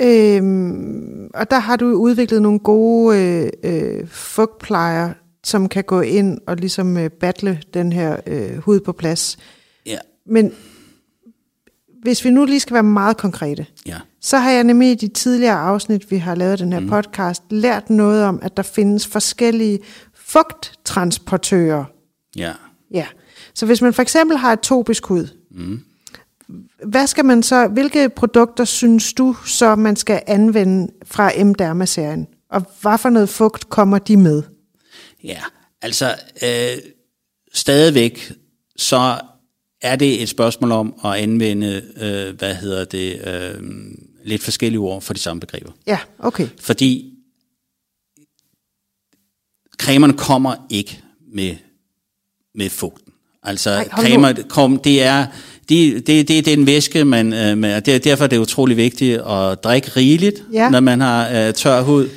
Øhm, 0.00 1.30
og 1.34 1.50
der 1.50 1.58
har 1.58 1.76
du 1.76 1.86
udviklet 1.86 2.42
nogle 2.42 2.58
gode 2.58 3.18
øh, 3.18 3.50
øh, 3.64 4.08
fugtplejer, 4.08 5.12
som 5.44 5.68
kan 5.68 5.84
gå 5.84 6.00
ind 6.00 6.38
og 6.46 6.56
ligesom 6.56 6.96
øh, 6.96 7.10
battle 7.10 7.62
den 7.74 7.92
her 7.92 8.16
øh, 8.26 8.56
hud 8.56 8.80
på 8.80 8.92
plads. 8.92 9.38
Ja, 9.86 9.98
Men 10.26 10.52
hvis 12.02 12.24
vi 12.24 12.30
nu 12.30 12.44
lige 12.44 12.60
skal 12.60 12.74
være 12.74 12.82
meget 12.82 13.16
konkrete, 13.16 13.66
ja, 13.86 13.98
så 14.20 14.38
har 14.38 14.50
jeg 14.50 14.64
nemlig 14.64 14.90
i 14.90 14.94
de 14.94 15.08
tidligere 15.08 15.58
afsnit, 15.58 16.10
vi 16.10 16.16
har 16.16 16.34
lavet 16.34 16.58
den 16.58 16.72
her 16.72 16.80
mm. 16.80 16.88
podcast, 16.88 17.42
lært 17.50 17.90
noget 17.90 18.24
om, 18.24 18.38
at 18.42 18.56
der 18.56 18.62
findes 18.62 19.06
forskellige 19.06 19.78
fugttransportører. 20.14 21.84
ja. 22.36 22.52
Ja. 22.94 23.06
Så 23.54 23.66
hvis 23.66 23.82
man 23.82 23.94
for 23.94 24.02
eksempel 24.02 24.36
har 24.36 24.52
atopisk 24.52 25.06
hud, 25.06 25.28
mm. 25.50 25.80
Hvad 26.84 27.06
skal 27.06 27.24
man 27.24 27.42
så, 27.42 27.68
hvilke 27.68 28.08
produkter 28.08 28.64
synes 28.64 29.12
du 29.12 29.36
så, 29.46 29.76
man 29.76 29.96
skal 29.96 30.22
anvende 30.26 30.92
fra 31.04 31.44
M-Derma-serien? 31.44 32.26
Og 32.50 32.66
hvad 32.80 32.98
for 32.98 33.08
noget 33.08 33.28
fugt 33.28 33.68
kommer 33.68 33.98
de 33.98 34.16
med? 34.16 34.42
Ja, 35.24 35.42
altså 35.82 36.14
øh, 36.42 36.92
stadigvæk 37.54 38.32
så 38.76 39.20
er 39.82 39.96
det 39.96 40.22
et 40.22 40.28
spørgsmål 40.28 40.72
om 40.72 40.94
at 41.04 41.14
anvende, 41.14 41.82
øh, 41.96 42.38
hvad 42.38 42.54
hedder 42.54 42.84
det, 42.84 43.26
øh, 43.26 43.62
lidt 44.24 44.42
forskellige 44.42 44.80
ord 44.80 45.02
for 45.02 45.14
de 45.14 45.20
samme 45.20 45.40
begreber. 45.40 45.72
Ja, 45.86 45.98
okay. 46.18 46.48
Fordi 46.60 47.14
cremerne 49.78 50.12
kommer 50.12 50.66
ikke 50.70 51.02
med, 51.32 51.56
med 52.54 52.70
fugten. 52.70 53.01
Altså 53.44 53.70
Ej, 53.70 53.88
cremer, 53.88 54.32
kom, 54.48 54.78
det 54.78 55.02
er 55.02 55.26
det, 55.68 56.06
det, 56.06 56.28
det 56.28 56.38
er 56.38 56.42
den 56.42 56.66
væske, 56.66 57.04
man, 57.04 57.32
øh, 57.32 57.58
med, 57.58 57.74
og 57.74 57.86
det, 57.86 57.94
er- 57.94 57.98
derfor 57.98 58.24
er 58.24 58.28
det 58.28 58.38
utrolig 58.38 58.76
vigtigt 58.76 59.20
at 59.20 59.64
drikke 59.64 59.90
rigeligt, 59.96 60.42
Ja. 60.52 60.68
når 60.70 60.80
man 60.80 61.00
har 61.00 61.28
øh, 61.46 61.54
tør 61.54 61.80
hud. 61.82 62.08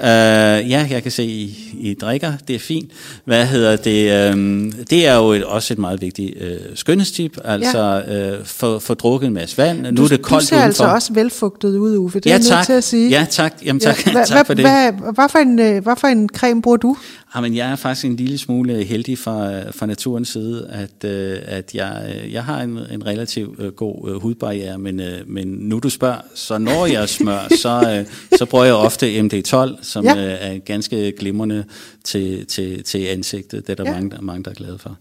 Uh, 0.00 0.70
ja, 0.70 0.86
jeg 0.90 1.02
kan 1.02 1.12
se, 1.12 1.24
I, 1.24 1.74
I 1.80 1.94
drikker, 1.94 2.32
det 2.48 2.56
er 2.56 2.60
fint. 2.60 2.90
Hvad 3.24 3.46
hedder 3.46 3.76
det? 3.76 4.32
Um, 4.34 4.72
det 4.90 5.06
er 5.06 5.14
jo 5.16 5.28
et, 5.32 5.44
også 5.44 5.74
et 5.74 5.78
meget 5.78 6.00
vigtigt 6.00 6.34
uh, 6.42 6.48
skønhedstip, 6.74 7.38
altså 7.44 8.02
uh, 8.40 8.46
få 8.46 8.78
få 8.78 8.94
drukket 8.94 9.26
en 9.26 9.34
masse 9.34 9.58
vand. 9.58 9.80
Nu 9.82 9.90
Du, 9.96 10.04
er 10.04 10.08
det 10.08 10.22
koldt 10.22 10.42
du 10.42 10.46
ser 10.46 10.56
udenfor. 10.56 10.66
altså 10.66 10.84
også 10.84 11.12
velfugtet 11.12 11.76
ud, 11.76 11.96
Uffe. 11.96 12.20
Det 12.20 12.26
er 12.26 12.34
ja, 12.34 12.38
nødt 12.38 12.48
tak. 12.48 12.66
til 12.66 12.72
at 12.72 12.84
sige. 12.84 13.10
Ja, 13.10 13.26
tak. 13.30 13.54
Jamen, 13.64 13.80
tak, 13.80 14.06
Ja, 14.06 14.12
hva, 14.12 14.24
tak 14.24 14.46
for 14.46 14.54
det. 14.54 14.64
Hvad, 14.64 14.92
hvad, 15.14 15.28
for 15.28 15.38
en, 15.38 15.82
hvad 15.82 15.96
for 15.96 16.06
en 16.06 16.28
creme 16.28 16.62
bruger 16.62 16.76
du? 16.76 16.96
Jamen, 17.36 17.56
jeg 17.56 17.70
er 17.70 17.76
faktisk 17.76 18.04
en 18.04 18.16
lille 18.16 18.38
smule 18.38 18.84
heldig 18.84 19.18
fra, 19.18 19.70
fra 19.70 19.86
naturens 19.86 20.28
side, 20.28 20.68
at, 20.70 21.10
øh, 21.10 21.38
at 21.46 21.74
jeg, 21.74 22.14
jeg 22.32 22.44
har 22.44 22.60
en, 22.60 22.78
en 22.92 23.06
relativt 23.06 23.60
øh, 23.60 23.72
god 23.72 24.10
øh, 24.10 24.22
hudbarriere, 24.22 24.78
men, 24.78 25.00
øh, 25.00 25.18
men 25.26 25.46
nu 25.48 25.78
du 25.78 25.90
spørger, 25.90 26.18
så 26.34 26.58
når 26.58 26.86
jeg 26.86 27.08
smør, 27.08 27.48
så, 27.62 27.96
øh, 27.98 28.38
så 28.38 28.44
bruger 28.46 28.64
jeg 28.64 28.74
ofte 28.74 29.20
MD12, 29.20 29.82
som 29.88 30.04
Ja. 30.04 30.16
øh, 30.16 30.36
er 30.54 30.58
ganske 30.58 31.12
glimrende 31.18 31.64
til, 32.04 32.46
til, 32.46 32.82
til 32.84 32.98
ansigtet. 33.06 33.66
Det 33.66 33.80
er 33.80 33.84
der 33.84 33.90
Ja. 33.90 33.94
mange, 33.94 34.10
der, 34.10 34.20
mange, 34.20 34.44
der 34.44 34.50
er 34.50 34.54
glade 34.54 34.78
for. 34.78 34.98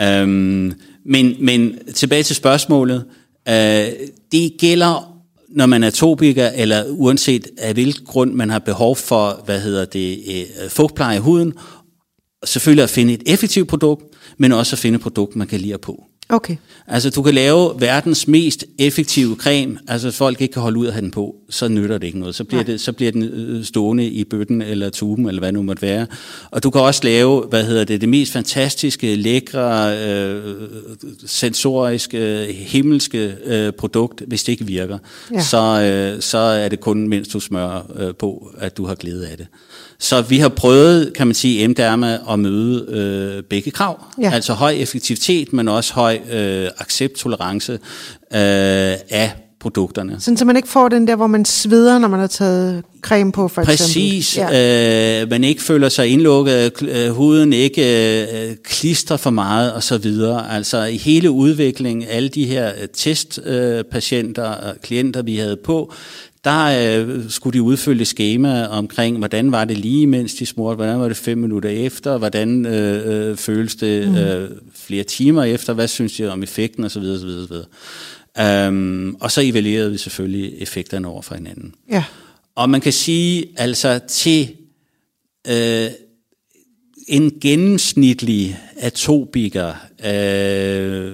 Øhm, 0.00 0.72
men, 1.06 1.36
men 1.40 1.78
tilbage 1.94 2.22
til 2.22 2.36
spørgsmålet. 2.36 3.04
Øh, 3.48 3.86
det 4.32 4.52
gælder 4.58 5.10
når 5.48 5.66
man 5.66 5.82
er 5.82 5.86
atopiker, 5.86 6.48
eller 6.54 6.84
uanset 6.88 7.46
af 7.58 7.72
hvilken 7.74 8.06
grund 8.06 8.32
man 8.32 8.50
har 8.50 8.58
behov 8.58 8.96
for, 8.96 9.42
hvad 9.44 9.60
hedder 9.60 9.84
det, 9.84 10.18
øh, 10.28 10.70
fugtpleje 10.70 11.16
i 11.16 11.20
huden, 11.20 11.52
selvfølgelig 12.44 12.82
at 12.82 12.90
finde 12.90 13.12
et 13.14 13.22
effektivt 13.26 13.68
produkt, 13.68 14.04
men 14.38 14.52
også 14.52 14.74
at 14.74 14.78
finde 14.78 14.96
et 14.96 15.02
produkt, 15.02 15.36
man 15.36 15.46
kan 15.46 15.60
lide 15.60 15.78
på. 15.78 16.04
Okay. 16.28 16.56
Altså, 16.88 17.10
du 17.10 17.22
kan 17.22 17.34
lave 17.34 17.80
verdens 17.80 18.28
mest 18.28 18.64
effektive 18.78 19.36
creme, 19.36 19.78
altså 19.88 20.10
folk 20.10 20.40
ikke 20.40 20.52
kan 20.52 20.62
holde 20.62 20.78
ud 20.78 20.86
at 20.86 20.92
have 20.92 21.02
den 21.02 21.10
på, 21.10 21.34
så 21.54 21.68
nytter 21.68 21.98
det 21.98 22.06
ikke 22.06 22.18
noget. 22.18 22.34
Så 22.34 22.44
bliver, 22.44 22.62
det, 22.62 22.80
så 22.80 22.92
bliver 22.92 23.12
den 23.12 23.22
øh, 23.22 23.64
stående 23.64 24.06
i 24.06 24.24
bøtten 24.24 24.62
eller 24.62 24.90
tuben, 24.90 25.28
eller 25.28 25.40
hvad 25.40 25.52
nu 25.52 25.62
måtte 25.62 25.82
være. 25.82 26.06
Og 26.50 26.62
du 26.62 26.70
kan 26.70 26.80
også 26.80 27.00
lave, 27.04 27.42
hvad 27.50 27.64
hedder 27.64 27.84
det, 27.84 28.00
det 28.00 28.08
mest 28.08 28.32
fantastiske, 28.32 29.14
lækre, 29.14 29.98
øh, 29.98 30.42
sensoriske, 31.26 32.46
himmelske 32.52 33.34
øh, 33.44 33.72
produkt, 33.72 34.22
hvis 34.26 34.44
det 34.44 34.52
ikke 34.52 34.66
virker. 34.66 34.98
Ja. 35.34 35.40
Så, 35.40 35.82
øh, 35.82 36.22
så 36.22 36.38
er 36.38 36.68
det 36.68 36.80
kun, 36.80 37.08
mens 37.08 37.28
du 37.28 37.40
smører 37.40 37.82
øh, 37.96 38.14
på, 38.14 38.50
at 38.58 38.76
du 38.76 38.86
har 38.86 38.94
glæde 38.94 39.28
af 39.28 39.36
det. 39.36 39.46
Så 39.98 40.22
vi 40.22 40.38
har 40.38 40.48
prøvet, 40.48 41.12
kan 41.14 41.26
man 41.26 41.34
sige, 41.34 41.68
M-derma 41.68 42.18
at 42.30 42.38
møde 42.38 42.86
øh, 42.88 43.42
begge 43.42 43.70
krav. 43.70 44.04
Ja. 44.22 44.30
Altså 44.32 44.52
høj 44.52 44.72
effektivitet, 44.72 45.52
men 45.52 45.68
også 45.68 45.94
høj 45.94 46.18
øh, 46.32 46.68
accepttolerance 46.78 47.72
øh, 47.72 47.78
af 49.10 49.43
produkterne. 49.64 50.16
Sådan, 50.20 50.36
så 50.36 50.44
man 50.44 50.56
ikke 50.56 50.68
får 50.68 50.88
den 50.88 51.06
der, 51.06 51.16
hvor 51.16 51.26
man 51.26 51.44
sveder, 51.44 51.98
når 51.98 52.08
man 52.08 52.20
har 52.20 52.26
taget 52.26 52.82
creme 53.02 53.32
på, 53.32 53.48
for 53.48 53.64
Præcis, 53.64 54.28
eksempel. 54.28 54.56
ja. 54.56 55.22
øh, 55.22 55.30
man 55.30 55.44
ikke 55.44 55.62
føler 55.62 55.88
sig 55.88 56.08
indlukket, 56.08 56.82
øh, 56.82 57.10
huden 57.10 57.52
ikke 57.52 57.82
øh, 58.48 58.56
klistrer 58.64 59.16
for 59.16 59.30
meget 59.30 59.72
og 59.72 59.82
så 59.82 59.98
videre. 59.98 60.52
Altså 60.52 60.84
i 60.84 60.96
hele 60.96 61.30
udviklingen, 61.30 62.04
alle 62.08 62.28
de 62.28 62.44
her 62.46 62.68
øh, 62.82 62.88
testpatienter 62.94 64.44
og 64.44 64.74
klienter, 64.82 65.22
vi 65.22 65.36
havde 65.36 65.56
på, 65.56 65.92
der 66.44 66.98
øh, 67.00 67.22
skulle 67.28 67.58
de 67.58 67.62
udfylde 67.62 68.00
et 68.00 68.06
schema 68.06 68.66
omkring, 68.66 69.18
hvordan 69.18 69.52
var 69.52 69.64
det 69.64 69.78
lige, 69.78 70.06
mens 70.06 70.34
de 70.34 70.46
smurte, 70.46 70.76
hvordan 70.76 71.00
var 71.00 71.08
det 71.08 71.16
fem 71.16 71.38
minutter 71.38 71.68
efter, 71.68 72.18
hvordan 72.18 72.66
øh, 72.66 73.30
øh, 73.30 73.36
føles 73.36 73.74
det 73.74 74.18
øh, 74.18 74.50
flere 74.74 75.04
timer 75.04 75.42
efter, 75.42 75.72
hvad 75.72 75.88
synes 75.88 76.12
de 76.12 76.32
om 76.32 76.42
effekten 76.42 76.84
osv. 76.84 76.98
osv., 76.98 77.28
osv. 77.28 77.56
Um, 78.40 79.16
og 79.20 79.30
så 79.30 79.40
evaluerede 79.40 79.90
vi 79.90 79.98
selvfølgelig 79.98 80.62
effekterne 80.62 81.08
over 81.08 81.22
for 81.22 81.34
hinanden. 81.34 81.74
Ja. 81.90 82.04
Og 82.54 82.70
man 82.70 82.80
kan 82.80 82.92
sige, 82.92 83.46
altså 83.56 84.00
til 84.08 84.56
øh, 85.48 85.90
en 87.08 87.32
gennemsnitlig 87.40 88.58
atopiker, 88.76 89.74
øh, 90.04 91.12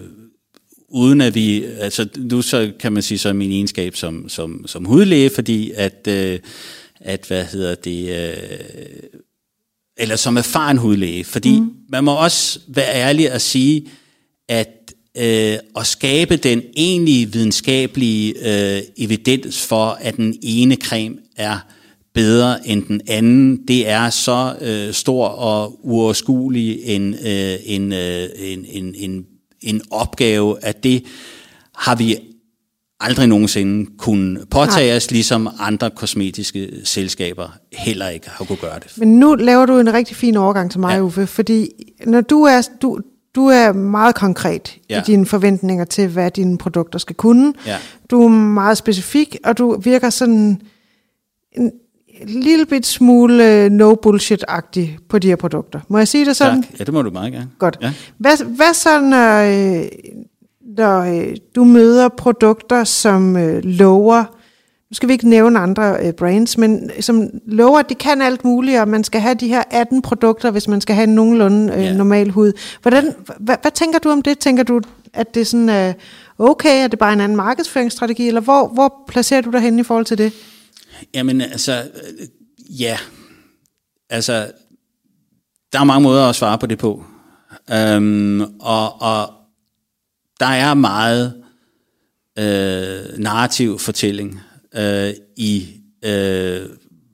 uden 0.89 1.21
at 1.21 1.35
vi, 1.35 1.65
altså 1.65 2.09
nu 2.17 2.43
så 2.43 2.73
kan 2.81 2.93
man 2.93 3.03
sige 3.03 3.19
så 3.19 3.33
min 3.33 3.53
egenskab 3.53 3.97
som, 3.97 4.29
som, 4.29 4.67
som 4.67 4.85
hudlæge, 4.85 5.31
fordi 5.35 5.73
at, 5.75 6.07
øh, 6.09 6.39
at 7.01 7.25
hvad 7.29 7.45
hedder 7.45 7.75
det, 7.75 8.29
øh, 8.29 9.21
eller 9.97 10.17
som 10.17 10.37
erfaren 10.37 10.79
hudlæge, 10.79 11.25
fordi 11.25 11.61
mm. 11.61 11.73
man 11.89 12.05
må 12.05 12.15
også 12.15 12.61
være 12.69 12.95
ærlig 12.95 13.31
at 13.31 13.43
sige, 13.43 13.89
at 14.49 14.69
øh, 15.17 15.59
at 15.77 15.87
skabe 15.87 16.37
den 16.37 16.63
egentlige 16.77 17.33
videnskabelige 17.33 18.35
øh, 18.77 18.83
evidens 18.97 19.67
for, 19.67 19.99
at 20.01 20.17
den 20.17 20.35
ene 20.43 20.75
creme 20.75 21.17
er 21.37 21.59
bedre 22.15 22.69
end 22.69 22.85
den 22.85 23.01
anden, 23.09 23.57
det 23.69 23.89
er 23.89 24.11
så 24.11 24.55
øh, 24.61 24.95
stor 24.95 25.27
og 25.27 25.87
uoverskuelig 25.87 26.81
en, 26.85 27.15
øh, 27.15 27.55
en, 27.65 27.93
øh, 27.93 28.29
en, 28.39 28.67
en, 28.69 28.95
en, 28.99 29.27
en 29.61 29.83
opgave, 29.91 30.65
at 30.65 30.85
det 30.85 31.05
har 31.77 31.95
vi 31.95 32.17
aldrig 33.01 33.27
nogensinde 33.27 33.91
kunne 33.99 34.47
påtage 34.51 34.97
os, 34.97 35.11
ligesom 35.11 35.49
andre 35.59 35.91
kosmetiske 35.91 36.71
selskaber 36.85 37.49
heller 37.73 38.09
ikke 38.09 38.29
har 38.31 38.45
kunne 38.45 38.59
gøre 38.59 38.79
det. 38.79 38.99
Men 38.99 39.19
nu 39.21 39.35
laver 39.35 39.67
du 39.67 39.79
en 39.79 39.93
rigtig 39.93 40.17
fin 40.17 40.37
overgang 40.37 40.71
til 40.71 40.81
mig, 40.81 40.95
ja. 40.95 41.01
Uffe, 41.01 41.27
fordi 41.27 41.69
når 42.07 42.21
du 42.21 42.43
er, 42.43 42.69
du, 42.83 43.01
du 43.35 43.47
er 43.47 43.73
meget 43.73 44.15
konkret 44.15 44.79
ja. 44.91 45.01
i 45.01 45.03
dine 45.07 45.27
forventninger 45.27 45.85
til, 45.85 46.09
hvad 46.09 46.31
dine 46.31 46.59
produkter 46.59 46.99
skal 46.99 47.17
kunne. 47.17 47.55
Ja. 47.67 47.77
Du 48.11 48.25
er 48.25 48.29
meget 48.29 48.79
specifik, 48.79 49.37
og 49.45 49.59
du 49.59 49.81
virker 49.81 50.11
sådan 50.11 50.61
en 51.53 51.73
lille 52.27 52.67
bit 52.67 52.87
smule 52.87 53.65
øh, 53.65 53.71
no 53.71 53.95
bullshit-agtig 53.95 54.99
på 55.09 55.19
de 55.19 55.29
her 55.29 55.37
produkter. 55.37 55.81
Må 55.89 55.99
jeg 55.99 56.09
sige 56.09 56.25
det 56.25 56.37
sådan? 56.37 56.63
Tak. 56.63 56.79
Ja, 56.79 56.85
det 56.85 56.95
må 56.95 57.03
du 57.03 57.11
meget 57.11 57.33
gerne. 57.33 57.49
Godt. 57.59 57.79
Ja. 57.83 57.93
Hvad, 58.19 58.45
hvad 58.45 58.75
så, 58.75 59.01
når, 59.01 59.39
øh, 59.39 59.89
når 60.77 61.01
øh, 61.01 61.37
du 61.55 61.65
møder 61.65 62.09
produkter, 62.09 62.85
som 62.85 63.37
lover, 63.63 64.25
nu 64.91 64.95
skal 64.95 65.09
vi 65.09 65.13
ikke 65.13 65.29
nævne 65.29 65.59
andre 65.59 65.97
øh, 66.07 66.13
brands, 66.13 66.59
men 66.59 66.91
som 67.01 67.31
lover, 67.47 67.79
at 67.79 67.89
de 67.89 67.95
kan 67.95 68.23
alt 68.23 68.45
muligt, 68.45 68.81
og 68.81 68.89
man 68.89 69.05
skal 69.05 69.21
have 69.21 69.35
de 69.35 69.49
her 69.49 69.63
18 69.71 70.03
produkter, 70.03 70.51
hvis 70.51 70.69
man 70.69 70.81
skal 70.81 70.95
have 70.95 71.05
en 71.05 71.15
nogenlunde 71.15 71.73
øh, 71.73 71.85
ja. 71.85 71.93
normal 71.93 72.31
hud. 72.31 72.53
Hvordan, 72.83 73.15
hvad, 73.41 73.57
hvad 73.63 73.71
tænker 73.71 73.99
du 73.99 74.11
om 74.11 74.23
det? 74.23 74.39
Tænker 74.39 74.63
du, 74.63 74.81
at 75.13 75.35
det 75.35 75.41
er 75.41 75.45
sådan, 75.45 75.69
øh, 75.69 75.95
okay, 76.39 76.85
er 76.85 76.89
det 76.89 76.99
bare 76.99 77.13
en 77.13 77.21
anden 77.21 77.37
markedsføringsstrategi, 77.37 78.29
eller 78.29 78.41
hvor, 78.41 78.69
hvor 78.69 79.05
placerer 79.09 79.41
du 79.41 79.51
dig 79.51 79.61
hen 79.61 79.79
i 79.79 79.83
forhold 79.83 80.05
til 80.07 80.19
det? 80.19 80.33
Jamen 81.15 81.41
altså, 81.41 81.83
ja. 82.69 82.99
Altså, 84.11 84.53
der 85.73 85.81
er 85.81 85.85
mange 85.85 86.03
måder 86.03 86.29
at 86.29 86.35
svare 86.35 86.59
på 86.59 86.67
det 86.67 86.79
på. 86.79 87.05
Øhm, 87.73 88.41
og, 88.61 89.03
og 89.03 89.33
der 90.41 90.47
er 90.47 90.75
meget 90.75 91.43
øh, 92.39 93.19
narrativ 93.19 93.79
fortælling 93.79 94.41
øh, 94.77 95.13
i 95.37 95.69
øh, 96.05 96.61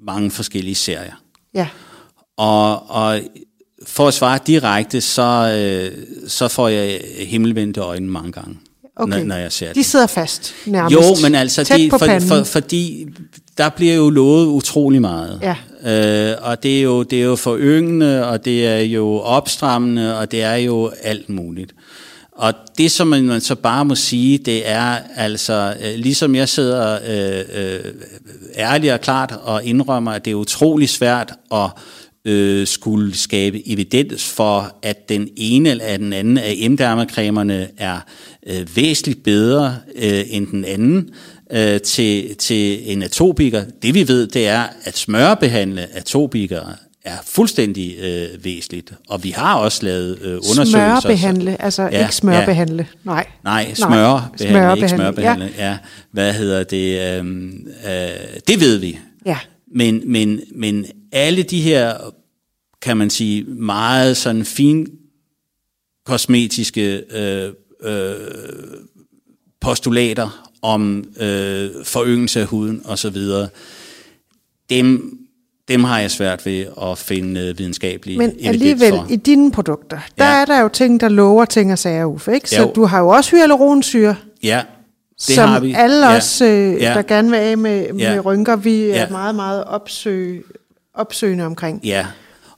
mange 0.00 0.30
forskellige 0.30 0.74
serier. 0.74 1.22
Ja. 1.54 1.68
Og, 2.36 2.90
og 2.90 3.20
for 3.86 4.08
at 4.08 4.14
svare 4.14 4.38
direkte, 4.46 5.00
så, 5.00 5.22
øh, 5.22 6.04
så 6.28 6.48
får 6.48 6.68
jeg 6.68 7.00
himmelvendte 7.18 7.80
øjne 7.80 8.06
mange 8.06 8.32
gange, 8.32 8.58
okay. 8.96 9.18
når, 9.18 9.24
når 9.24 9.36
jeg 9.36 9.52
ser 9.52 9.68
De 9.68 9.74
det. 9.74 9.84
sidder 9.86 10.06
fast 10.06 10.54
nærmest. 10.66 10.94
Jo, 10.94 11.02
men 11.22 11.34
altså, 11.34 11.74
de, 11.76 11.90
for, 11.90 11.98
panden. 11.98 12.28
for, 12.28 12.44
fordi 12.44 13.06
der 13.58 13.68
bliver 13.68 13.94
jo 13.94 14.10
lovet 14.10 14.46
utrolig 14.46 15.00
meget. 15.00 15.40
Ja. 15.42 15.56
Øh, 16.32 16.36
og 16.42 16.62
det 16.62 16.78
er, 16.78 16.82
jo, 16.82 17.02
det 17.02 17.18
er 17.18 17.24
jo 17.24 17.36
foryngende, 17.36 18.28
og 18.28 18.44
det 18.44 18.66
er 18.66 18.78
jo 18.78 19.18
opstrammende, 19.18 20.18
og 20.18 20.30
det 20.30 20.42
er 20.42 20.54
jo 20.54 20.92
alt 21.02 21.28
muligt. 21.28 21.74
Og 22.36 22.54
det, 22.78 22.90
som 22.90 23.06
man 23.06 23.40
så 23.40 23.54
bare 23.54 23.84
må 23.84 23.94
sige, 23.94 24.38
det 24.38 24.68
er 24.68 24.98
altså, 25.16 25.74
øh, 25.84 25.94
ligesom 25.94 26.34
jeg 26.34 26.48
sidder 26.48 26.98
øh, 27.08 27.44
øh, 27.62 27.92
ærligt 28.56 28.92
og 28.92 29.00
klart 29.00 29.34
og 29.42 29.64
indrømmer, 29.64 30.12
at 30.12 30.24
det 30.24 30.30
er 30.30 30.34
utrolig 30.34 30.88
svært 30.88 31.32
at 31.52 31.70
øh, 32.24 32.66
skulle 32.66 33.16
skabe 33.16 33.68
evidens 33.68 34.24
for, 34.24 34.76
at 34.82 35.08
den 35.08 35.28
ene 35.36 35.70
eller 35.70 35.96
den 35.96 36.12
anden 36.12 36.38
af 36.38 36.54
emdermacremerne 36.56 37.68
er 37.76 38.00
øh, 38.46 38.76
væsentligt 38.76 39.22
bedre 39.22 39.76
øh, 39.96 40.24
end 40.30 40.46
den 40.46 40.64
anden 40.64 41.10
øh, 41.52 41.80
til, 41.80 42.36
til 42.36 42.92
en 42.92 43.02
atopiker. 43.02 43.64
Det 43.82 43.94
vi 43.94 44.08
ved, 44.08 44.26
det 44.26 44.48
er, 44.48 44.64
at 44.84 44.98
smørbehandle 44.98 45.96
atopikere 45.96 46.74
er 47.06 47.18
fuldstændig 47.26 47.96
øh, 47.98 48.44
væsentligt. 48.44 48.92
Og 49.08 49.24
vi 49.24 49.30
har 49.30 49.56
også 49.56 49.84
lavet 49.84 50.18
øh, 50.22 50.34
undersøgelser. 50.34 51.00
Smørbehandle, 51.00 51.62
altså 51.62 51.82
ja, 51.82 52.02
ikke 52.02 52.14
smørbehandle. 52.14 52.86
Ja. 52.92 52.98
Nej. 53.04 53.26
Nej, 53.44 53.74
smørbehandle, 53.74 54.38
smørbehandle, 54.38 54.76
ikke 54.76 54.88
smørbehandle. 54.88 55.50
Ja. 55.58 55.68
ja. 55.68 55.78
Hvad 56.12 56.32
hedder 56.32 56.64
det? 56.64 57.00
Øh, 57.00 57.26
øh, 57.86 58.40
det 58.48 58.60
ved 58.60 58.76
vi. 58.76 58.98
Ja. 59.26 59.38
Men, 59.74 60.02
men, 60.12 60.40
men 60.54 60.86
alle 61.12 61.42
de 61.42 61.60
her, 61.60 61.96
kan 62.82 62.96
man 62.96 63.10
sige, 63.10 63.44
meget 63.44 64.16
sådan 64.16 64.44
fin 64.44 64.88
kosmetiske 66.06 67.02
øh, 67.10 67.52
øh, 67.82 68.14
postulater 69.60 70.50
om 70.62 71.04
øh, 71.20 71.70
foryngelse 71.84 72.40
af 72.40 72.46
huden 72.46 72.82
osv., 72.84 73.16
dem 74.70 75.15
dem 75.68 75.84
har 75.84 75.98
jeg 76.00 76.10
svært 76.10 76.46
ved 76.46 76.66
at 76.82 76.98
finde 76.98 77.40
øh, 77.40 77.58
videnskabelige 77.58 78.18
Men 78.18 78.32
alligevel, 78.44 78.90
for. 78.90 79.06
i 79.10 79.16
dine 79.16 79.52
produkter, 79.52 79.98
der 80.18 80.24
Ja. 80.24 80.40
er 80.40 80.44
der 80.44 80.60
jo 80.60 80.68
ting, 80.68 81.00
der 81.00 81.08
lover 81.08 81.44
ting 81.44 81.72
og 81.72 81.78
sager, 81.78 82.04
Uffe, 82.04 82.34
ikke? 82.34 82.50
Så 82.50 82.60
Jo. 82.62 82.72
du 82.74 82.84
har 82.84 83.00
jo 83.00 83.08
også 83.08 83.30
hyaluronsyre, 83.36 84.16
Ja, 84.42 84.62
det 85.26 85.34
som 85.34 85.48
har 85.48 85.60
vi. 85.60 85.74
alle 85.78 86.06
ja. 86.10 86.16
os, 86.16 86.40
øh, 86.40 86.48
Ja. 86.80 86.94
der 86.94 87.02
gerne 87.02 87.30
vil 87.30 87.36
af 87.36 87.58
med, 87.58 87.92
med 87.92 88.00
Ja. 88.00 88.20
rynker, 88.20 88.56
vi 88.56 88.82
er 88.82 88.86
Ja. 88.94 89.06
meget, 89.10 89.34
meget 89.34 89.64
opsøg, 89.64 90.44
opsøgende 90.94 91.44
omkring. 91.46 91.80
Ja, 91.84 92.06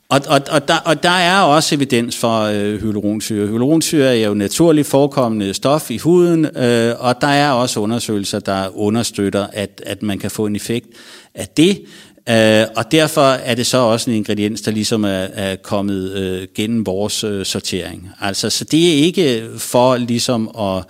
og, 0.08 0.20
og, 0.28 0.40
og, 0.50 0.68
der, 0.68 0.76
og 0.84 1.02
der 1.02 1.10
er 1.10 1.40
også 1.40 1.74
evidens 1.74 2.16
for 2.16 2.40
øh, 2.42 2.80
hyaluronsyre. 2.80 3.46
Hyaluronsyre 3.46 4.18
er 4.18 4.28
jo 4.28 4.34
naturligt 4.34 4.86
forekommende 4.86 5.54
stof 5.54 5.90
i 5.90 5.98
huden, 5.98 6.44
øh, 6.56 6.94
og 6.98 7.20
der 7.20 7.26
er 7.28 7.50
også 7.50 7.80
undersøgelser, 7.80 8.38
der 8.40 8.76
understøtter, 8.78 9.46
at, 9.52 9.82
at 9.86 10.02
man 10.02 10.18
kan 10.18 10.30
få 10.30 10.46
en 10.46 10.56
effekt 10.56 10.86
af 11.34 11.48
det. 11.56 11.82
Øh, 12.30 12.66
og 12.76 12.92
derfor 12.92 13.22
er 13.22 13.54
det 13.54 13.66
så 13.66 13.78
også 13.78 14.10
en 14.10 14.16
ingrediens, 14.16 14.60
der 14.60 14.70
ligesom 14.70 15.04
er, 15.04 15.08
er 15.08 15.56
kommet 15.56 16.12
øh, 16.12 16.48
gennem 16.54 16.86
vores 16.86 17.24
øh, 17.24 17.46
sortering. 17.46 18.08
Altså, 18.20 18.50
så 18.50 18.64
det 18.64 18.88
er 18.88 19.04
ikke 19.04 19.48
for 19.58 19.96
ligesom 19.96 20.50
at 20.58 20.84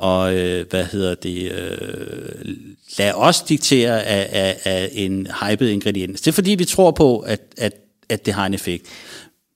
og 0.00 0.34
øh, 0.34 0.66
hvad 0.70 0.84
hedder 0.84 1.14
det, 1.14 1.52
øh, 1.52 2.56
lad 2.98 3.12
os 3.14 3.42
diktere 3.42 4.02
af, 4.02 4.28
af, 4.32 4.56
af 4.64 4.90
en 4.92 5.26
hyped 5.42 5.68
ingrediens. 5.68 6.20
Det 6.20 6.28
er 6.30 6.32
fordi, 6.32 6.50
vi 6.50 6.64
tror 6.64 6.90
på, 6.90 7.18
at, 7.18 7.40
at, 7.56 7.72
at 8.08 8.26
det 8.26 8.34
har 8.34 8.46
en 8.46 8.54
effekt. 8.54 8.86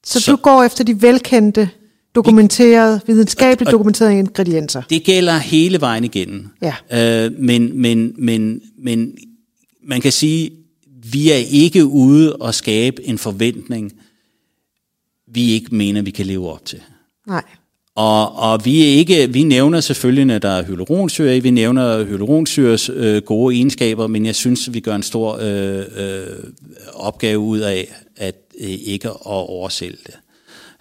Så, 0.06 0.20
så 0.20 0.30
du 0.30 0.36
går 0.36 0.62
efter 0.62 0.84
de 0.84 1.02
velkendte, 1.02 1.68
dokumenterede, 2.14 3.00
videnskabeligt 3.06 3.70
dokumenterede 3.70 4.18
ingredienser. 4.18 4.82
Det 4.90 5.04
gælder 5.04 5.38
hele 5.38 5.80
vejen 5.80 6.04
igennem. 6.04 6.48
Ja. 6.62 6.74
Øh, 7.26 7.32
men, 7.38 7.80
men, 7.80 8.14
men, 8.18 8.60
men 8.78 9.14
man 9.84 10.00
kan 10.00 10.12
sige, 10.12 10.50
vi 11.12 11.30
er 11.30 11.42
ikke 11.50 11.84
ude 11.84 12.36
og 12.36 12.54
skabe 12.54 13.04
en 13.04 13.18
forventning, 13.18 13.92
vi 15.26 15.52
ikke 15.52 15.74
mener, 15.74 16.02
vi 16.02 16.10
kan 16.10 16.26
leve 16.26 16.52
op 16.52 16.64
til. 16.64 16.80
Nej. 17.26 17.42
Og, 17.94 18.36
og 18.36 18.64
vi, 18.64 18.82
er 18.82 18.86
ikke, 18.86 19.32
vi 19.32 19.42
nævner 19.42 19.80
selvfølgelig, 19.80 20.24
når 20.24 20.38
der 20.38 20.48
er 20.48 20.62
hyaluronsyre 20.62 21.40
vi 21.40 21.50
nævner 21.50 22.04
hyaluronsyres 22.04 22.88
øh, 22.88 23.22
gode 23.22 23.54
egenskaber, 23.54 24.06
men 24.06 24.26
jeg 24.26 24.34
synes, 24.34 24.72
vi 24.72 24.80
gør 24.80 24.94
en 24.94 25.02
stor 25.02 25.38
øh, 25.42 25.84
øh, 25.96 26.26
opgave 26.92 27.38
ud 27.38 27.58
af, 27.58 27.94
at 28.16 28.34
øh, 28.60 28.70
ikke 28.70 29.08
at 29.08 29.16
oversælge 29.24 29.98
det. 30.06 30.14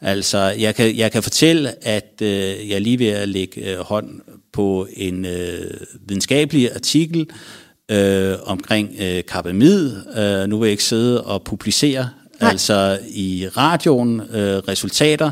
Altså, 0.01 0.37
jeg 0.37 0.75
kan, 0.75 0.97
jeg 0.97 1.11
kan 1.11 1.23
fortælle, 1.23 1.87
at 1.87 2.13
øh, 2.21 2.69
jeg 2.69 2.75
er 2.75 2.79
lige 2.79 2.99
ved 2.99 3.07
at 3.07 3.29
lægge 3.29 3.71
øh, 3.71 3.79
hånd 3.79 4.21
på 4.51 4.87
en 4.93 5.25
øh, 5.25 5.71
videnskabelig 6.07 6.71
artikel 6.75 7.29
øh, 7.91 8.35
omkring 8.43 8.89
øh, 8.99 9.23
karbamid. 9.27 9.95
Øh, 10.17 10.49
nu 10.49 10.59
vil 10.59 10.67
jeg 10.67 10.71
ikke 10.71 10.83
sidde 10.83 11.23
og 11.23 11.43
publicere, 11.43 12.09
Nej. 12.41 12.51
altså 12.51 12.99
i 13.09 13.47
radioen, 13.57 14.19
øh, 14.19 14.57
resultater, 14.57 15.31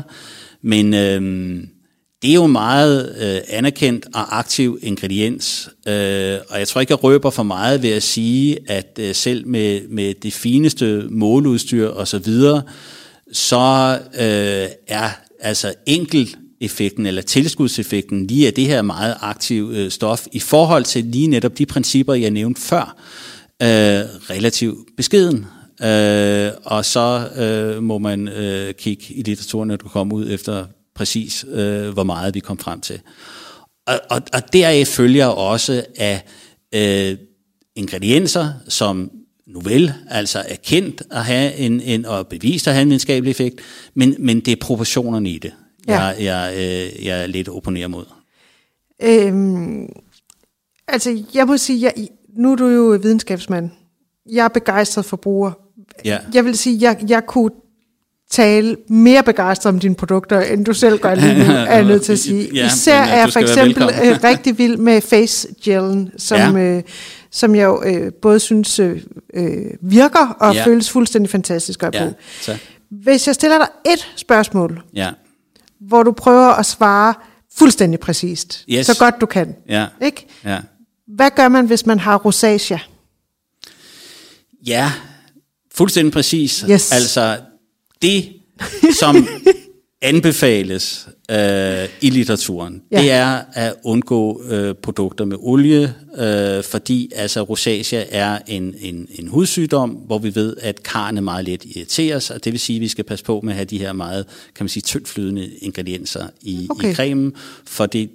men 0.62 0.94
øh, 0.94 1.62
det 2.22 2.30
er 2.30 2.34
jo 2.34 2.46
meget 2.46 3.16
øh, 3.20 3.40
anerkendt 3.48 4.06
og 4.14 4.38
aktiv 4.38 4.78
ingrediens, 4.82 5.70
øh, 5.88 6.38
og 6.48 6.58
jeg 6.58 6.68
tror 6.68 6.80
ikke, 6.80 6.92
jeg 6.92 7.04
røber 7.04 7.30
for 7.30 7.42
meget 7.42 7.82
ved 7.82 7.90
at 7.90 8.02
sige, 8.02 8.58
at 8.68 8.98
øh, 9.00 9.14
selv 9.14 9.46
med, 9.46 9.80
med 9.88 10.14
det 10.14 10.32
fineste 10.32 11.04
måleudstyr 11.10 11.88
og 11.88 12.08
så 12.08 12.18
videre, 12.18 12.62
så 13.32 13.98
øh, 14.14 14.68
er 14.88 15.10
altså 15.40 15.74
enkelt 15.86 16.38
effekten 16.62 17.06
eller 17.06 17.22
tilskudseffekten 17.22 18.26
lige 18.26 18.46
af 18.46 18.54
det 18.54 18.66
her 18.66 18.82
meget 18.82 19.16
aktive 19.20 19.76
øh, 19.76 19.90
stof 19.90 20.26
i 20.32 20.40
forhold 20.40 20.84
til 20.84 21.04
lige 21.04 21.26
netop 21.26 21.58
de 21.58 21.66
principper, 21.66 22.14
jeg 22.14 22.30
nævnte 22.30 22.60
før, 22.60 22.96
øh, 23.62 23.68
relativt 24.30 24.78
beskeden. 24.96 25.46
øh, 25.82 26.50
og 26.64 26.84
så 26.84 27.28
øh, 27.36 27.82
må 27.82 27.98
man 27.98 28.28
øh, 28.28 28.74
kigge 28.74 29.04
i 29.14 29.22
litteraturen, 29.22 29.68
når 29.68 29.76
du 29.76 29.88
kommer 29.88 30.16
ud 30.16 30.30
efter 30.30 30.66
præcis, 30.94 31.44
øh, 31.48 31.88
hvor 31.88 32.04
meget 32.04 32.34
vi 32.34 32.40
kom 32.40 32.58
frem 32.58 32.80
til. 32.80 33.00
Og, 33.86 34.00
og, 34.10 34.22
og 34.32 34.52
deraf 34.52 34.86
følger 34.86 35.26
også 35.26 35.84
af 35.96 36.24
øh, 36.74 37.16
ingredienser, 37.76 38.52
som 38.68 39.10
nu 39.46 39.60
vel, 39.60 39.92
altså 40.10 40.44
er 40.48 40.56
kendt 40.64 41.02
at 41.10 41.24
have 41.24 41.56
en, 41.56 41.80
en 41.80 42.06
og 42.06 42.26
bevist 42.26 42.68
at 42.68 42.74
have 42.74 42.82
en 42.82 42.88
videnskabelig 42.88 43.30
effekt, 43.30 43.60
men, 43.94 44.16
men 44.18 44.40
det 44.40 44.52
er 44.52 44.56
proportionerne 44.60 45.30
i 45.30 45.38
det, 45.38 45.52
ja. 45.88 46.00
jeg, 46.02 46.16
jeg, 46.20 46.54
øh, 46.56 47.06
jeg 47.06 47.22
er 47.22 47.26
lidt 47.26 47.48
opponerer 47.48 47.88
mod. 47.88 48.04
Øhm, 49.02 49.88
altså, 50.88 51.22
jeg 51.34 51.46
må 51.46 51.56
sige, 51.56 51.82
jeg, 51.82 52.08
nu 52.36 52.52
er 52.52 52.56
du 52.56 52.66
jo 52.68 52.98
videnskabsmand. 53.02 53.70
Jeg 54.30 54.44
er 54.44 54.48
begejstret 54.48 55.04
forbruger. 55.04 55.52
Ja. 56.04 56.18
Jeg 56.34 56.44
vil 56.44 56.58
sige, 56.58 56.78
jeg, 56.80 57.04
jeg 57.08 57.26
kunne 57.26 57.50
tale 58.30 58.76
mere 58.88 59.22
begejstret 59.22 59.72
om 59.74 59.80
dine 59.80 59.94
produkter, 59.94 60.40
end 60.40 60.64
du 60.64 60.72
selv 60.74 60.98
gør 60.98 61.14
lige 61.14 61.38
nu, 61.38 61.44
er 61.54 61.74
jeg 61.74 61.84
nødt 61.84 62.02
til 62.02 62.12
at 62.12 62.18
sige. 62.18 62.50
Ja, 62.54 62.66
Især 62.66 63.02
øh, 63.02 63.08
er 63.10 63.16
jeg 63.16 63.32
for 63.32 63.40
eksempel 63.40 63.82
øh, 63.82 64.18
rigtig 64.24 64.58
vild 64.58 64.76
med 64.76 65.00
face 65.00 65.48
gelen, 65.64 66.10
som, 66.18 66.56
Ja. 66.56 66.62
øh, 66.76 66.82
som 67.30 67.54
jeg 67.54 67.64
jo 67.64 67.82
øh, 67.86 68.12
både 68.12 68.40
synes 68.40 68.78
øh, 68.78 69.02
øh, 69.34 69.64
virker 69.80 70.36
og 70.40 70.54
Ja. 70.54 70.64
føles 70.64 70.90
fuldstændig 70.90 71.30
fantastisk 71.30 71.82
at 71.82 71.94
Ja, 71.94 72.00
bruge. 72.00 72.14
så, 72.40 72.56
Hvis 72.90 73.26
jeg 73.26 73.34
stiller 73.34 73.58
dig 73.58 73.68
et 73.92 74.12
spørgsmål, 74.16 74.82
ja, 74.94 75.10
hvor 75.88 76.02
du 76.02 76.12
prøver 76.12 76.48
at 76.48 76.66
svare 76.66 77.14
fuldstændig 77.56 78.00
præcist, 78.00 78.64
Yes. 78.70 78.86
så 78.86 78.96
godt 78.98 79.14
du 79.20 79.26
kan, 79.26 79.54
ja, 79.68 79.86
ikke? 80.02 80.26
ja. 80.44 80.58
Hvad 81.06 81.30
gør 81.36 81.48
man, 81.48 81.66
hvis 81.66 81.86
man 81.86 81.98
har 82.00 82.16
rosacea? 82.18 82.78
Ja, 84.66 84.92
fuldstændig 85.74 86.12
præcis. 86.12 86.64
Yes. 86.70 86.92
Altså, 86.92 87.40
det, 88.02 88.32
som 89.00 89.16
anbefales 90.02 91.08
øh, 91.30 91.88
i 92.00 92.10
litteraturen, 92.10 92.82
Ja. 92.90 93.02
det 93.02 93.10
er 93.10 93.40
at 93.52 93.74
undgå 93.84 94.42
øh, 94.44 94.74
produkter 94.74 95.24
med 95.24 95.36
olie, 95.40 95.94
øh, 96.18 96.64
fordi 96.64 97.10
altså 97.16 97.42
rosacea 97.42 98.04
er 98.08 98.38
en, 98.46 98.74
en, 98.80 99.08
en 99.14 99.28
hudsygdom, 99.28 99.90
hvor 99.90 100.18
vi 100.18 100.34
ved, 100.34 100.56
at 100.60 100.82
karne 100.82 101.20
meget 101.20 101.44
let 101.44 101.64
irriteres, 101.64 102.30
og 102.30 102.44
det 102.44 102.52
vil 102.52 102.60
sige, 102.60 102.76
at 102.76 102.80
vi 102.80 102.88
skal 102.88 103.04
passe 103.04 103.24
på 103.24 103.40
med 103.44 103.52
at 103.52 103.56
have 103.56 103.64
de 103.64 103.78
her 103.78 103.92
meget, 103.92 104.26
kan 104.54 104.64
man 104.64 104.68
sige, 104.68 104.82
tyndflydende 104.82 105.50
ingredienser 105.58 106.26
i, 106.42 106.66
Okay. 106.70 106.90
i 106.90 106.94
cremen, 106.94 107.32
for 107.66 107.86
det 107.86 108.10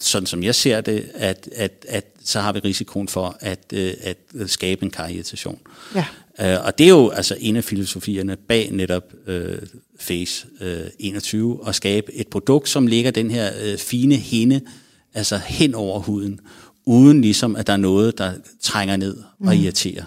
sådan 0.00 0.26
som 0.26 0.42
jeg 0.42 0.54
ser 0.54 0.80
det, 0.80 1.04
at, 1.14 1.48
at, 1.56 1.86
at 1.88 2.04
så 2.24 2.40
har 2.40 2.52
vi 2.52 2.58
risikoen 2.58 3.08
for 3.08 3.36
at, 3.40 3.58
øh, 3.72 3.92
at 4.02 4.16
skabe 4.46 4.84
en 4.84 4.90
karirritation. 4.90 5.58
Ja. 5.94 6.04
Uh, 6.38 6.66
og 6.66 6.78
det 6.78 6.84
er 6.84 6.88
jo 6.88 7.08
altså 7.08 7.36
en 7.40 7.56
af 7.56 7.64
filosofierne 7.64 8.36
bag 8.48 8.68
netop 8.72 9.02
uh, 9.28 9.34
Face 10.00 10.46
uh, 10.60 10.66
21, 10.98 11.58
at 11.66 11.74
skabe 11.74 12.14
et 12.14 12.28
produkt, 12.28 12.68
som 12.68 12.86
ligger 12.86 13.10
den 13.10 13.30
her 13.30 13.50
uh, 13.50 13.78
fine 13.78 14.14
hinde, 14.14 14.60
altså 15.14 15.36
hen 15.46 15.74
over 15.74 15.98
huden, 16.00 16.40
uden 16.86 17.20
ligesom 17.20 17.56
at 17.56 17.66
der 17.66 17.72
er 17.72 17.76
noget, 17.76 18.18
der 18.18 18.32
trænger 18.62 18.96
ned 18.96 19.16
og 19.46 19.56
irriterer. 19.56 20.04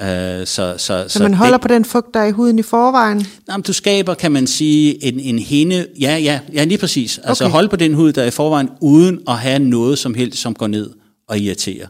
Uh, 0.00 0.06
så, 0.06 0.44
så, 0.46 0.76
så, 0.78 1.04
Så 1.08 1.22
man 1.22 1.34
holder 1.34 1.58
på 1.58 1.68
den 1.68 1.84
fugt, 1.84 2.14
der 2.14 2.20
er 2.20 2.26
i 2.26 2.30
huden 2.30 2.58
i 2.58 2.62
forvejen? 2.62 3.26
Jamen, 3.48 3.62
du 3.62 3.72
skaber, 3.72 4.14
kan 4.14 4.32
man 4.32 4.46
sige, 4.46 5.04
en, 5.04 5.20
en 5.20 5.38
hinde, 5.38 5.86
ja, 6.00 6.16
ja, 6.16 6.40
ja, 6.52 6.64
lige 6.64 6.78
præcis. 6.78 7.20
Altså 7.24 7.44
Okay. 7.44 7.52
hold 7.52 7.68
på 7.68 7.76
den 7.76 7.94
hud, 7.94 8.12
der 8.12 8.22
er 8.22 8.26
i 8.26 8.30
forvejen, 8.30 8.68
uden 8.80 9.20
at 9.28 9.38
have 9.38 9.58
noget 9.58 9.98
som 9.98 10.14
helst, 10.14 10.38
som 10.38 10.54
går 10.54 10.66
ned 10.66 10.90
og 11.28 11.38
irriterer. 11.38 11.86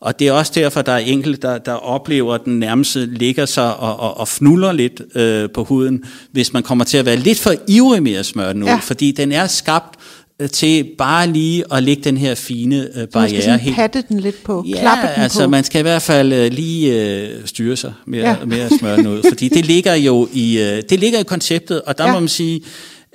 Og 0.00 0.18
det 0.18 0.28
er 0.28 0.32
også 0.32 0.52
derfor, 0.54 0.82
der 0.82 0.92
er 0.92 0.98
enkelte, 0.98 1.40
der, 1.42 1.58
der 1.58 1.72
oplever, 1.72 2.34
at 2.34 2.40
den 2.44 2.58
nærmeste 2.58 3.06
ligger 3.06 3.46
sig 3.46 3.76
og, 3.76 4.00
og, 4.00 4.16
og 4.20 4.28
fnuller 4.28 4.72
lidt 4.72 5.02
øh, 5.14 5.48
på 5.54 5.64
huden, 5.64 6.04
hvis 6.32 6.52
man 6.52 6.62
kommer 6.62 6.84
til 6.84 6.98
at 6.98 7.06
være 7.06 7.16
lidt 7.16 7.38
for 7.38 7.54
ivrig 7.68 8.02
med 8.02 8.12
at 8.14 8.26
smøre 8.26 8.52
den 8.52 8.62
ud, 8.62 8.68
Ja. 8.68 8.76
fordi 8.76 9.12
den 9.12 9.32
er 9.32 9.46
skabt 9.46 9.98
øh, 10.40 10.48
til 10.48 10.86
bare 10.98 11.26
lige 11.26 11.64
at 11.72 11.82
lægge 11.82 12.02
den 12.04 12.16
her 12.16 12.34
fine 12.34 12.76
øh, 12.76 12.84
Så 12.84 13.18
man 13.18 13.28
skal 13.28 13.42
barriere 13.42 13.74
patte 13.74 14.04
den 14.08 14.20
lidt 14.20 14.42
på, 14.44 14.64
Ja, 14.68 14.80
klappe 14.80 15.02
den 15.14 15.22
altså 15.22 15.42
på. 15.44 15.48
man 15.48 15.64
skal 15.64 15.78
i 15.78 15.82
hvert 15.82 16.02
fald 16.02 16.32
øh, 16.32 16.52
lige 16.52 17.10
øh, 17.20 17.28
styre 17.44 17.76
sig 17.76 17.92
med, 18.06 18.18
Ja. 18.18 18.36
med 18.46 18.60
at 18.60 18.72
smøre 18.78 18.96
den 18.96 19.06
ud, 19.06 19.22
fordi 19.28 19.48
det 19.48 19.66
ligger 19.66 19.94
jo 19.94 20.28
i, 20.32 20.58
øh, 20.58 20.82
det 20.90 21.00
ligger 21.00 21.18
i 21.18 21.22
konceptet, 21.24 21.82
og 21.82 21.98
der 21.98 22.06
ja. 22.06 22.12
må 22.12 22.20
man 22.20 22.28
sige, 22.28 22.60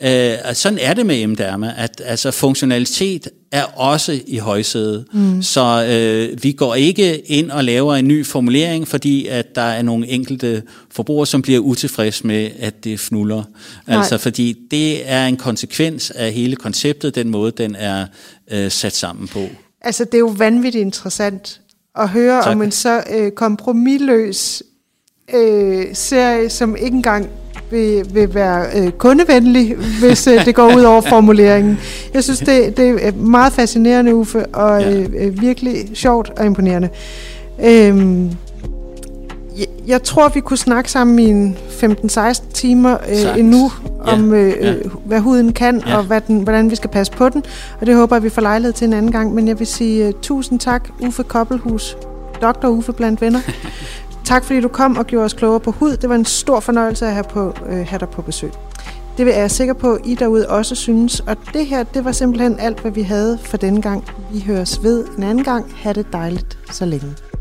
øh, 0.04 0.38
sådan 0.54 0.80
er 0.82 0.94
det 0.94 1.06
med 1.06 1.28
M-derma, 1.28 1.74
at 1.78 2.02
altså, 2.06 2.32
funktionalitet 2.32 3.28
er 3.52 3.64
også 3.64 4.20
i 4.28 4.38
højsædet. 4.38 5.06
Mm. 5.14 5.42
Så 5.42 5.86
øh, 5.90 6.44
vi 6.44 6.52
går 6.52 6.76
ikke 6.76 7.18
ind 7.32 7.52
og 7.52 7.64
laver 7.64 7.96
en 7.96 8.08
ny 8.08 8.26
formulering, 8.26 8.88
fordi 8.88 9.28
at 9.28 9.56
der 9.56 9.62
er 9.62 9.82
nogle 9.82 10.08
enkelte 10.08 10.64
forbrugere, 10.92 11.28
som 11.28 11.42
bliver 11.42 11.60
utilfredse 11.60 12.28
med, 12.28 12.50
at 12.60 12.84
det 12.84 13.00
fnuller. 13.00 13.44
Nej. 13.88 13.98
Altså 13.98 14.18
fordi 14.18 14.56
det 14.72 15.10
er 15.10 15.26
en 15.26 15.38
konsekvens 15.38 16.12
af 16.12 16.32
hele 16.32 16.56
konceptet, 16.56 17.16
den 17.16 17.30
måde, 17.30 17.52
den 17.52 17.76
er 17.76 18.06
øh, 18.52 18.72
sat 18.72 18.96
sammen 18.96 19.28
på. 19.28 19.48
Altså, 19.82 20.06
det 20.06 20.14
er 20.14 20.20
jo 20.20 20.34
vanvittigt 20.38 20.82
interessant 20.82 21.62
at 22.00 22.10
høre 22.10 22.44
Tak. 22.44 22.56
om 22.56 22.62
en 22.62 22.72
så 22.72 23.04
øh, 23.14 23.32
kompromilløs 23.32 24.64
øh, 25.36 25.86
serie, 25.94 26.50
som 26.50 26.76
ikke 26.76 26.96
engang 26.96 27.30
vil, 27.72 28.06
vil 28.14 28.34
være 28.34 28.66
øh, 28.76 28.92
kundevenlig, 28.92 29.76
hvis 30.00 30.28
øh, 30.28 30.46
det 30.46 30.56
går 30.56 30.76
ud 30.76 30.82
over 30.84 31.02
formuleringen. 31.02 31.80
Jeg 32.14 32.24
synes, 32.24 32.40
det, 32.40 32.78
det 32.78 33.08
er 33.08 33.12
meget 33.12 33.54
fascinerende, 33.54 34.16
Uffe, 34.16 34.46
og 34.46 34.82
Ja. 34.82 34.92
øh, 35.00 35.10
øh, 35.20 35.42
virkelig 35.42 35.76
sjovt 35.94 36.32
og 36.38 36.46
imponerende. 36.46 36.90
Øhm, 37.66 38.30
jeg, 39.58 39.68
jeg 39.88 40.04
tror, 40.04 40.30
vi 40.30 40.40
kunne 40.40 40.58
snakke 40.58 40.92
sammen 40.92 41.20
i 41.20 41.24
en 41.30 41.58
15-16 41.84 42.52
timer 42.54 42.98
øh, 43.10 43.40
endnu 43.40 43.72
Ja, 44.08 44.14
om, 44.14 44.34
øh, 44.34 44.54
ja. 44.62 44.72
øh, 44.74 44.86
hvad 45.06 45.20
huden 45.20 45.54
kan, 45.54 45.84
Ja. 45.88 45.98
og 45.98 46.04
hvad 46.04 46.22
den, 46.28 46.40
hvordan 46.40 46.72
vi 46.72 46.76
skal 46.76 46.90
passe 46.90 47.14
på 47.14 47.30
den. 47.30 47.44
Og 47.82 47.88
det 47.88 47.96
håber 47.96 48.16
jeg, 48.16 48.24
vi 48.24 48.30
får 48.30 48.42
lejlighed 48.42 48.74
til 48.74 48.86
en 48.88 48.94
anden 48.94 49.12
gang. 49.12 49.34
Men 49.34 49.48
jeg 49.48 49.60
vil 49.60 49.68
sige 49.68 50.08
uh, 50.08 50.14
tusind 50.22 50.60
tak, 50.60 50.90
Uffe 51.08 51.24
Koppelhus, 51.24 51.98
Dr. 52.42 52.68
Uffe 52.68 52.94
blandt 52.94 53.22
venner. 53.22 53.40
tak 54.24 54.44
fordi 54.44 54.62
du 54.62 54.68
kom 54.68 54.98
og 54.98 55.08
gjorde 55.08 55.26
os 55.26 55.34
klogere 55.34 55.60
på 55.60 55.72
hud. 55.72 55.98
Det 55.98 56.10
var 56.10 56.16
en 56.16 56.26
stor 56.26 56.60
fornøjelse 56.60 57.06
at 57.06 57.14
have, 57.14 57.24
på, 57.24 57.54
øh, 57.66 57.88
have 57.88 58.00
dig 58.00 58.10
på 58.10 58.22
besøg. 58.22 58.52
Det 59.18 59.36
er 59.36 59.40
jeg 59.40 59.52
sikker 59.52 59.74
på, 59.74 59.94
at 59.94 60.02
I 60.06 60.16
derude 60.16 60.50
også 60.50 60.76
synes. 60.76 61.20
Og 61.20 61.38
det 61.54 61.66
her, 61.66 61.84
det 61.84 62.06
var 62.06 62.12
simpelthen 62.12 62.60
alt, 62.60 62.80
hvad 62.80 62.92
vi 62.92 63.02
havde 63.02 63.40
for 63.44 63.58
denne 63.58 63.82
gang. 63.82 64.06
Vi 64.32 64.40
høres 64.40 64.84
ved 64.84 65.06
en 65.18 65.24
anden 65.24 65.44
gang. 65.44 65.74
Ha' 65.76 65.94
det 65.94 66.14
dejligt 66.14 66.58
så 66.72 66.86
længe. 66.86 67.33